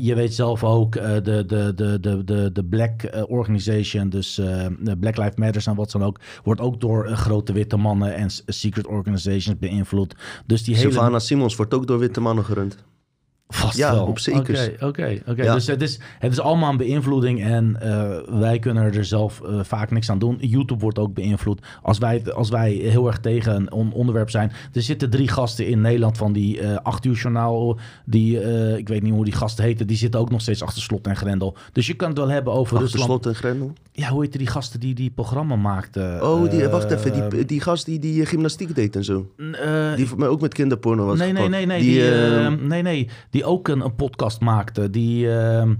[0.00, 2.92] je weet zelf ook, de, de, de, de, de, de Black
[3.28, 7.52] Organization, dus de Black Lives Matter en wat dan ook, wordt ook door eh, grote
[7.52, 10.14] witte mannen en secret organizations beïnvloed.
[10.46, 12.84] Dus die hele Sylvana Simons wordt ook door witte mannen gerund.
[13.48, 14.06] Vast Ja, wel.
[14.06, 14.68] op zekers.
[14.80, 15.42] Oké, oké.
[15.42, 15.54] Ja.
[15.54, 19.58] Dus het is, het is allemaal een beïnvloeding en eh, wij kunnen er zelf eh,
[19.62, 20.36] vaak niks aan doen.
[20.40, 21.60] YouTube wordt ook beïnvloed.
[21.82, 24.52] Als wij, als wij heel erg tegen een on- onderwerp zijn.
[24.72, 27.78] Er zitten drie gasten in Nederland van die eh 8 uur journaal.
[28.04, 29.86] Die, eh, ik weet niet hoe die gasten heten.
[29.86, 31.56] Die zitten ook nog steeds achter slot en grendel.
[31.72, 33.04] Dus je kan het wel hebben over Achter Rusland.
[33.10, 33.72] slot en grendel.
[33.92, 36.22] Ja, hoe heette die gasten die die programma maakten?
[36.22, 37.30] Oh, die, wacht even.
[37.30, 39.30] Die, die gast die, die gymnastiek deed en zo.
[39.52, 41.66] eh, Die voor mij ook met kinderporno was nee, nee, gepakt.
[41.66, 43.08] nee, nee, Die, die, eh, eh, nee, nee.
[43.36, 44.90] Die ook een, een podcast maakte.
[44.90, 45.74] Die, ehm,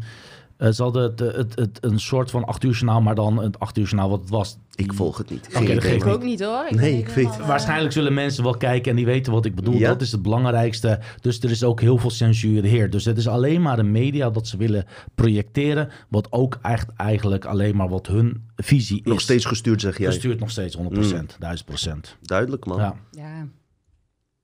[0.56, 3.58] eh, ze hadden het, het, het, een soort van acht uur journaal, maar dan het
[3.58, 4.58] acht uur journaal wat het was.
[4.74, 5.46] ik volg het niet.
[5.46, 5.92] Oké, Geen dat man.
[5.92, 6.66] ik ook niet hoor.
[6.70, 9.44] Ik Nee, ik weet- helemaal, eh, Waarschijnlijk zullen mensen wel kijken en die weten wat
[9.44, 9.74] ik bedoel.
[9.74, 9.88] Ja?
[9.88, 11.00] Dat is het belangrijkste.
[11.20, 12.90] Dus er is ook heel veel censuur heer.
[12.90, 14.84] Dus het is alleen maar de media dat ze willen
[15.14, 15.88] projecteren.
[16.08, 19.10] Wat ook echt eigenlijk alleen maar wat hun visie is.
[19.10, 20.06] Nog steeds gestuurd, zeg jij.
[20.06, 22.16] Gestuurd nog steeds 100%, 1000%.
[22.22, 22.78] Duidelijk, man.
[22.78, 22.94] Ja.
[23.10, 23.46] Ja.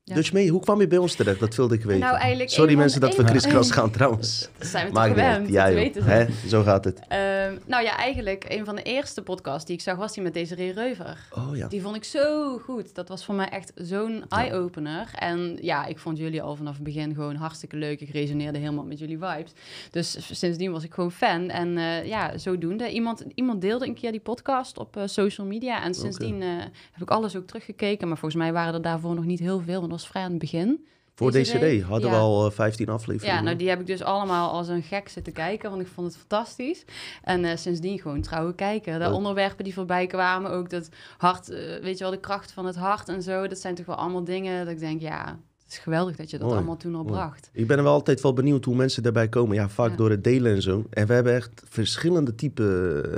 [0.04, 0.14] Ja.
[0.14, 1.40] Dus mee, hoe kwam je bij ons terecht?
[1.40, 2.00] Dat wilde ik weten.
[2.00, 4.48] Nou, eigenlijk Sorry mensen dat we kriskras gaan trouwens.
[4.58, 5.48] Dat zijn we toch Maakt niet gewend, uit.
[5.48, 6.04] Ja, dat weten.
[6.04, 6.26] Hè?
[6.48, 7.00] Zo gaat het.
[7.08, 10.34] Ehm, nou ja, eigenlijk een van de eerste podcasts die ik zag was die met
[10.34, 11.28] Desiree Reuver.
[11.30, 11.68] Oh ja.
[11.68, 12.94] Die vond ik zo goed.
[12.94, 15.10] Dat was voor mij echt zo'n eye-opener.
[15.14, 18.00] En ja, ik vond jullie al vanaf het begin gewoon hartstikke leuk.
[18.00, 19.52] Ik resoneerde helemaal met jullie vibes.
[19.90, 21.48] Dus sindsdien was ik gewoon fan.
[21.48, 22.90] En eh, ja, zodoende.
[22.90, 25.82] Iemand, iemand deelde een keer die podcast op eh, social media.
[25.82, 26.48] En sindsdien eh,
[26.92, 28.08] heb ik alles ook teruggekeken.
[28.08, 29.90] Maar volgens mij waren er daarvoor nog niet heel veel.
[29.92, 30.86] Was vrij aan het begin.
[31.14, 31.44] Voor DCD?
[31.44, 32.16] DCD hadden Ja.
[32.16, 33.36] we al eh, 15 afleveringen.
[33.36, 36.06] Ja, nou die heb ik dus allemaal als een gek zitten kijken, want ik vond
[36.06, 36.84] het fantastisch.
[37.22, 39.00] En eh, sindsdien gewoon trouwen kijken.
[39.00, 40.88] De onderwerpen die voorbij kwamen, ook dat
[41.18, 43.46] hart, eh, weet je wel, de kracht van het hart en zo.
[43.46, 46.36] Dat zijn toch wel allemaal dingen dat ik denk, ja, het is geweldig dat je
[46.38, 47.14] dat Mooi, allemaal toen al mooi.
[47.14, 47.50] bracht.
[47.52, 49.56] Ik ben er wel altijd wel benieuwd hoe mensen daarbij komen.
[49.56, 49.96] Ja, vaak Ja.
[49.96, 50.84] door het delen en zo.
[50.90, 52.64] En we hebben echt verschillende type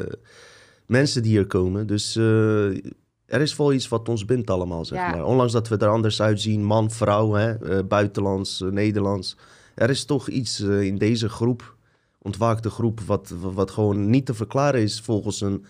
[0.09, 0.12] eh,
[0.87, 1.87] mensen die hier komen.
[1.87, 2.68] Dus eh,
[3.27, 5.11] er is wel iets wat ons bindt allemaal, zeg Ja.
[5.11, 5.25] maar.
[5.25, 9.37] Ondanks dat we er anders uitzien, man, vrouw, hè, eh, buitenlands, eh, Nederlands.
[9.75, 11.75] Er is toch iets eh, in deze groep,
[12.22, 15.64] ontwaakte groep, wat, wat gewoon niet te verklaren is volgens een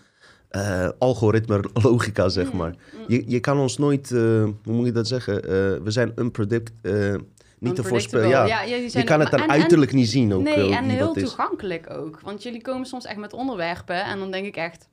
[0.99, 2.69] algoritme logica, zeg Mm, maar.
[2.93, 3.03] mm.
[3.07, 5.41] Je, je kan ons nooit, hoe moet je dat zeggen?
[5.83, 6.71] We zijn unpredict,
[7.59, 8.27] niet te voorspellen.
[8.29, 8.61] Ja.
[8.61, 10.41] Je kan het en- en- uiterlijk niet zien ook.
[10.43, 11.21] Nee, en heel is.
[11.23, 12.19] toegankelijk ook.
[12.23, 14.87] Want jullie komen soms echt met onderwerpen en dan denk ik echt...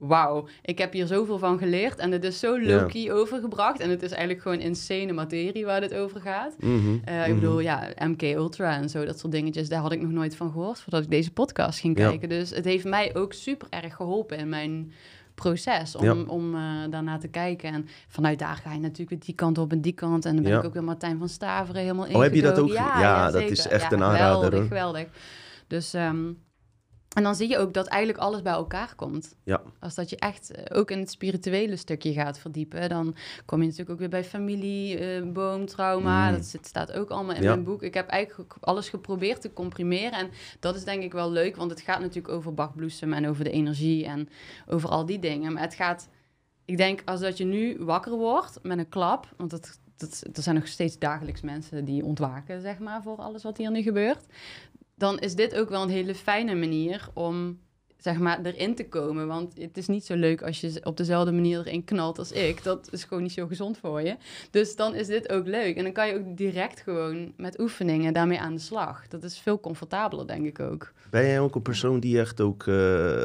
[0.00, 3.80] Wauw, ik heb hier zoveel van geleerd en het is zo low-key overgebracht.
[3.80, 6.54] En het is eigenlijk gewoon insane materie waar dit over gaat.
[6.60, 7.34] Mhm, Eh, ik mhm.
[7.40, 10.50] bedoel, ja, MK Ultra en zo, dat soort dingetjes, daar had ik nog nooit van
[10.50, 12.08] gehoord voordat ik deze podcast ging Ja.
[12.08, 12.28] kijken.
[12.28, 14.92] Dus het heeft mij ook super erg geholpen in mijn
[15.34, 16.12] proces om, Ja.
[16.26, 17.72] om eh, daarna te kijken.
[17.72, 20.24] En vanuit daar ga je natuurlijk weer die kant op en die kant.
[20.24, 20.58] En dan ben Ja.
[20.58, 22.14] ik ook weer Martijn van Staveren helemaal in.
[22.16, 23.50] Oh, heb je dat ook Ja, Ja, dat zeker.
[23.52, 25.06] is echt een aanrader, Geweldig, geweldig.
[25.66, 26.24] Dus, ehm,
[27.16, 29.34] en dan zie je ook dat eigenlijk alles bij elkaar komt.
[29.44, 29.62] Ja.
[29.78, 33.64] Als dat je echt eh, ook in het spirituele stukje gaat verdiepen, dan kom je
[33.64, 36.28] natuurlijk ook weer bij familie, boom, trauma.
[36.28, 36.36] Mm.
[36.36, 37.48] Dat zit, staat ook allemaal in Ja.
[37.48, 37.82] mijn boek.
[37.82, 40.12] Ik heb eigenlijk alles geprobeerd te comprimeren.
[40.12, 40.30] En
[40.60, 43.50] dat is denk ik wel leuk, want het gaat natuurlijk over Bachbloesem en over de
[43.50, 44.28] energie en
[44.66, 45.52] over al die dingen.
[45.52, 46.08] Maar het gaat,
[46.64, 50.42] ik denk, als dat je nu wakker wordt met een klap, want dat, dat, er
[50.42, 54.26] zijn nog steeds dagelijks mensen die ontwaken, zeg maar, voor alles wat hier nu gebeurt.
[55.00, 57.58] Dan is dit ook wel een hele fijne manier om
[57.96, 59.26] zeg maar, erin te komen.
[59.26, 62.62] Want het is niet zo leuk als je op dezelfde manier erin knalt als ik.
[62.62, 64.16] Dat is gewoon niet zo gezond voor je.
[64.50, 65.76] Dus dan is dit ook leuk.
[65.76, 69.08] En dan kan je ook direct gewoon met oefeningen daarmee aan de slag.
[69.08, 70.92] Dat is veel comfortabeler, denk ik ook.
[71.10, 72.74] Ben jij ook een persoon die echt ook eh,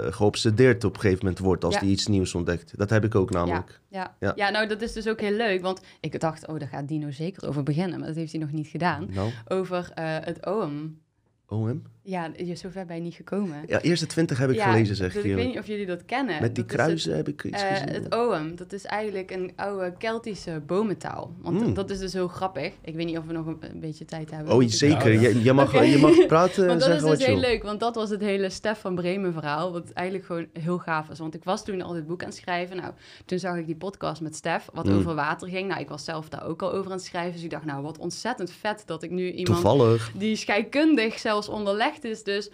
[0.09, 1.79] geobsedeerd op een gegeven moment wordt als Ja.
[1.79, 2.77] die iets nieuws ontdekt?
[2.77, 3.79] Dat heb ik ook namelijk.
[3.89, 4.15] Ja.
[4.19, 4.33] Ja.
[4.35, 4.49] Ja.
[4.49, 5.61] nou, dat is dus ook heel leuk.
[5.61, 7.99] Want ik dacht, oh, daar gaat Dino zeker over beginnen.
[7.99, 9.07] Maar dat heeft hij nog niet gedaan.
[9.13, 11.03] Nou, Over eh, het OM.
[11.49, 11.85] OM?
[12.07, 13.63] Ja, je zover ben je niet gekomen.
[13.67, 15.29] Ja, eerste twintig heb ik Ja, gelezen, zeg dus je.
[15.29, 16.41] Ik weet niet of jullie dat kennen.
[16.41, 17.87] Met die Dat is het- kruisen heb ik iets Eh, gezien.
[17.89, 21.33] het OM, dat is eigenlijk een oude Keltische bomentaal.
[21.41, 21.73] Want Mm.
[21.73, 22.71] dat is dus heel grappig.
[22.81, 24.53] Ik weet niet of we nog een, een beetje tijd hebben.
[24.53, 25.11] Oh, zeker.
[25.13, 25.19] Ja.
[25.21, 27.95] Je, je, mag, je mag praten en Want dat is dus heel leuk, want dat
[27.95, 29.71] was het hele Stef van Bremen verhaal.
[29.71, 31.19] Wat eigenlijk gewoon heel gaaf is.
[31.19, 32.77] Want ik was toen al dit boek aan het schrijven.
[32.77, 32.93] Nou,
[33.25, 34.97] toen zag ik die podcast met Stef, wat Mm.
[34.97, 35.67] over water ging.
[35.67, 37.33] Nou, ik was zelf daar ook al over aan het schrijven.
[37.33, 40.11] Dus ik dacht, nou, wat ontzettend vet dat ik nu iemand Toevallig.
[40.17, 42.49] die scheikundig zelfs onderlegd is, dus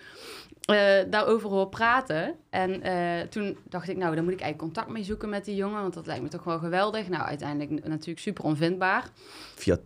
[0.61, 2.35] eh, daarover hoor praten.
[2.49, 5.55] En eh, toen dacht ik, nou, dan moet ik eigenlijk contact mee zoeken met die
[5.55, 7.09] jongen, want dat lijkt me toch wel geweldig.
[7.09, 9.09] Nou, uiteindelijk natuurlijk super onvindbaar.
[9.55, 9.77] Via,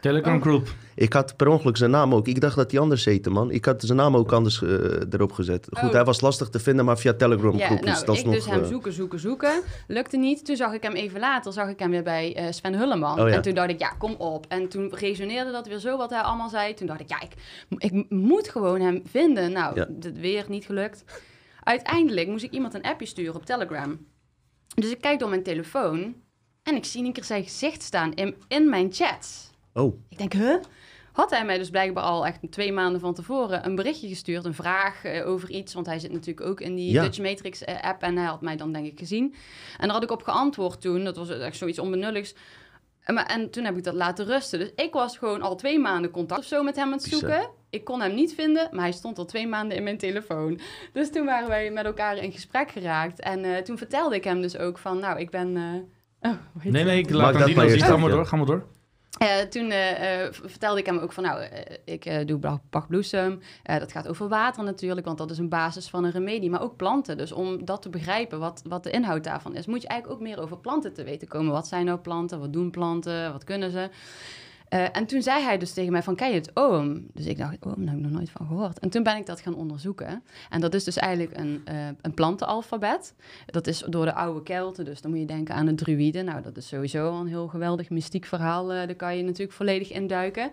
[0.00, 0.40] Telegram Oh.
[0.42, 0.68] groep.
[0.94, 2.28] ik had per ongeluk zijn naam ook.
[2.28, 3.50] Ik dacht dat hij anders heette, man.
[3.50, 4.68] Ik had zijn naam ook anders eh,
[5.10, 5.66] erop gezet.
[5.72, 5.94] Goed, Oh.
[5.94, 7.84] hij was lastig te vinden, maar via Telegram Ja, groep.
[7.84, 9.62] nou, dus ik nog, dus hem eh, zoeken, zoeken, zoeken.
[9.86, 10.44] Lukte niet.
[10.44, 13.20] Toen zag ik hem even later, zag ik hem weer bij eh, Sven Hulleman.
[13.20, 13.34] Oh, ja.
[13.34, 14.46] En toen dacht ik, ja, kom op.
[14.48, 16.74] En toen resoneerde dat weer zo wat hij allemaal zei.
[16.74, 17.32] Toen dacht ik, ja, ik,
[17.78, 19.52] ik moet gewoon hem vinden.
[19.52, 19.86] Nou, Ja.
[19.90, 21.04] dat weer niet gelukt.
[21.62, 23.98] Uiteindelijk moest ik iemand een appje sturen op Telegram.
[24.74, 26.14] Dus ik kijk door mijn telefoon
[26.62, 29.49] en ik zie een keer zijn gezicht staan in, in mijn chats.
[29.74, 30.54] Oh, Ik denk, huh?
[31.12, 34.54] Had hij mij dus blijkbaar al echt twee maanden van tevoren een berichtje gestuurd, een
[34.54, 37.02] vraag eh, over iets, want hij zit natuurlijk ook in die Ja.
[37.02, 39.34] Dutch Matrix eh, app en hij had mij dan denk ik gezien.
[39.78, 42.34] En daar had ik op geantwoord toen, dat was echt zoiets onbenulligs.
[43.00, 44.58] En, maar, en toen heb ik dat laten rusten.
[44.58, 47.18] Dus ik was gewoon al twee maanden contact of zo met hem aan het Bizar.
[47.20, 47.48] zoeken.
[47.70, 50.60] Ik kon hem niet vinden, maar hij stond al twee maanden in mijn telefoon.
[50.92, 53.20] Dus toen waren wij met elkaar in gesprek geraakt.
[53.20, 55.56] En eh, toen vertelde ik hem dus ook van, nou, ik ben...
[56.20, 57.60] eh, oh, Nee, nee, ik laat dat zien.
[57.60, 58.66] eerst Ga maar door, ga maar door.
[59.20, 61.44] Eh, toen eh, eh, vertelde ik hem ook van, nou,
[61.84, 62.38] ik doe.
[63.62, 66.50] Eh, dat gaat over water natuurlijk, want dat is een basis van een remedie.
[66.50, 67.16] Maar ook planten.
[67.16, 70.26] Dus om dat te begrijpen, wat, wat de inhoud daarvan is, moet je eigenlijk ook
[70.26, 71.52] meer over planten te weten komen.
[71.52, 72.40] Wat zijn nou planten?
[72.40, 73.32] Wat doen planten?
[73.32, 73.88] Wat kunnen ze?
[74.70, 77.06] Eh, en toen zei hij dus tegen mij van, ken je het oom?
[77.12, 78.78] Dus ik dacht, oom, daar heb ik nog nooit van gehoord.
[78.78, 80.22] En toen ben ik dat gaan onderzoeken.
[80.50, 83.14] En dat is dus eigenlijk een, eh een plantenalfabet.
[83.46, 86.24] Dat is door de oude Kelten, dus dan moet je denken aan de druïden.
[86.24, 88.72] Nou, dat is sowieso al een heel geweldig mystiek verhaal.
[88.72, 90.50] eh, daar kan je natuurlijk volledig induiken.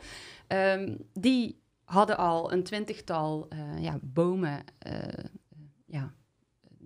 [0.48, 3.48] Ehm die hadden al een twintigtal
[3.80, 4.64] ja, bomen,
[5.86, 6.14] ja,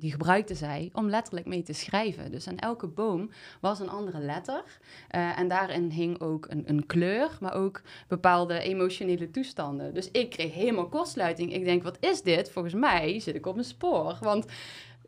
[0.01, 2.31] die gebruikten zij om letterlijk mee te schrijven.
[2.31, 3.29] Dus aan elke boom
[3.59, 4.63] was een andere letter.
[5.07, 9.93] Eh, en daarin hing ook een, een kleur, maar ook bepaalde emotionele toestanden.
[9.93, 11.53] Dus ik kreeg helemaal kortsluiting.
[11.53, 12.51] Ik denk, wat is dit?
[12.51, 14.17] Volgens mij zit ik op een spoor.
[14.21, 14.45] Want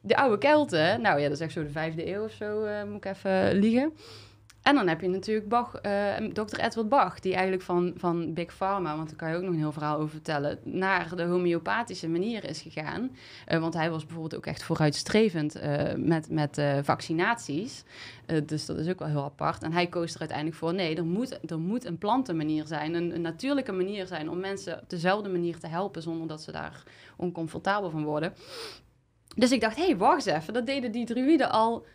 [0.02, 2.84] de oude Kelten, nou ja, dat is echt zo de vijfde eeuw of zo, eh,
[2.84, 3.94] moet ik even liegen.
[4.64, 6.60] En dan heb je natuurlijk Bach, eh, Dr.
[6.60, 9.58] Edward Bach, die eigenlijk van, van Big Pharma, want daar kan je ook nog een
[9.58, 13.16] heel verhaal over vertellen, naar de homeopathische manier is gegaan.
[13.46, 17.84] Eh, want hij was bijvoorbeeld ook echt vooruitstrevend eh, met, met vaccinaties.
[18.46, 19.64] Dus dat is ook wel heel apart.
[19.64, 23.16] En hij koos er uiteindelijk voor, nee, er moet, er moet een plantenmanier zijn, een,
[23.16, 26.84] een natuurlijke manier zijn om mensen op dezelfde manier te helpen, zonder dat ze daar
[27.18, 28.34] oncomfortabel van worden.
[29.36, 31.86] Dus ik dacht, hé, hey, wacht eens even, dat deden die druïden al,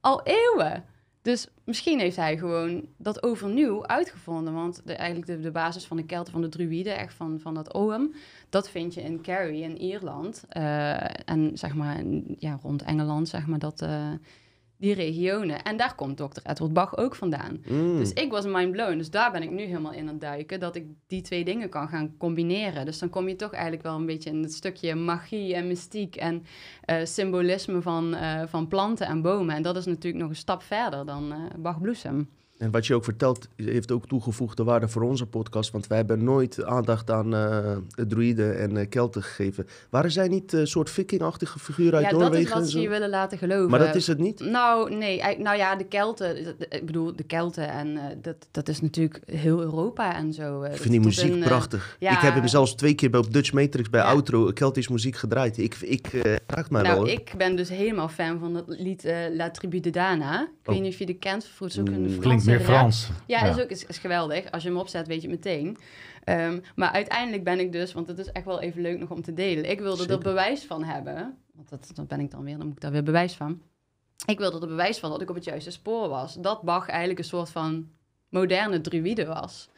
[0.00, 0.84] al eeuwen.
[1.28, 4.54] Dus misschien heeft hij gewoon dat overnieuw uitgevonden.
[4.54, 8.14] Want eigenlijk de, basis van de Kelten, van de druïden, echt van, van dat oom...
[8.48, 10.44] dat vind je in Kerry in Ierland.
[10.48, 12.02] Eh, en zeg maar
[12.38, 14.10] ja, rond Engeland, zeg maar, dat, eh,
[14.78, 15.62] die regionen.
[15.62, 16.40] En daar komt Dr.
[16.42, 17.62] Edward Bach ook vandaan.
[17.68, 17.98] mm.
[17.98, 18.96] Dus ik was mind blown.
[18.96, 20.60] Dus daar ben ik nu helemaal in aan het duiken.
[20.60, 22.84] Dat ik die twee dingen kan gaan combineren.
[22.84, 26.16] Dus dan kom je toch eigenlijk wel een beetje in het stukje magie en mystiek
[26.16, 26.44] en
[26.84, 29.54] eh, symbolisme van, eh, van planten en bomen.
[29.54, 32.28] En dat is natuurlijk nog een stap verder dan eh Bach Bloesem.
[32.58, 35.70] En wat je ook vertelt, heeft ook toegevoegde waarde voor onze podcast.
[35.70, 39.66] Want wij hebben nooit aandacht aan eh de druïden en eh, Kelten gegeven.
[39.90, 42.46] Waren zij niet een soort vikingachtige figuren uit ja, dat Noorwegen?
[42.48, 43.70] is wat ze je willen laten geloven.
[43.70, 44.40] Maar dat is het niet?
[44.40, 45.38] Nou, nee.
[45.38, 46.56] Nou ja, de Kelten.
[46.68, 47.68] Ik bedoel, de Kelten.
[47.68, 50.62] En eh, dat, dat is natuurlijk heel Europa en zo.
[50.62, 51.96] eh, Ik vind die muziek in, eh, prachtig.
[51.98, 52.10] ja.
[52.12, 54.06] Ik heb hem zelfs twee keer bij op Dutch Matrix bij Ja.
[54.06, 55.58] Outro Keltisch muziek gedraaid.
[55.58, 56.94] Ik, ik eh, raakt mij wel.
[56.96, 60.40] Nou, ik ben dus helemaal fan van het lied eh, La Tribu de Dana.
[60.42, 60.82] Ik weet Oh.
[60.82, 61.48] niet of je die kent.
[61.60, 62.60] Is ook een Mm, Franse meer.
[62.60, 63.10] Frans.
[63.26, 64.50] Ja, Is, ook, is, is geweldig.
[64.50, 65.76] Als je hem opzet, weet je het meteen.
[66.24, 69.22] Ehm, maar uiteindelijk ben ik dus, want het is echt wel even leuk nog om
[69.22, 69.70] te delen.
[69.70, 70.22] Ik wilde er Zeker.
[70.24, 71.36] bewijs van hebben.
[71.54, 73.62] Want dat, dat ben ik dan weer, dan moet ik daar weer bewijs van.
[74.26, 76.34] Ik wilde er bewijs van dat ik op het juiste spoor was.
[76.34, 77.88] Dat Bach eigenlijk een soort van
[78.28, 79.68] moderne druïde was.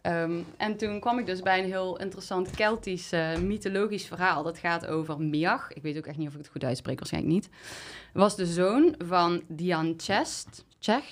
[0.00, 4.42] Ehm, en toen kwam ik dus bij een heel interessant Keltisch eh, mythologisch verhaal.
[4.42, 5.72] Dat gaat over Miach.
[5.72, 7.48] Ik weet ook echt niet of ik het goed uitspreek, waarschijnlijk niet.
[8.12, 9.96] Was de zoon van Dian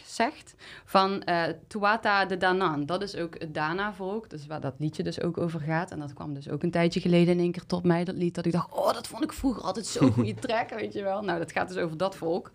[0.06, 0.54] Zegt,
[0.84, 2.86] van eh Tuata de Danan.
[2.86, 5.90] Dat is ook het Dana-volk, dus waar dat liedje dus ook over gaat.
[5.90, 8.34] En dat kwam dus ook een tijdje geleden in één keer tot mij, dat lied.
[8.34, 11.22] Dat ik dacht, oh, dat vond ik vroeger altijd zo'n goede track, weet je wel.
[11.22, 12.50] Nou, dat gaat dus over dat volk.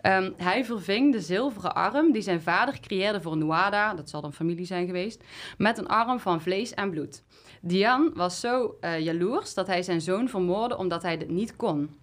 [0.00, 4.32] Ehm, hij verving de zilveren arm die zijn vader creëerde voor Nuada, dat zal dan
[4.32, 5.24] familie zijn geweest,
[5.58, 7.22] met een arm van vlees en bloed.
[7.60, 11.96] Dian was zo eh, jaloers dat hij zijn zoon vermoordde omdat hij dit niet kon.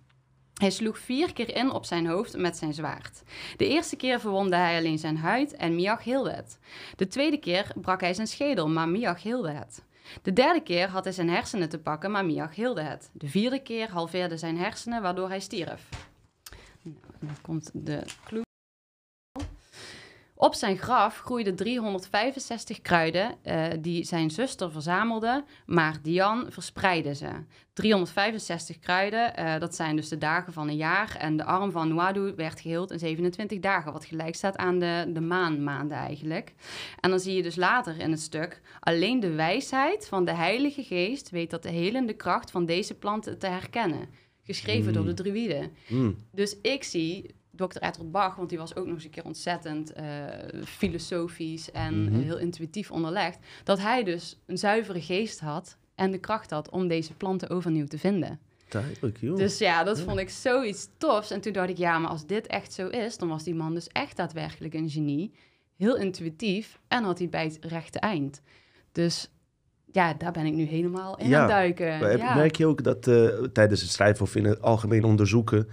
[0.56, 3.22] Hij sloeg vier keer in op zijn hoofd met zijn zwaard.
[3.58, 6.60] De eerste keer verwondde hij alleen zijn huid en Miach hielde het.
[6.96, 9.84] De tweede keer brak hij zijn schedel, maar Miach hielde het.
[10.22, 13.10] De derde keer had hij zijn hersenen te pakken, maar Miach hielde het.
[13.14, 15.90] De vierde keer halveerde zijn hersenen, waardoor hij stierf.
[16.82, 18.45] Nou, dan komt de clue.
[20.38, 27.30] Op zijn graf groeiden 365 kruiden eh, die zijn zuster verzamelde, maar Dian verspreidde ze.
[27.74, 31.16] 365 kruiden, eh, dat zijn dus de dagen van een jaar.
[31.20, 35.10] En de arm van Nuadu werd geheeld in 27 dagen, wat gelijk staat aan de,
[35.14, 36.54] de maanmaanden eigenlijk.
[37.00, 40.84] En dan zie je dus later in het stuk, alleen de wijsheid van de Heilige
[40.84, 44.10] Geest weet dat de helende kracht van deze planten te herkennen.
[44.44, 45.72] Geschreven door de druïden.
[45.88, 46.16] Mm.
[46.32, 47.78] Dus ik zie Dr.
[47.80, 50.06] Edward Bach, want die was ook nog eens een keer ontzettend eh,
[50.66, 52.22] filosofisch en Mhm.
[52.22, 56.88] heel intuïtief onderlegd, dat hij dus een zuivere geest had en de kracht had om
[56.88, 58.40] deze planten overnieuw te vinden.
[58.70, 59.38] Duidelijk, joh.
[59.38, 61.32] Dus ja, dat vond ik zoiets tofs.
[61.32, 63.74] En toen dacht ik, ja, maar als dit echt zo is, dan was die man
[63.74, 65.32] dus echt daadwerkelijk een genie.
[65.78, 68.42] Heel intuïtief en had hij bij het rechte eind.
[68.92, 69.30] Dus
[69.92, 72.18] ja, daar ben ik nu helemaal in Ja, aan duiken.
[72.18, 72.36] Ja.
[72.36, 75.68] Merk je ook dat eh, tijdens het schrijven of in het algemeen onderzoeken...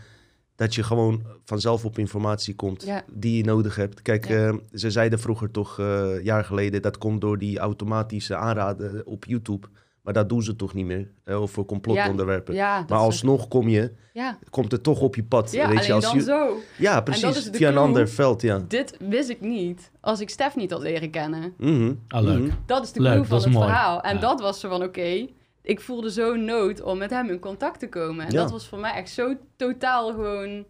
[0.62, 3.04] dat je gewoon vanzelf op informatie komt Ja.
[3.12, 4.02] die je nodig hebt?
[4.02, 4.46] Kijk, Ja.
[4.48, 6.82] eh, ze zeiden vroeger toch, eh jaar geleden...
[6.82, 9.66] dat komt door die automatische aanraden op YouTube.
[10.02, 12.54] Maar dat doen ze toch niet meer, eh, over complotonderwerpen.
[12.54, 15.52] Ja, maar alsnog kom je, Ja, komt het toch op je pad.
[15.52, 16.56] ja weet alleen je, als dan je, zo.
[16.78, 17.48] Ja, dat precies.
[17.52, 17.84] Via een clue.
[17.84, 18.62] ander veld, ja.
[18.68, 21.54] Dit wist ik niet als ik Stef niet had leren kennen.
[21.58, 22.38] Mhm, Ah, leuk.
[22.38, 22.50] mhm.
[22.66, 23.66] Dat is de Leuk, clue van het mooi.
[23.66, 24.00] verhaal.
[24.00, 24.20] En Ja.
[24.20, 25.26] dat was zo van, oké,
[25.62, 28.26] ik voelde zo'n nood om met hem in contact te komen.
[28.26, 28.40] En Ja.
[28.42, 30.64] dat was voor mij echt zo totaal gewoon,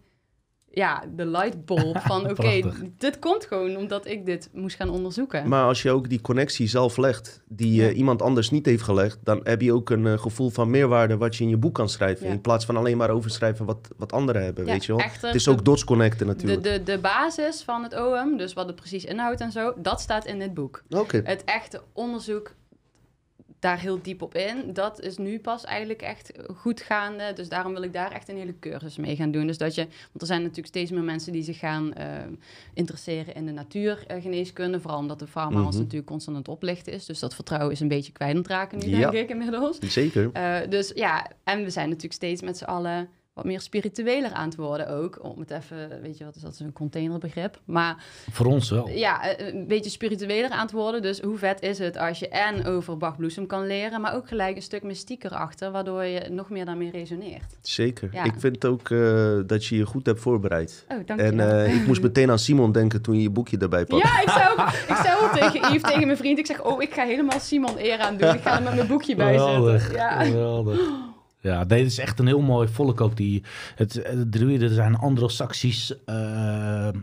[0.69, 2.61] ja, de lightbulb van, oké,
[2.97, 5.47] dit komt gewoon omdat ik dit moest gaan onderzoeken.
[5.47, 7.87] Maar als je ook die connectie zelf legt, die Ja.
[7.87, 11.17] eh, iemand anders niet heeft gelegd, dan heb je ook een eh, gevoel van meerwaarde
[11.17, 12.25] wat je in je boek kan schrijven.
[12.27, 12.31] Ja.
[12.33, 15.01] In plaats van alleen maar overschrijven wat, wat anderen hebben, Ja, weet je wel.
[15.01, 16.63] echter, Het is de- ook dots connecten de, natuurlijk.
[16.63, 20.25] de, de basis van het OM, dus wat het precies inhoudt en zo, dat staat
[20.25, 20.83] in dit boek.
[21.23, 22.51] Het echte onderzoek
[23.63, 27.31] daar heel diep op in, dat is nu pas eigenlijk echt goed gaande.
[27.35, 29.47] Dus daarom wil ik daar echt een hele cursus mee gaan doen.
[29.47, 32.07] Dus dat je, want er zijn natuurlijk steeds meer mensen die zich gaan eh,
[32.73, 34.79] interesseren in de natuurgeneeskunde.
[34.79, 35.77] Vooral omdat de farma ons Mhm.
[35.83, 37.05] natuurlijk constant aan het oplichten is.
[37.05, 39.09] Dus dat vertrouwen is een beetje kwijt aan het raken nu, Ja.
[39.11, 39.77] denk ik inmiddels.
[39.79, 40.29] Zeker.
[40.33, 44.45] Eh, dus ja, en we zijn natuurlijk steeds met z'n allen wat meer spiritueler aan
[44.45, 45.19] het worden ook.
[45.23, 47.59] Om het even, weet je wat is dat, is een containerbegrip.
[47.65, 48.89] Maar Voor ons wel.
[48.89, 51.01] ja, eh, een beetje spiritueler aan het worden.
[51.01, 54.27] Dus hoe vet is het als je en over Bach Bloesem kan leren, maar ook
[54.27, 57.55] gelijk een stuk mystiek erachter, waardoor je nog meer daarmee resoneert.
[57.61, 58.09] Zeker.
[58.11, 58.23] Ja.
[58.23, 60.85] Ik vind ook eh, dat je je goed hebt voorbereid.
[60.89, 63.85] Oh, dank En eh, ik moest meteen aan Simon denken toen je je boekje erbij
[63.85, 64.07] pakte.
[64.07, 66.81] Ja, ik zou, ook- ik zou ook tegen Yves, tegen mijn vriend, ik zeg, oh,
[66.81, 68.33] ik ga helemaal Simon eer aan doen.
[68.33, 69.97] Ik ga er met mijn boekje bij Geweldig, zetten.
[69.99, 70.23] Ja.
[70.23, 70.79] geweldig.
[71.43, 73.17] Ja, dit is echt een heel mooi volk ook.
[73.17, 73.43] Die,
[73.75, 76.93] het, de druiden zijn Anglo-Saxisch eh, eh,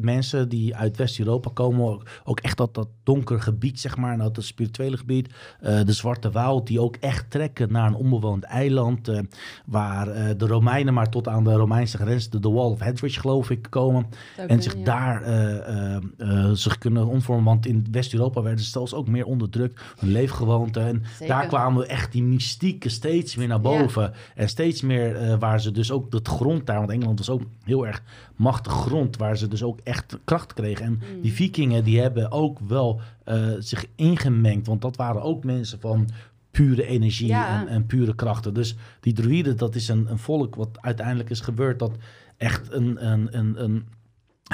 [0.00, 1.86] mensen die uit West-Europa komen.
[1.86, 5.34] Ook, ook echt dat, dat donker gebied, zeg maar, dat het spirituele gebied.
[5.60, 9.08] Eh, de Zwarte Woud, die ook echt trekken naar een onbewoond eiland.
[9.08, 9.18] eh,
[9.66, 13.20] waar eh, de Romeinen maar tot aan de Romeinse grens, de, de Wall of Hedridge
[13.20, 14.06] geloof ik, komen.
[14.46, 14.84] En zich ja.
[14.84, 15.56] daar eh,
[15.96, 17.44] eh, eh, zich kunnen omvormen.
[17.44, 19.80] Want in West-Europa werden ze zelfs ook meer onderdrukt.
[19.98, 20.82] Hun leefgewoonten.
[20.86, 21.34] En Zeker.
[21.34, 23.87] daar kwamen echt die mystieke steeds meer naar boven.
[24.34, 26.78] En steeds meer eh, waar ze dus ook dat grond daar.
[26.78, 28.02] Want Engeland was ook heel erg
[28.36, 29.16] machtig grond.
[29.16, 30.84] Waar ze dus ook echt kracht kregen.
[30.84, 31.20] En Mm.
[31.22, 34.66] die vikingen die hebben ook wel eh, zich ingemengd.
[34.66, 36.08] Want dat waren ook mensen van
[36.50, 37.60] pure energie Ja.
[37.60, 38.54] en, en pure krachten.
[38.54, 41.78] Dus die druïden, dat is een, een volk wat uiteindelijk is gebeurd.
[41.78, 41.92] Dat
[42.36, 43.86] echt een, een, een, een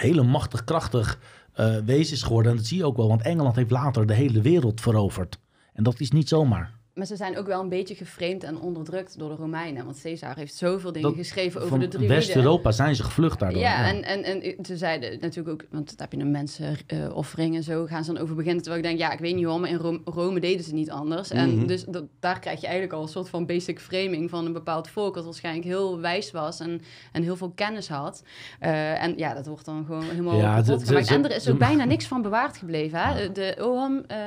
[0.01, 1.19] hele machtig, krachtig
[1.53, 2.51] eh, wezen is geworden.
[2.51, 5.39] En dat zie je ook wel, want Engeland heeft later de hele wereld veroverd.
[5.73, 6.73] En dat is niet zomaar.
[6.95, 9.85] Maar ze zijn ook wel een beetje geframed en onderdrukt door de Romeinen.
[9.85, 12.17] Want Caesar heeft zoveel dingen Dat- geschreven over de Druiden.
[12.17, 13.61] West-Europa zijn ze gevlucht daardoor.
[13.61, 17.63] Ja, En, en, en ze zeiden natuurlijk ook, want dan heb je een mensenoffering en
[17.63, 18.63] zo, gaan ze dan over beginnen.
[18.63, 21.31] Terwijl ik denk, ja, ik weet niet maar in Rome, Rome deden ze niet anders.
[21.31, 21.67] En Mhm.
[21.67, 24.89] dus dat, daar krijg je eigenlijk al een soort van basic framing van een bepaald
[24.89, 26.81] volk, dat waarschijnlijk heel wijs was en,
[27.13, 28.23] en heel veel kennis had.
[28.61, 31.07] Eh, en ja, dat wordt dan gewoon helemaal Ja, kapot ze- gemaakt.
[31.07, 32.99] ze- En er is ook bijna niks van bewaard gebleven.
[33.01, 33.33] Hè?
[33.33, 34.19] De Oham eh,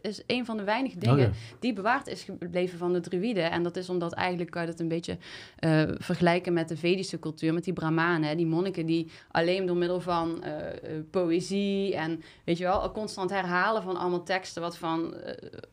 [0.00, 3.50] is een van de weinige dingen die bewaard is gebleven van de Druiden.
[3.50, 5.18] En dat is omdat eigenlijk kan je dat een beetje
[5.58, 9.76] eh, vergelijken met de Vedische cultuur, met die Brahmanen, hè, die monniken die alleen door
[9.76, 10.74] middel van eh, eh,
[11.10, 15.14] poëzie en weet je wel, constant herhalen van allemaal teksten wat van,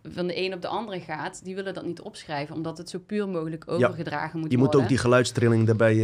[0.03, 2.99] van de een op de andere gaat, die willen dat niet opschrijven, omdat het zo
[2.99, 4.81] puur mogelijk overgedragen moet Je moet worden.
[4.81, 5.95] ook die geluidstrilling daarbij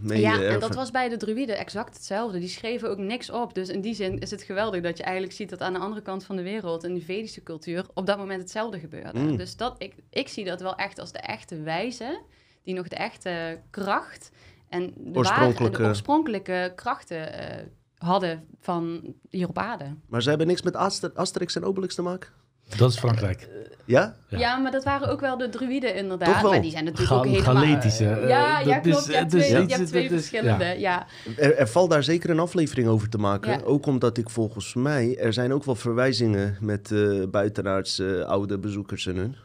[0.00, 2.38] mee ja, en dat was bij de Druiden exact hetzelfde.
[2.38, 3.54] Die schreven ook niks op.
[3.54, 6.02] Dus in die zin is het geweldig dat je eigenlijk ziet dat aan de andere
[6.02, 9.18] kant van de wereld, in die Vedische cultuur, op dat moment hetzelfde gebeurde.
[9.18, 9.36] Mm.
[9.36, 12.20] Dus dat, ik, ik zie dat wel echt als de echte wijze,
[12.64, 14.30] die nog de echte kracht
[14.68, 17.64] en de, Oorspronkelijke- Waar, de oorspronkelijke krachten eh,
[17.98, 19.84] hadden van hier op aarde.
[20.08, 22.30] Maar ze hebben niks met Aster- Asterix en Obelix te maken?
[22.76, 23.48] Dat is Frankrijk.
[23.84, 24.16] Ja?
[24.28, 24.38] Ja.
[24.38, 24.56] Ja.
[24.56, 26.28] maar dat waren ook wel de druiden inderdaad.
[26.28, 26.50] Toch wel?
[26.50, 27.54] Maar die zijn natuurlijk Ga- ook helemaal...
[27.64, 28.96] Galetische, eh, ja, ja, dat klopt.
[28.98, 31.06] is- je hebt twee, je hebt twee is- verschillende, ja.
[31.36, 33.50] Er, er valt daar zeker een aflevering over te maken.
[33.50, 33.60] Ja.
[33.64, 35.16] Ook omdat ik volgens mij...
[35.18, 39.36] Er zijn ook wel verwijzingen met eh buitenaards eh, oude bezoekers en hun.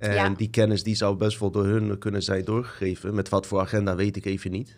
[0.00, 0.28] En Ja.
[0.28, 3.14] die kennis die zou best wel door hun kunnen zijn doorgegeven.
[3.14, 4.76] Met wat voor agenda weet ik even niet.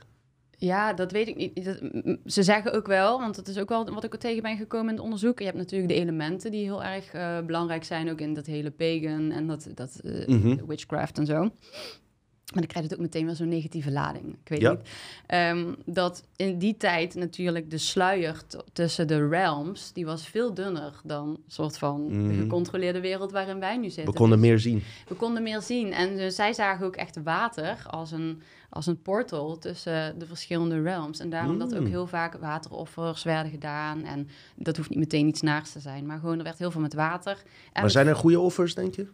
[0.56, 1.64] Ja, dat weet ik niet.
[1.64, 1.80] Dat-
[2.26, 4.88] ze zeggen ook wel, want dat is ook wel wat ik er tegen ben gekomen
[4.88, 5.38] in het onderzoek.
[5.38, 8.70] Je hebt natuurlijk de elementen die heel erg eh, belangrijk zijn, ook in dat hele
[8.70, 10.66] pagan en dat, dat eh, Mhm.
[10.66, 11.50] witchcraft en zo.
[12.52, 14.24] Maar dan krijgt het ook meteen wel zo'n negatieve lading.
[14.26, 14.70] Ik weet Ja.
[14.70, 14.80] niet.
[15.26, 18.42] Ehm, dat in die tijd natuurlijk de sluier
[18.72, 22.40] tussen de realms, die was veel dunner dan soort van de Mhm.
[22.40, 24.12] gecontroleerde wereld waarin wij nu zitten.
[24.12, 24.82] We konden Dus- meer zien.
[25.08, 25.92] we konden meer zien.
[25.92, 30.82] En eh, zij zagen ook echt water als een, als een portal tussen de verschillende
[30.82, 31.18] realms.
[31.20, 31.86] En daarom dat ook Mm.
[31.86, 34.04] heel vaak wateroffers werden gedaan.
[34.04, 36.80] En dat hoeft niet meteen iets naars te zijn, maar gewoon er werd heel veel
[36.80, 37.42] met water.
[37.72, 39.06] En Maar zijn er goede offers, denk je?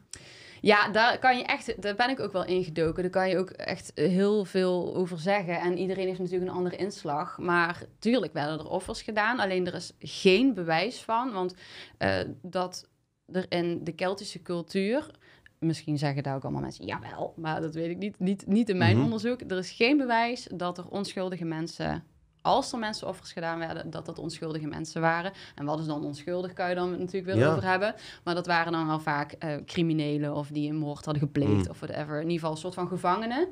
[0.61, 3.03] Ja, daar kan je echt, daar ben ik ook wel ingedoken.
[3.03, 5.61] Daar kan je ook echt heel veel over zeggen.
[5.61, 7.39] En iedereen heeft natuurlijk een andere inslag.
[7.39, 9.39] Maar tuurlijk werden er offers gedaan.
[9.39, 11.33] Alleen er is geen bewijs van.
[11.33, 11.55] Want
[11.99, 12.89] eh, dat
[13.27, 15.11] er in de Keltische cultuur.
[15.59, 18.19] Misschien zeggen daar ook allemaal mensen, jawel, maar dat weet ik niet.
[18.19, 19.05] Niet, niet in mijn Mhm.
[19.05, 19.41] onderzoek.
[19.41, 22.05] Er is geen bewijs dat er onschuldige mensen,
[22.49, 25.33] als er mensenoffers gedaan werden, dat dat onschuldige mensen waren.
[25.55, 27.51] En wat is dan onschuldig, kan je dan natuurlijk weer Ja.
[27.51, 27.95] over hebben.
[28.25, 31.71] Maar dat waren dan wel vaak eh, criminelen of die een moord hadden gepleegd Mm.
[31.71, 32.15] of whatever.
[32.17, 33.49] In ieder geval een soort van gevangenen.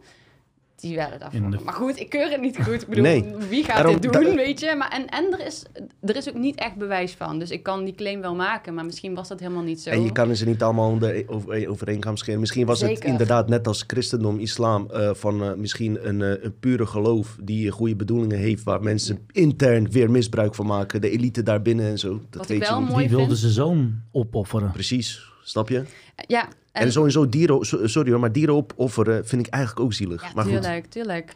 [0.80, 1.50] Die werden daarvoor.
[1.50, 2.82] De- Maar goed, ik keur het niet goed.
[2.82, 3.34] Ik bedoel, Nee.
[3.48, 4.74] wie gaat Daarom- dit doen, da- weet je?
[4.78, 5.62] Maar, en en er, is,
[6.02, 7.38] er is ook niet echt bewijs van.
[7.38, 9.90] Dus ik kan die claim wel maken, maar misschien was dat helemaal niet zo.
[9.90, 12.40] En je kan ze niet allemaal onder, over, over één kam scheren.
[12.40, 16.58] Misschien was het inderdaad net als christendom, islam, eh, van eh, misschien een, eh, een
[16.60, 21.00] pure geloof die goede bedoelingen heeft, waar mensen intern weer misbruik van maken.
[21.00, 22.08] De elite daarbinnen en zo.
[22.12, 22.90] Dat Wat ik weet je wel niet.
[22.90, 24.70] mooi Wie wilde vind- zijn zoon opofferen?
[24.72, 25.82] Precies, snap je?
[26.26, 29.92] Ja, en, En, sowieso dieren, so- sorry hoor, maar dieren opofferen vind ik eigenlijk ook
[29.92, 30.22] zielig.
[30.22, 31.34] ja, maar goed, tuurlijk, tuurlijk.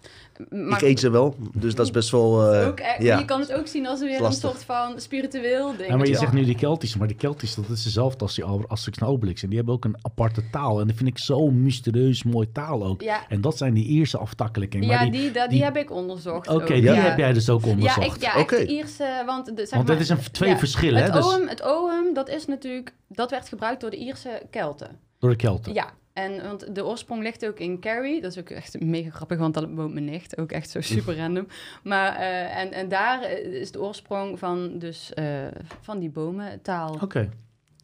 [0.50, 2.52] Maar ik eet ze wel, dus dat is best wel...
[2.52, 3.18] eh, ook, eh, ja.
[3.18, 5.88] Je kan het ook zien als weer een soort van spiritueel ding.
[5.88, 6.18] Ja, maar je Ja.
[6.18, 9.06] zegt nu die Keltische, maar de Keltische, dat is dezelfde als die Al- Asterix en
[9.06, 9.42] Obelix.
[9.42, 10.80] En die hebben ook een aparte taal.
[10.80, 13.02] En dat vind ik zo mysterieus mooi taal ook.
[13.02, 14.82] Ja, En dat zijn die Ierse aftakkelingen.
[14.82, 16.48] ja Maar die, die, dat- die, die- heb ik onderzocht.
[16.48, 16.94] Oké, die Ja.
[16.94, 18.16] heb jij dus ook Ja, onderzocht.
[18.16, 18.56] ik, ja echt Oké.
[18.56, 21.04] de Ierse, want, de, zeg Want maar, dat is een, twee ja, verschillen, hè?
[21.04, 25.08] het, Dus, oom, het oom, dat is natuurlijk, dat werd gebruikt door de Ierse Kelten.
[25.20, 25.74] Door de Kelten.
[25.74, 28.20] Ja, en want de oorsprong ligt ook in Kerry.
[28.20, 30.38] Dat is ook echt mega grappig, want daar woont mijn nicht.
[30.38, 31.47] Ook echt zo super random.
[31.82, 35.47] Maar, eh, en, en daar is de oorsprong van, dus, eh,
[35.80, 36.98] van die bomentaal.
[37.01, 37.30] Oké.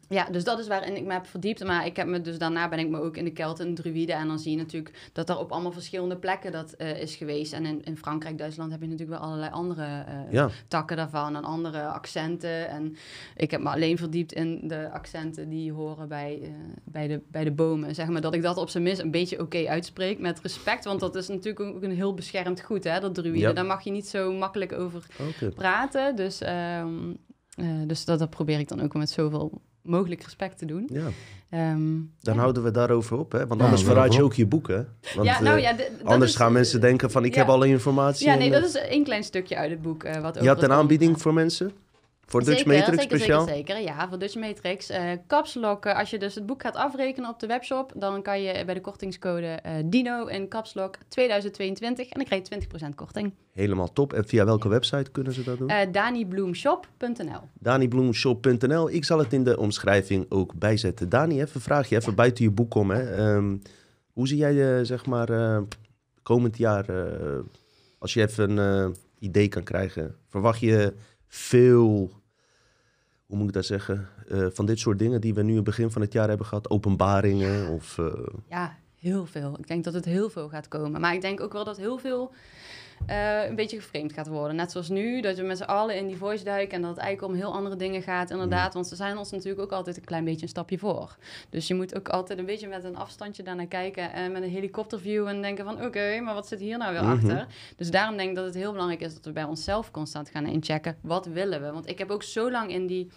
[0.09, 1.63] Ja, dus dat is waarin ik me heb verdiept.
[1.63, 4.15] Maar ik heb me dus daarna ben ik me ook in de Kelten en Druiden.
[4.15, 7.53] En dan zie je natuurlijk dat er op allemaal verschillende plekken dat eh, is geweest.
[7.53, 10.49] En in, in Frankrijk, Duitsland heb je natuurlijk wel allerlei andere eh, ja.
[10.67, 12.69] takken daarvan en andere accenten.
[12.69, 12.95] En
[13.35, 16.49] ik heb me alleen verdiept in de accenten die horen bij, eh,
[16.83, 17.95] bij, de, bij de bomen.
[17.95, 20.83] Zeg maar dat ik dat op zijn minst een beetje oké uitspreek met respect.
[20.83, 23.39] Want dat is natuurlijk ook een heel beschermd goed, hè, dat druïde.
[23.39, 23.53] Ja.
[23.53, 25.05] Daar mag je niet zo makkelijk over
[25.55, 26.15] praten.
[26.15, 27.13] Dus, ehm,
[27.55, 30.89] eh, dus dat, dat probeer ik dan ook met zoveel mogelijk respect te doen.
[30.91, 31.07] Ja,
[31.49, 32.39] Ehm, dan ja.
[32.39, 33.47] houden we daarover op, hè?
[33.47, 34.81] Want anders verraad je ook je boek, hè?
[35.15, 37.39] Want, ja, nou eh, ja, anders is- gaan mensen denken van, ik ja.
[37.39, 38.27] heb alle informatie.
[38.27, 40.03] Ja, nee, eh, dat is één klein stukje uit het boek.
[40.03, 41.71] eh, wat Je had een aanbieding voor mensen?
[42.29, 43.47] Voor Dutch zeker, Matrix zeker, speciaal?
[43.47, 44.89] Zeker, zeker, ja, voor Dutch Matrix.
[44.89, 48.73] Eh, als je dus het boek gaat afrekenen op de webshop, dan kan je bij
[48.73, 53.33] de kortingscode eh, DINO in kapslok 2022 en dan krijg je 20% korting.
[53.51, 54.13] Helemaal top.
[54.13, 55.69] En via welke website kunnen ze dat doen?
[55.69, 58.89] Eh DaniBloomshop.nl DaniBloomshop.nl.
[58.89, 61.09] Ik zal het in de omschrijving ook bijzetten.
[61.09, 62.91] Dani, even een vraagje, even buiten je boek om.
[62.91, 63.15] Hè.
[63.15, 63.57] Ehm,
[64.13, 65.61] hoe zie jij je, zeg maar,
[66.23, 66.85] komend jaar,
[67.99, 70.93] als je even een idee kan krijgen, verwacht je
[71.27, 72.11] veel,
[73.27, 75.63] hoe moet ik dat zeggen, eh, van dit soort dingen die we nu in het
[75.65, 77.97] begin van het jaar hebben gehad, openbaringen of...
[77.97, 78.05] eh,
[78.49, 79.55] Ja, heel veel.
[79.59, 81.01] Ik denk dat het heel veel gaat komen.
[81.01, 82.31] Maar ik denk ook wel dat heel veel
[83.05, 84.55] eh, een beetje geframed gaat worden.
[84.55, 86.75] Net zoals nu, dat we met z'n allen in die voice duiken...
[86.75, 88.73] en dat het eigenlijk om heel andere dingen gaat, inderdaad.
[88.73, 91.17] Want ze zijn ons natuurlijk ook altijd een klein beetje een stapje voor.
[91.49, 94.13] Dus je moet ook altijd een beetje met een afstandje daarnaar kijken...
[94.13, 95.85] en met een helikopterview en denken van...
[95.85, 97.11] oké, maar wat zit hier nou weer Mhm.
[97.11, 97.47] achter?
[97.75, 99.13] Dus daarom denk ik dat het heel belangrijk is...
[99.13, 100.97] dat we bij onszelf constant gaan inchecken.
[101.01, 101.71] Wat willen we?
[101.71, 103.09] Want ik heb ook zo lang in die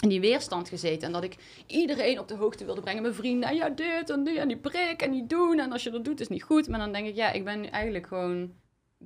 [0.00, 1.06] in die weerstand gezeten.
[1.06, 1.36] En dat ik
[1.66, 3.02] iedereen op de hoogte wilde brengen.
[3.02, 3.48] Mijn vrienden.
[3.48, 5.58] En ja, dit en die en die prik en die doen.
[5.58, 6.68] En als je dat doet, is niet goed.
[6.68, 8.52] Maar dan denk ik, ja, ik ben nu eigenlijk gewoon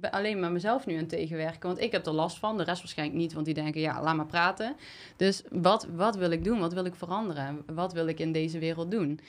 [0.01, 1.69] alleen maar mezelf nu aan tegenwerken.
[1.69, 2.57] Want ik heb er last van.
[2.57, 3.33] De rest waarschijnlijk niet.
[3.33, 4.77] Want die denken, ja, laat maar praten.
[5.17, 6.59] Dus wat, wat wil ik doen?
[6.59, 7.63] Wat wil ik veranderen?
[7.75, 9.21] Wat wil ik in deze wereld doen?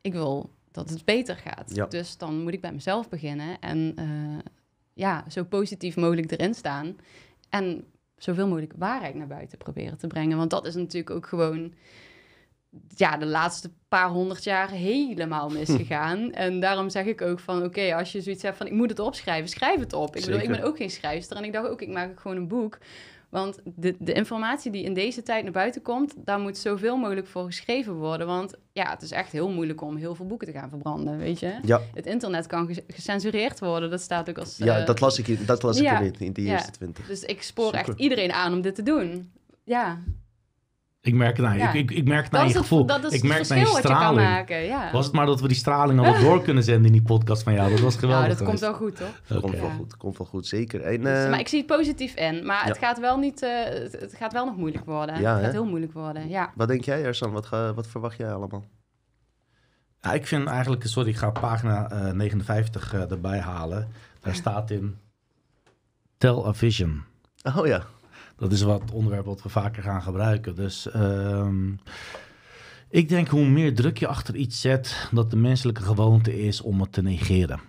[0.00, 1.74] Ik wil dat het beter gaat.
[1.74, 1.86] Ja.
[1.86, 3.60] Dus dan moet ik bij mezelf beginnen.
[3.60, 4.52] En eh,
[4.94, 6.96] ja, zo positief mogelijk erin staan.
[7.48, 7.84] En
[8.16, 10.36] zoveel mogelijk waarheid naar buiten proberen te brengen.
[10.36, 11.72] Want dat is natuurlijk ook gewoon
[12.96, 16.32] ja, de laatste paar honderd jaar helemaal misgegaan.
[16.32, 18.98] En daarom zeg ik ook van, oké, als je zoiets hebt van, ik moet het
[18.98, 20.16] opschrijven, schrijf het op.
[20.16, 22.36] Ik bedoel, ik ben ook geen schrijfster en ik dacht ook, ik maak ook gewoon
[22.36, 22.78] een boek.
[23.28, 27.26] Want de, de informatie die in deze tijd naar buiten komt, daar moet zoveel mogelijk
[27.26, 28.26] voor geschreven worden.
[28.26, 31.40] Want ja, het is echt heel moeilijk om heel veel boeken te gaan verbranden, weet
[31.40, 31.58] je.
[31.62, 34.56] ja, Het internet kan gecensureerd worden, dat staat ook als...
[34.56, 36.52] ja eh, dat las ik, dat las ik ja, in de ja.
[36.52, 37.06] eerste twintig.
[37.06, 39.32] Dus ik spoor echt iedereen aan om dit te doen.
[39.64, 39.98] Ja,
[41.08, 41.58] Ik merk het aan je.
[41.58, 41.72] Ja.
[41.72, 42.86] Ik, ik, ik merk het dat aan is je het, gevoel.
[42.86, 44.28] dat is ik het merk het aan je je straling.
[44.28, 44.62] maken.
[44.64, 44.90] Ja.
[44.92, 47.52] Was het maar dat we die straling wel door kunnen zenden in die podcast van
[47.52, 47.70] jou.
[47.70, 49.08] Dat was geweldig Nou, dat komt wel goed, hoor.
[49.28, 49.56] Komt Oké.
[49.60, 49.74] wel Ja.
[49.74, 50.80] goed, komt wel goed, zeker.
[50.80, 52.46] En, Dus, eh, maar ik zie het positief in.
[52.46, 52.86] Maar het ja.
[52.86, 53.42] gaat wel niet...
[53.42, 53.50] eh,
[54.00, 55.20] het, gaat wel nog moeilijk worden.
[55.20, 55.58] Ja, het gaat hè?
[55.58, 56.52] heel moeilijk worden, ja.
[56.54, 57.32] Wat denk jij, Ersan?
[57.32, 58.64] Wat, ga, wat verwacht jij allemaal?
[60.00, 63.88] Ja, ik vind eigenlijk, sorry, ik ga pagina eh, 59 eh, erbij halen.
[64.20, 64.96] Daar staat in
[66.18, 67.02] Tell a Vision.
[67.56, 67.82] Oh ja,
[68.38, 70.54] Dat is wat onderwerp wat we vaker gaan gebruiken.
[70.54, 71.72] Dus ehm,
[72.88, 76.80] ik denk hoe meer druk je achter iets zet, dat de menselijke gewoonte is om
[76.80, 77.60] het te negeren.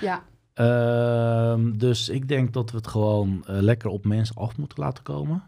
[0.00, 0.22] Ja,
[0.56, 5.02] Ehm, dus ik denk dat we het gewoon eh, lekker op mensen af moeten laten
[5.02, 5.42] komen.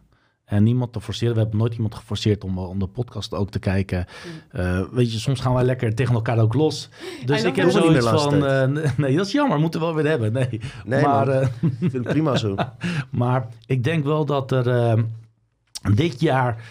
[0.48, 1.34] En niemand te forceren.
[1.34, 4.06] We hebben nooit iemand geforceerd om, eh, om de podcast ook te kijken.
[4.50, 6.88] Eh, weet je, soms gaan wij lekker tegen elkaar ook los.
[7.24, 8.46] Dus ik heb zoiets van...
[8.46, 8.66] eh,
[8.96, 9.58] nee, dat is jammer.
[9.58, 10.32] Moeten we wel weer hebben.
[10.32, 12.54] Nee, nee maar, eh, ik vind het prima zo.
[13.10, 15.02] maar ik denk wel dat er eh,
[15.94, 16.62] dit jaar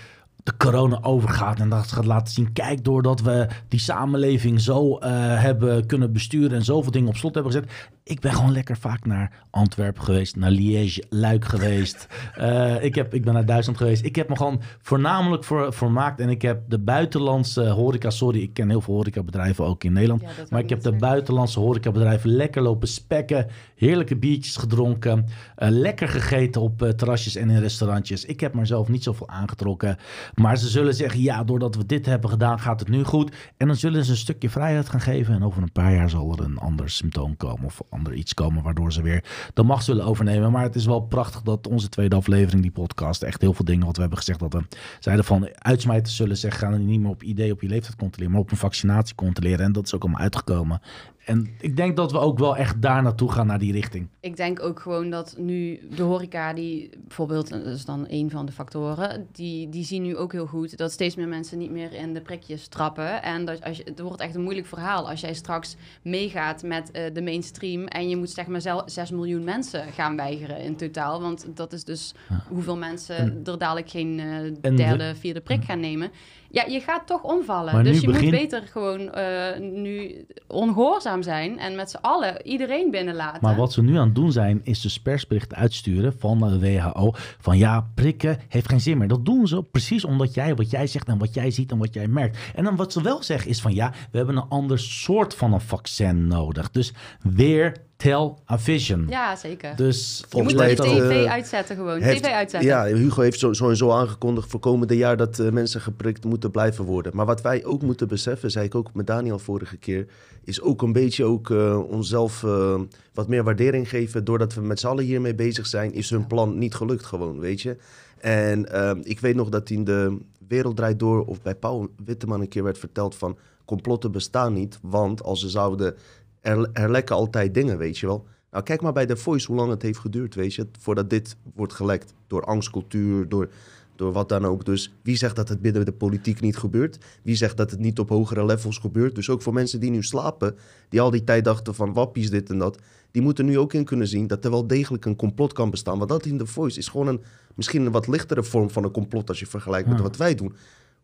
[0.44, 2.54] de corona overgaat en dat gaat laten zien.
[2.54, 5.10] Kijk, doordat we die samenleving zo eh,
[5.41, 7.72] hebben kunnen besturen en zoveel dingen op slot hebben gezet.
[8.08, 12.08] Ik ben gewoon lekker vaak naar Antwerpen geweest, naar Liège, Luik geweest.
[12.38, 14.04] Eh, ik, heb, ik ben naar Duitsland geweest.
[14.04, 16.20] Ik heb me gewoon voornamelijk voor, vermaakt.
[16.20, 20.22] En ik heb de buitenlandse horeca, sorry, ik ken heel veel horecabedrijven ook in Nederland.
[20.22, 21.02] Ja, maar ik heb de zeggen.
[21.02, 23.48] buitenlandse horecabedrijven lekker lopen spekken.
[23.76, 25.26] Heerlijke biertjes gedronken.
[25.56, 28.26] eh, lekker gegeten op eh, terrasjes en in restaurantjes.
[28.26, 29.98] Ik heb mezelf niet zoveel aangetrokken.
[30.34, 33.36] Maar ze zullen zeggen, ja, doordat we dit hebben gedaan, gaat het nu goed.
[33.58, 35.34] En dan zullen ze een stukje vrijheid gaan geven.
[35.34, 37.82] En over een paar jaar zal er een ander symptoom komen of
[38.14, 40.52] iets komen, waardoor ze weer de macht zullen overnemen.
[40.52, 43.86] Maar het is wel prachtig dat onze tweede aflevering, die podcast, echt heel veel dingen
[43.86, 44.64] wat we hebben gezegd, dat we
[44.99, 48.41] zeiden van uitsmijters zullen zeggen, gaan niet meer op idee op je leeftijd controleren, maar
[48.41, 49.65] op een vaccinatie controleren.
[49.65, 50.82] En dat is ook allemaal uitgekomen.
[51.28, 54.08] En ik denk dat we ook wel echt daar naartoe gaan, naar die richting.
[54.20, 58.45] ik denk ook gewoon dat nu de horeca, die bijvoorbeeld, dat is dan een van
[58.45, 61.94] de factoren, die, die zien nu ook heel goed dat steeds meer mensen niet meer
[61.94, 63.24] in de prikjes trappen.
[63.24, 66.91] En dat als je, het wordt echt een moeilijk verhaal als jij straks meegaat met
[66.91, 70.76] eh, de mainstream en je moet zeg maar zelf 6 miljoen mensen gaan weigeren in
[70.76, 71.22] totaal.
[71.22, 72.14] Want dat is dus
[72.49, 76.12] hoeveel mensen En- er dadelijk geen eh, derde, vierde prik gaan nemen.
[76.49, 77.74] Ja, je gaat toch omvallen.
[77.74, 82.48] Maar dus je begin- moet beter gewoon eh, nu ongehoorzaam zijn en met z'n allen
[82.48, 83.40] iedereen binnenlaten.
[83.41, 87.11] Maar wat ze nu aan het doen zijn, is dus persberichten uitsturen van de WHO.
[87.40, 89.07] Van ja, prikken heeft geen zin meer.
[89.07, 91.94] Dat doen ze precies omdat jij wat jij zegt en wat jij ziet en wat
[91.94, 92.38] jij merkt.
[92.56, 95.53] En dan wat ze wel zeggen is van ja, we hebben een ander soort van
[95.53, 96.72] een vaccin nodig.
[96.72, 99.06] Dus weer tell a vision.
[99.10, 99.76] Ja, zeker.
[99.76, 102.02] Dus je Volgens moet mij de heeft, tv eh, uitzetten gewoon.
[102.02, 102.69] heeft- tv uitzetten.
[102.69, 106.86] Ja, Hugo heeft zo- sowieso aangekondigd voor komende jaar dat eh, mensen geprikt moeten blijven
[106.86, 107.15] worden.
[107.15, 110.06] Maar wat wij ook moeten beseffen, zei ik ook met Daniel vorige keer,
[110.44, 112.80] is ook een beetje ook eh, onszelf eh,
[113.14, 114.24] wat meer waardering geven.
[114.24, 117.61] Doordat we met z'n allen hiermee bezig zijn, is hun plan niet gelukt gewoon, weet
[117.61, 117.78] je.
[118.18, 118.65] En
[119.03, 120.18] ik weet nog dat in de
[120.48, 124.80] Wereld Draait Door of bij Paul Witteman een keer werd verteld van complotten bestaan niet,
[124.82, 125.95] want als ze zouden,
[126.41, 128.26] er, er lekken altijd dingen, weet je wel.
[128.51, 131.35] Nou, kijk maar bij The Voice hoe lang het heeft geduurd, weet je, voordat dit
[131.55, 132.14] wordt gelekt.
[132.27, 133.49] Door angstcultuur, door,
[133.95, 134.65] door wat dan ook.
[134.65, 136.97] Dus wie zegt dat het binnen de politiek niet gebeurt?
[137.23, 139.15] Wie zegt dat het niet op hogere levels gebeurt?
[139.15, 140.55] Dus ook voor mensen die nu slapen,
[140.89, 142.80] die al die tijd dachten van wappies dit en dat,
[143.11, 145.97] die moeten nu ook in kunnen zien dat er wel degelijk een complot kan bestaan.
[145.97, 147.23] Want dat in The Voice is gewoon een,
[147.55, 150.55] misschien een wat lichtere vorm van een complot als je vergelijkt met wat wij doen.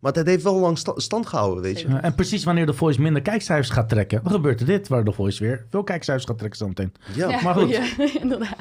[0.04, 1.88] Maar dat heeft wel lang sta- stand gehouden, weet je.
[1.88, 5.04] Ja, en precies wanneer de Voice minder kijkcijfers gaat trekken, dan gebeurt er dit, waar
[5.04, 6.94] de Voice weer veel kijkcijfers gaat trekken zometeen.
[7.16, 7.42] Ja.
[7.42, 7.70] maar goed.
[7.70, 7.84] ja,
[8.22, 8.58] inderdaad.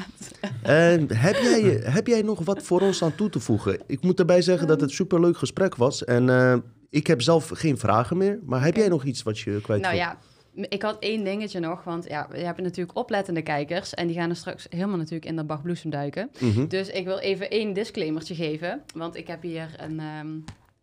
[0.63, 3.79] En heb jij, heb jij nog wat voor ons aan toe te voegen?
[3.87, 6.05] Ik moet erbij zeggen dat het een superleuk gesprek was.
[6.05, 6.57] En eh,
[6.91, 8.39] ik heb zelf geen vragen meer.
[8.45, 10.03] Maar heb jij nog iets wat je kwijt Nou wil?
[10.03, 10.19] ja,
[10.55, 14.17] m- ik had één dingetje nog, want ja, we hebben natuurlijk oplettende kijkers en die
[14.17, 16.31] gaan er straks helemaal natuurlijk in de bak bloesem duiken.
[16.41, 16.67] Mhm.
[16.67, 20.29] Dus ik wil even één disclaimertje geven, want ik heb hier een ehm,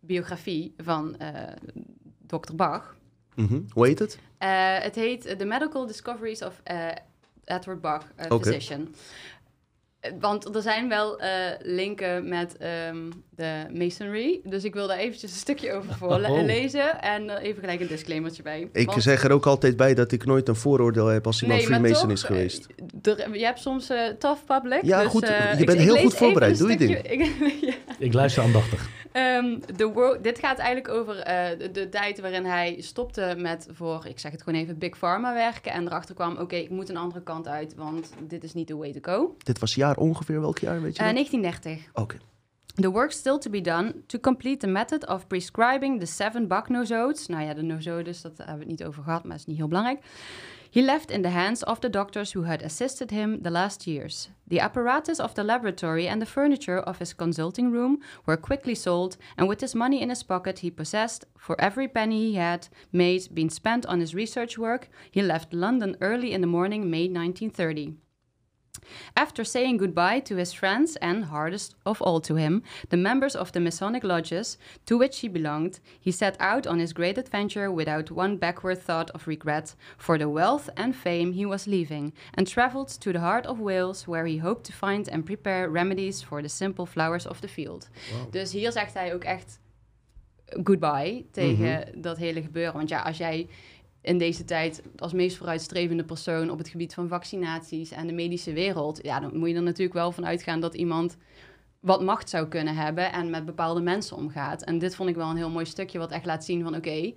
[0.00, 1.52] biografie van eh
[2.26, 2.54] Dr.
[2.54, 2.96] Bach.
[3.34, 3.60] Mhm.
[3.70, 4.18] Hoe heet het?
[4.38, 6.88] Eh, het heet The Medical Discoveries of eh,
[7.44, 8.44] Edward Bach, a Oké.
[8.44, 8.94] physician.
[10.20, 11.20] Want er zijn wel
[11.62, 13.10] linken met ehm,
[13.40, 14.40] de masonry.
[14.44, 15.94] Dus ik wil daar eventjes een stukje over
[16.34, 17.02] voorlezen.
[17.02, 18.68] En eh, even gelijk een disclaimertje bij.
[18.72, 21.60] Ik Want- zeg er ook altijd bij dat ik nooit een vooroordeel heb als iemand
[21.60, 22.66] maar Freemason toch, is geweest.
[23.02, 24.82] eh, er- je hebt soms eh tough public.
[24.84, 26.58] Ja, dus, goed, eh, je bent ik heel goed voorbereid.
[26.58, 27.32] Doe je stukje- ik-
[27.70, 27.74] ja.
[27.98, 28.88] Ik luister aandachtig.
[29.12, 33.68] Ehm, the wo- dit gaat eigenlijk over eh, de, de tijd waarin hij stopte met
[33.72, 35.72] voor, ik zeg het gewoon even, Big Pharma werken.
[35.72, 38.76] En erachter kwam, oké, ik moet een andere kant uit, want dit is niet the
[38.76, 39.34] way to go.
[39.42, 41.14] Dit was jaar ongeveer, welk jaar weet je Eh, dat?
[41.14, 41.90] 1930.
[41.94, 42.16] Oké.
[42.74, 46.68] The work still to be done to complete the method of prescribing the seven Bach
[46.68, 47.26] nosodes.
[47.26, 49.68] Nou ja, de nosodes, dat hebben we het niet over gehad, maar is niet heel
[49.68, 50.02] belangrijk.
[50.72, 54.30] He left in the hands of the doctors who had assisted him the last years.
[54.46, 59.16] The apparatus of the laboratory and the furniture of his consulting room were quickly sold,
[59.36, 63.34] and with his money in his pocket he possessed, for every penny he had made
[63.34, 67.96] been spent on his research work, he left London early in the morning, May 1930.
[69.14, 73.50] After saying goodbye to his friends and, hardest of all to him, the members of
[73.52, 78.10] the Masonic lodges to which he belonged, he set out on his great adventure without
[78.10, 83.00] one backward thought of regret for the wealth and fame he was leaving, and traveled
[83.00, 86.48] to the heart of Wales, where he hoped to find and prepare remedies for the
[86.48, 87.88] simple flowers of the field.
[88.30, 89.58] Dus hier zegt hij ook echt
[90.64, 92.72] goodbye tegen dat hele gebeuren.
[92.72, 93.48] Want ja, als jij
[94.02, 98.52] in deze tijd als meest vooruitstrevende persoon op het gebied van vaccinaties en de medische
[98.52, 101.16] wereld, ja, dan moet je er natuurlijk wel van uitgaan dat iemand
[101.80, 104.62] wat macht zou kunnen hebben en met bepaalde mensen omgaat.
[104.62, 107.12] En dit vond ik wel een heel mooi stukje wat echt laat zien van oké,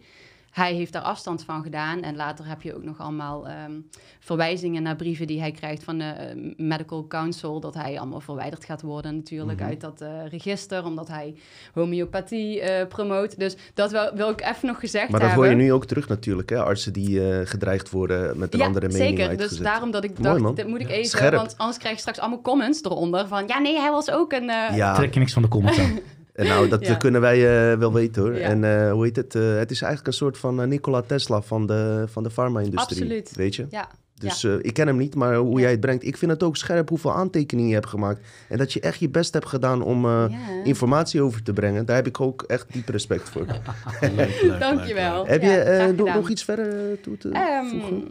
[0.53, 2.01] hij heeft daar afstand van gedaan.
[2.01, 3.71] En later heb je ook nog allemaal ehm,
[4.19, 7.59] verwijzingen naar brieven die hij krijgt van de eh, Medical Council.
[7.59, 9.69] Dat hij allemaal verwijderd gaat worden natuurlijk Mhm.
[9.69, 10.85] uit dat eh, register.
[10.85, 11.35] Omdat hij
[11.73, 13.39] homeopathie eh, promoot.
[13.39, 15.47] Dus dat wil, wil ik even nog gezegd Maar dat hebben.
[15.49, 16.63] hoor je nu ook terug natuurlijk, hè?
[16.63, 19.27] Artsen die eh, gedreigd worden met een ja, andere mening zeker.
[19.27, 19.57] uitgezet.
[19.57, 20.55] Dus daarom dat ik Mooi, dacht, man.
[20.55, 20.93] dit moet ik Ja.
[20.93, 21.09] even...
[21.09, 21.35] Scherp.
[21.35, 23.43] Want anders krijg je straks allemaal comments eronder van...
[23.47, 24.49] Ja, nee, hij was ook een...
[24.49, 25.99] eh, Ja, Trek je niks van de comments aan.
[26.33, 26.95] en nou, dat Ja.
[26.95, 28.35] kunnen wij eh, wel weten hoor.
[28.37, 28.39] Ja.
[28.39, 29.35] En eh, hoe heet het?
[29.35, 33.01] Eh, het is eigenlijk een soort van Nikola Tesla van de, van de farma-industrie.
[33.01, 33.35] Absoluut.
[33.35, 33.65] Weet je?
[33.69, 33.89] ja,
[34.23, 35.61] Dus eh, ik ken hem niet, maar hoe Ja.
[35.61, 36.03] jij het brengt.
[36.05, 38.21] Ik vind het ook scherp hoeveel aantekeningen je hebt gemaakt.
[38.49, 40.37] En dat je echt je best hebt gedaan om eh, Ja.
[40.63, 41.85] informatie over te brengen.
[41.85, 43.45] Daar heb ik ook echt diep respect voor.
[44.15, 45.17] Leuk, leuk, Dankjewel.
[45.21, 48.07] leuk, heb Ja, je eh, nog- nog iets verder toe te Ehm, voegen?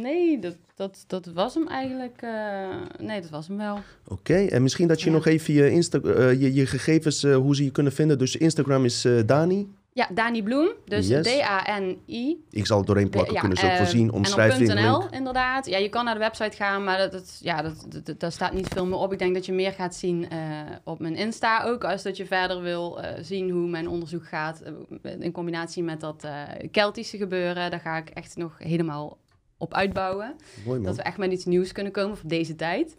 [0.00, 2.22] nee, dat, dat, dat was hem eigenlijk.
[2.22, 3.78] eh, nee, dat was hem wel.
[4.08, 5.12] Oké, en misschien dat je Ja.
[5.16, 5.98] nog even je, Insta
[6.30, 8.18] je, je gegevens, hoe ze je kunnen vinden.
[8.18, 9.68] Dus Instagram is eh, Dani.
[9.96, 10.68] Ja, Dani Bloem.
[10.84, 11.26] Dus Yes.
[11.26, 12.44] D-A-N-I.
[12.50, 14.08] Ik zal het doorheen plakken, Ja, kunnen ze ook eh, voorzien.
[14.08, 14.76] En Omschrijving, op.
[14.78, 15.66] .nl inderdaad.
[15.66, 18.68] Ja, je kan naar de website gaan, maar dat, dat, ja, dat, daar staat niet
[18.68, 19.12] veel meer op.
[19.12, 20.38] Ik denk dat je meer gaat zien eh,
[20.84, 21.84] op mijn Insta ook.
[21.84, 24.60] Als dat je verder wil eh, zien hoe mijn onderzoek gaat.
[25.02, 27.70] eh, in combinatie met dat eh, Keltische gebeuren.
[27.70, 29.18] Daar ga ik echt nog helemaal
[29.58, 30.34] op uitbouwen.
[30.64, 30.86] Mooi man.
[30.86, 32.96] Dat we echt met iets nieuws kunnen komen voor deze tijd.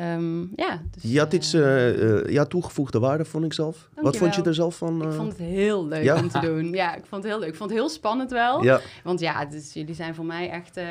[0.00, 1.50] Ehm, ja, dus, Je had iets,
[2.32, 3.88] ja, toegevoegde waarde, vond ik zelf.
[3.94, 5.02] Wat vond je er zelf van?
[5.02, 6.16] Ik vond het heel leuk Ja?
[6.16, 6.70] om te doen.
[6.72, 7.48] Ja, ik vond het heel leuk.
[7.48, 8.62] Ik vond het heel spannend wel.
[8.64, 10.86] Ja, Want ja, dus jullie zijn voor mij echt eh,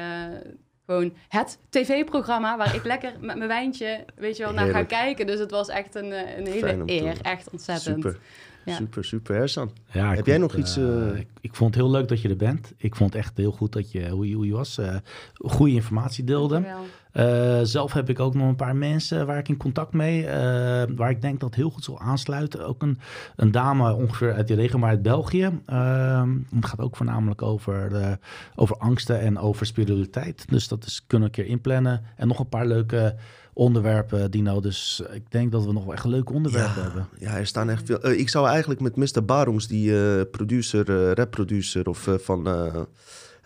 [0.86, 5.28] gewoon het tv-programma waar ik lekker met mijn wijntje, weet je wel, naar ga kijken.
[5.28, 7.18] Dus het was echt een, een hele eer.
[7.22, 7.96] Echt ontzettend.
[8.04, 8.20] super.
[8.66, 8.76] Ja.
[8.76, 9.36] Super, super.
[9.36, 9.72] Hersan.
[9.92, 10.78] Ja, Heb jij vond, nog iets,
[11.20, 12.74] ik, ik vond het heel leuk dat je er bent.
[12.78, 14.78] Ik vond echt heel goed dat je, hoe, je, hoe je was.
[14.78, 14.96] eh,
[15.34, 16.54] goede informatie deelde.
[16.54, 16.86] Dankjewel.
[17.12, 20.84] Eh, zelf heb ik ook nog een paar mensen waar ik in contact mee, eh,
[20.96, 22.66] waar ik denk dat heel goed zal aansluiten.
[22.68, 23.00] Ook een,
[23.36, 25.60] een dame ongeveer uit die regio, maar uit België.
[25.66, 28.18] Ehm, het gaat ook voornamelijk over, de,
[28.56, 30.46] over angsten en over spiritualiteit.
[30.50, 32.02] Dus dat is, kunnen we een keer inplannen.
[32.16, 33.16] En nog een paar leuke
[33.54, 34.60] onderwerpen, Dino.
[34.60, 37.08] Dus ik denk dat we nog wel echt leuke onderwerpen Ja, hebben.
[37.20, 38.02] ja, er staan echt veel.
[38.02, 39.26] eh, ik zou eigenlijk met Mr.
[39.26, 42.76] Barongs, die eh, producer, eh rapproducer of eh, van eh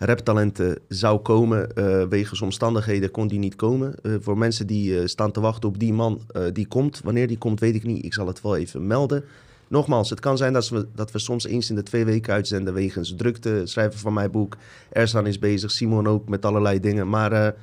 [0.04, 1.76] raptalenten zou komen.
[1.76, 3.94] eh wegens omstandigheden kon die niet komen.
[4.02, 6.20] Eh, voor mensen die eh, staan te wachten op die man
[6.52, 7.00] die komt.
[7.04, 8.04] Wanneer die komt, weet ik niet.
[8.04, 9.24] Ik zal het wel even melden.
[9.68, 12.74] Nogmaals, het kan zijn dat we, dat we soms eens in de twee weken uitzenden
[12.74, 13.60] wegens drukte.
[13.64, 14.56] Schrijven van mijn boek.
[14.92, 17.08] Ersan is bezig, Simon ook met allerlei dingen.
[17.08, 17.54] Maar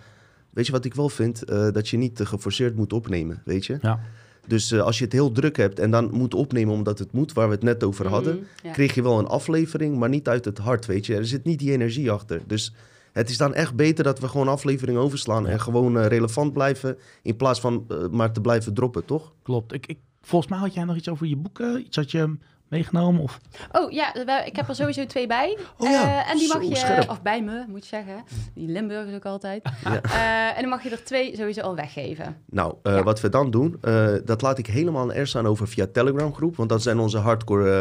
[0.50, 1.48] weet je wat ik wel vind?
[1.48, 3.78] Dat je niet geforceerd moet opnemen, weet je?
[3.82, 4.00] Ja.
[4.48, 7.34] Dus eh, als je het heel druk hebt en dan moet opnemen omdat het moet,
[7.34, 8.72] waar we het net over hadden, Mhm, ja.
[8.72, 11.16] kreeg je wel een aflevering, maar niet uit het hart, weet je.
[11.16, 12.42] Er zit niet die energie achter.
[12.48, 12.74] Dus
[13.12, 16.98] het is dan echt beter dat we gewoon afleveringen overslaan en gewoon eh, relevant blijven,
[17.22, 19.34] in plaats van eh, maar te blijven droppen, toch?
[19.44, 19.74] Klopt.
[19.74, 21.80] Ik, ik, volgens mij had jij nog iets over je boeken.
[21.86, 22.38] Iets had je
[22.72, 23.22] meegenomen?
[23.22, 23.39] Of...
[23.72, 24.14] Oh ja,
[24.45, 25.57] ik heb er sowieso twee bij.
[25.77, 27.10] Oh ja, Eh, en die mag zo je, scherp.
[27.10, 28.23] of bij me moet je zeggen.
[28.56, 29.69] Die Limburgers ook altijd.
[29.84, 30.02] Ja.
[30.02, 32.38] Eh, en dan mag je er twee sowieso al weggeven.
[32.49, 33.03] Nou, eh, Ja.
[33.03, 36.56] wat we dan doen, eh, dat laat ik helemaal aan Ersan over via Telegram groep,
[36.56, 37.72] want dat zijn onze hardcore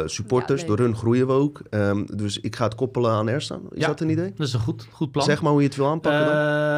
[0.00, 0.60] eh, supporters.
[0.60, 1.62] Ja, Door hun groeien we ook.
[1.70, 3.60] Ehm, dus ik ga het koppelen aan Ersan.
[3.70, 3.86] Is Ja.
[3.86, 4.32] dat een idee?
[4.36, 5.24] Dat is een goed, goed plan.
[5.24, 6.36] Zeg maar hoe je het wil aanpakken dan.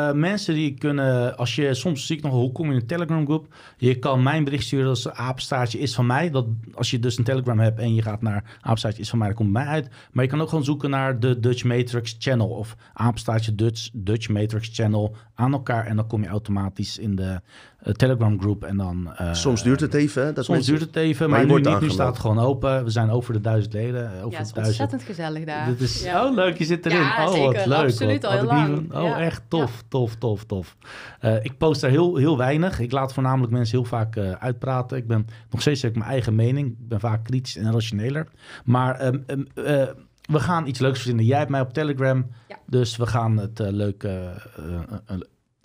[0.08, 2.86] Eh, mensen die kunnen, als je soms zie ik nog, hoe kom je in een
[2.86, 3.46] Telegram groep?
[3.76, 6.30] Je kan mijn bericht sturen als apenstaartje is van mij.
[6.30, 9.28] Dat, als je dus een Telegram hebt en je gaat naar apenstaartje is van mij,
[9.28, 9.89] dan komt mij uit.
[10.12, 14.28] Maar je kan ook gewoon zoeken naar de Dutch Matrix Channel of apenstaartje Dutch, Dutch
[14.28, 15.86] Matrix Channel aan elkaar.
[15.86, 17.40] En dan kom je automatisch in de
[17.78, 19.12] eh, Telegram groep en dan...
[19.16, 20.32] eh, Soms duurt het even, hè?
[20.32, 22.18] Dat Soms mensen- duurt het even, Maar maar, je nu, wordt niet, nu staat het
[22.18, 22.84] gewoon open.
[22.84, 24.05] We zijn over de duizend leden.
[24.05, 24.64] Over ja, het de is duizend.
[24.80, 25.66] ontzettend gezellig daar.
[25.66, 26.26] Dit is, Ja.
[26.26, 26.98] Oh, leuk, je zit erin.
[27.01, 27.68] Ja, oh, wat zeker.
[27.68, 27.78] leuk.
[27.78, 29.20] Absoluut, wat, al had heel niet Oh, Ja.
[29.20, 30.76] echt tof, tof, tof, tof.
[31.20, 32.80] Eh, ik post daar heel, heel weinig.
[32.80, 34.97] Ik laat voornamelijk mensen heel vaak eh, uitpraten.
[34.97, 36.68] Ik ben nog steeds heb ik mijn eigen mening.
[36.68, 38.28] Ik ben vaak kritisch en rationeler.
[38.64, 39.88] Maar ehm, ehm, eh,
[40.22, 41.24] we gaan iets leuks verzinnen.
[41.24, 42.26] Jij hebt mij op Telegram.
[42.48, 42.58] Ja.
[42.66, 44.02] Dus we gaan het eh, leuk...
[44.02, 44.12] eh,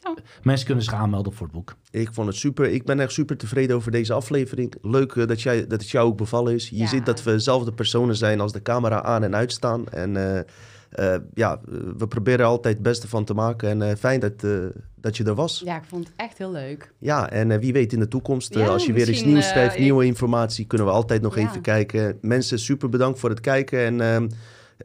[0.04, 0.14] Ja.
[0.44, 1.76] Mensen kunnen zich aanmelden voor het boek.
[1.92, 2.66] Ik vond het super.
[2.70, 4.74] Ik ben echt super tevreden over deze aflevering.
[4.82, 6.70] Leuk dat, jij, dat het jou ook bevallen is.
[6.70, 6.88] Je Ja.
[6.88, 9.88] ziet dat we dezelfde personen zijn als de camera aan en uitstaan.
[9.88, 10.42] En eh,
[10.98, 11.60] eh, ja,
[11.98, 13.70] we proberen er altijd het beste van te maken.
[13.70, 14.52] En eh, fijn dat, eh,
[14.96, 15.62] dat je er was.
[15.66, 16.94] Ja, Ja, ik vond het echt heel leuk.
[17.30, 20.06] en eh, wie weet in de toekomst, Ja, als je weer iets nieuws schrijft, nieuwe
[20.06, 21.48] informatie, kunnen we altijd nog Ja.
[21.50, 22.18] even kijken.
[22.22, 23.80] Mensen, super bedankt voor het kijken.
[23.80, 24.30] En ehm,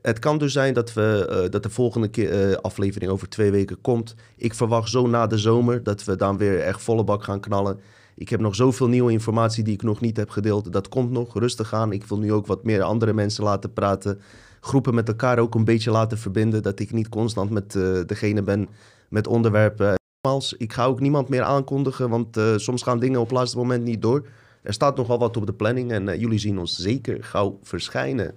[0.03, 4.15] het kan dus zijn dat, we, dat de volgende keer, aflevering over twee weken komt.
[4.37, 7.81] Ik verwacht zo na de zomer dat we dan weer echt volle bak gaan knallen.
[8.15, 10.73] Ik heb nog zoveel nieuwe informatie die ik nog niet heb gedeeld.
[10.73, 11.93] Dat komt nog, rustig aan.
[11.93, 14.21] Ik wil nu ook wat meer andere mensen laten praten.
[14.65, 16.63] Groepen met elkaar ook een beetje laten verbinden.
[16.63, 18.69] Dat ik niet constant met eh, degene ben
[19.09, 19.95] met onderwerpen.
[20.21, 23.57] Nogmaals, ik ga ook niemand meer aankondigen, want eh, soms gaan dingen op het laatste
[23.57, 24.27] moment niet door.
[24.63, 28.35] Er staat nogal wat op de planning en eh, jullie zien ons zeker gauw verschijnen.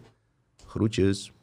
[0.66, 1.35] Groetjes.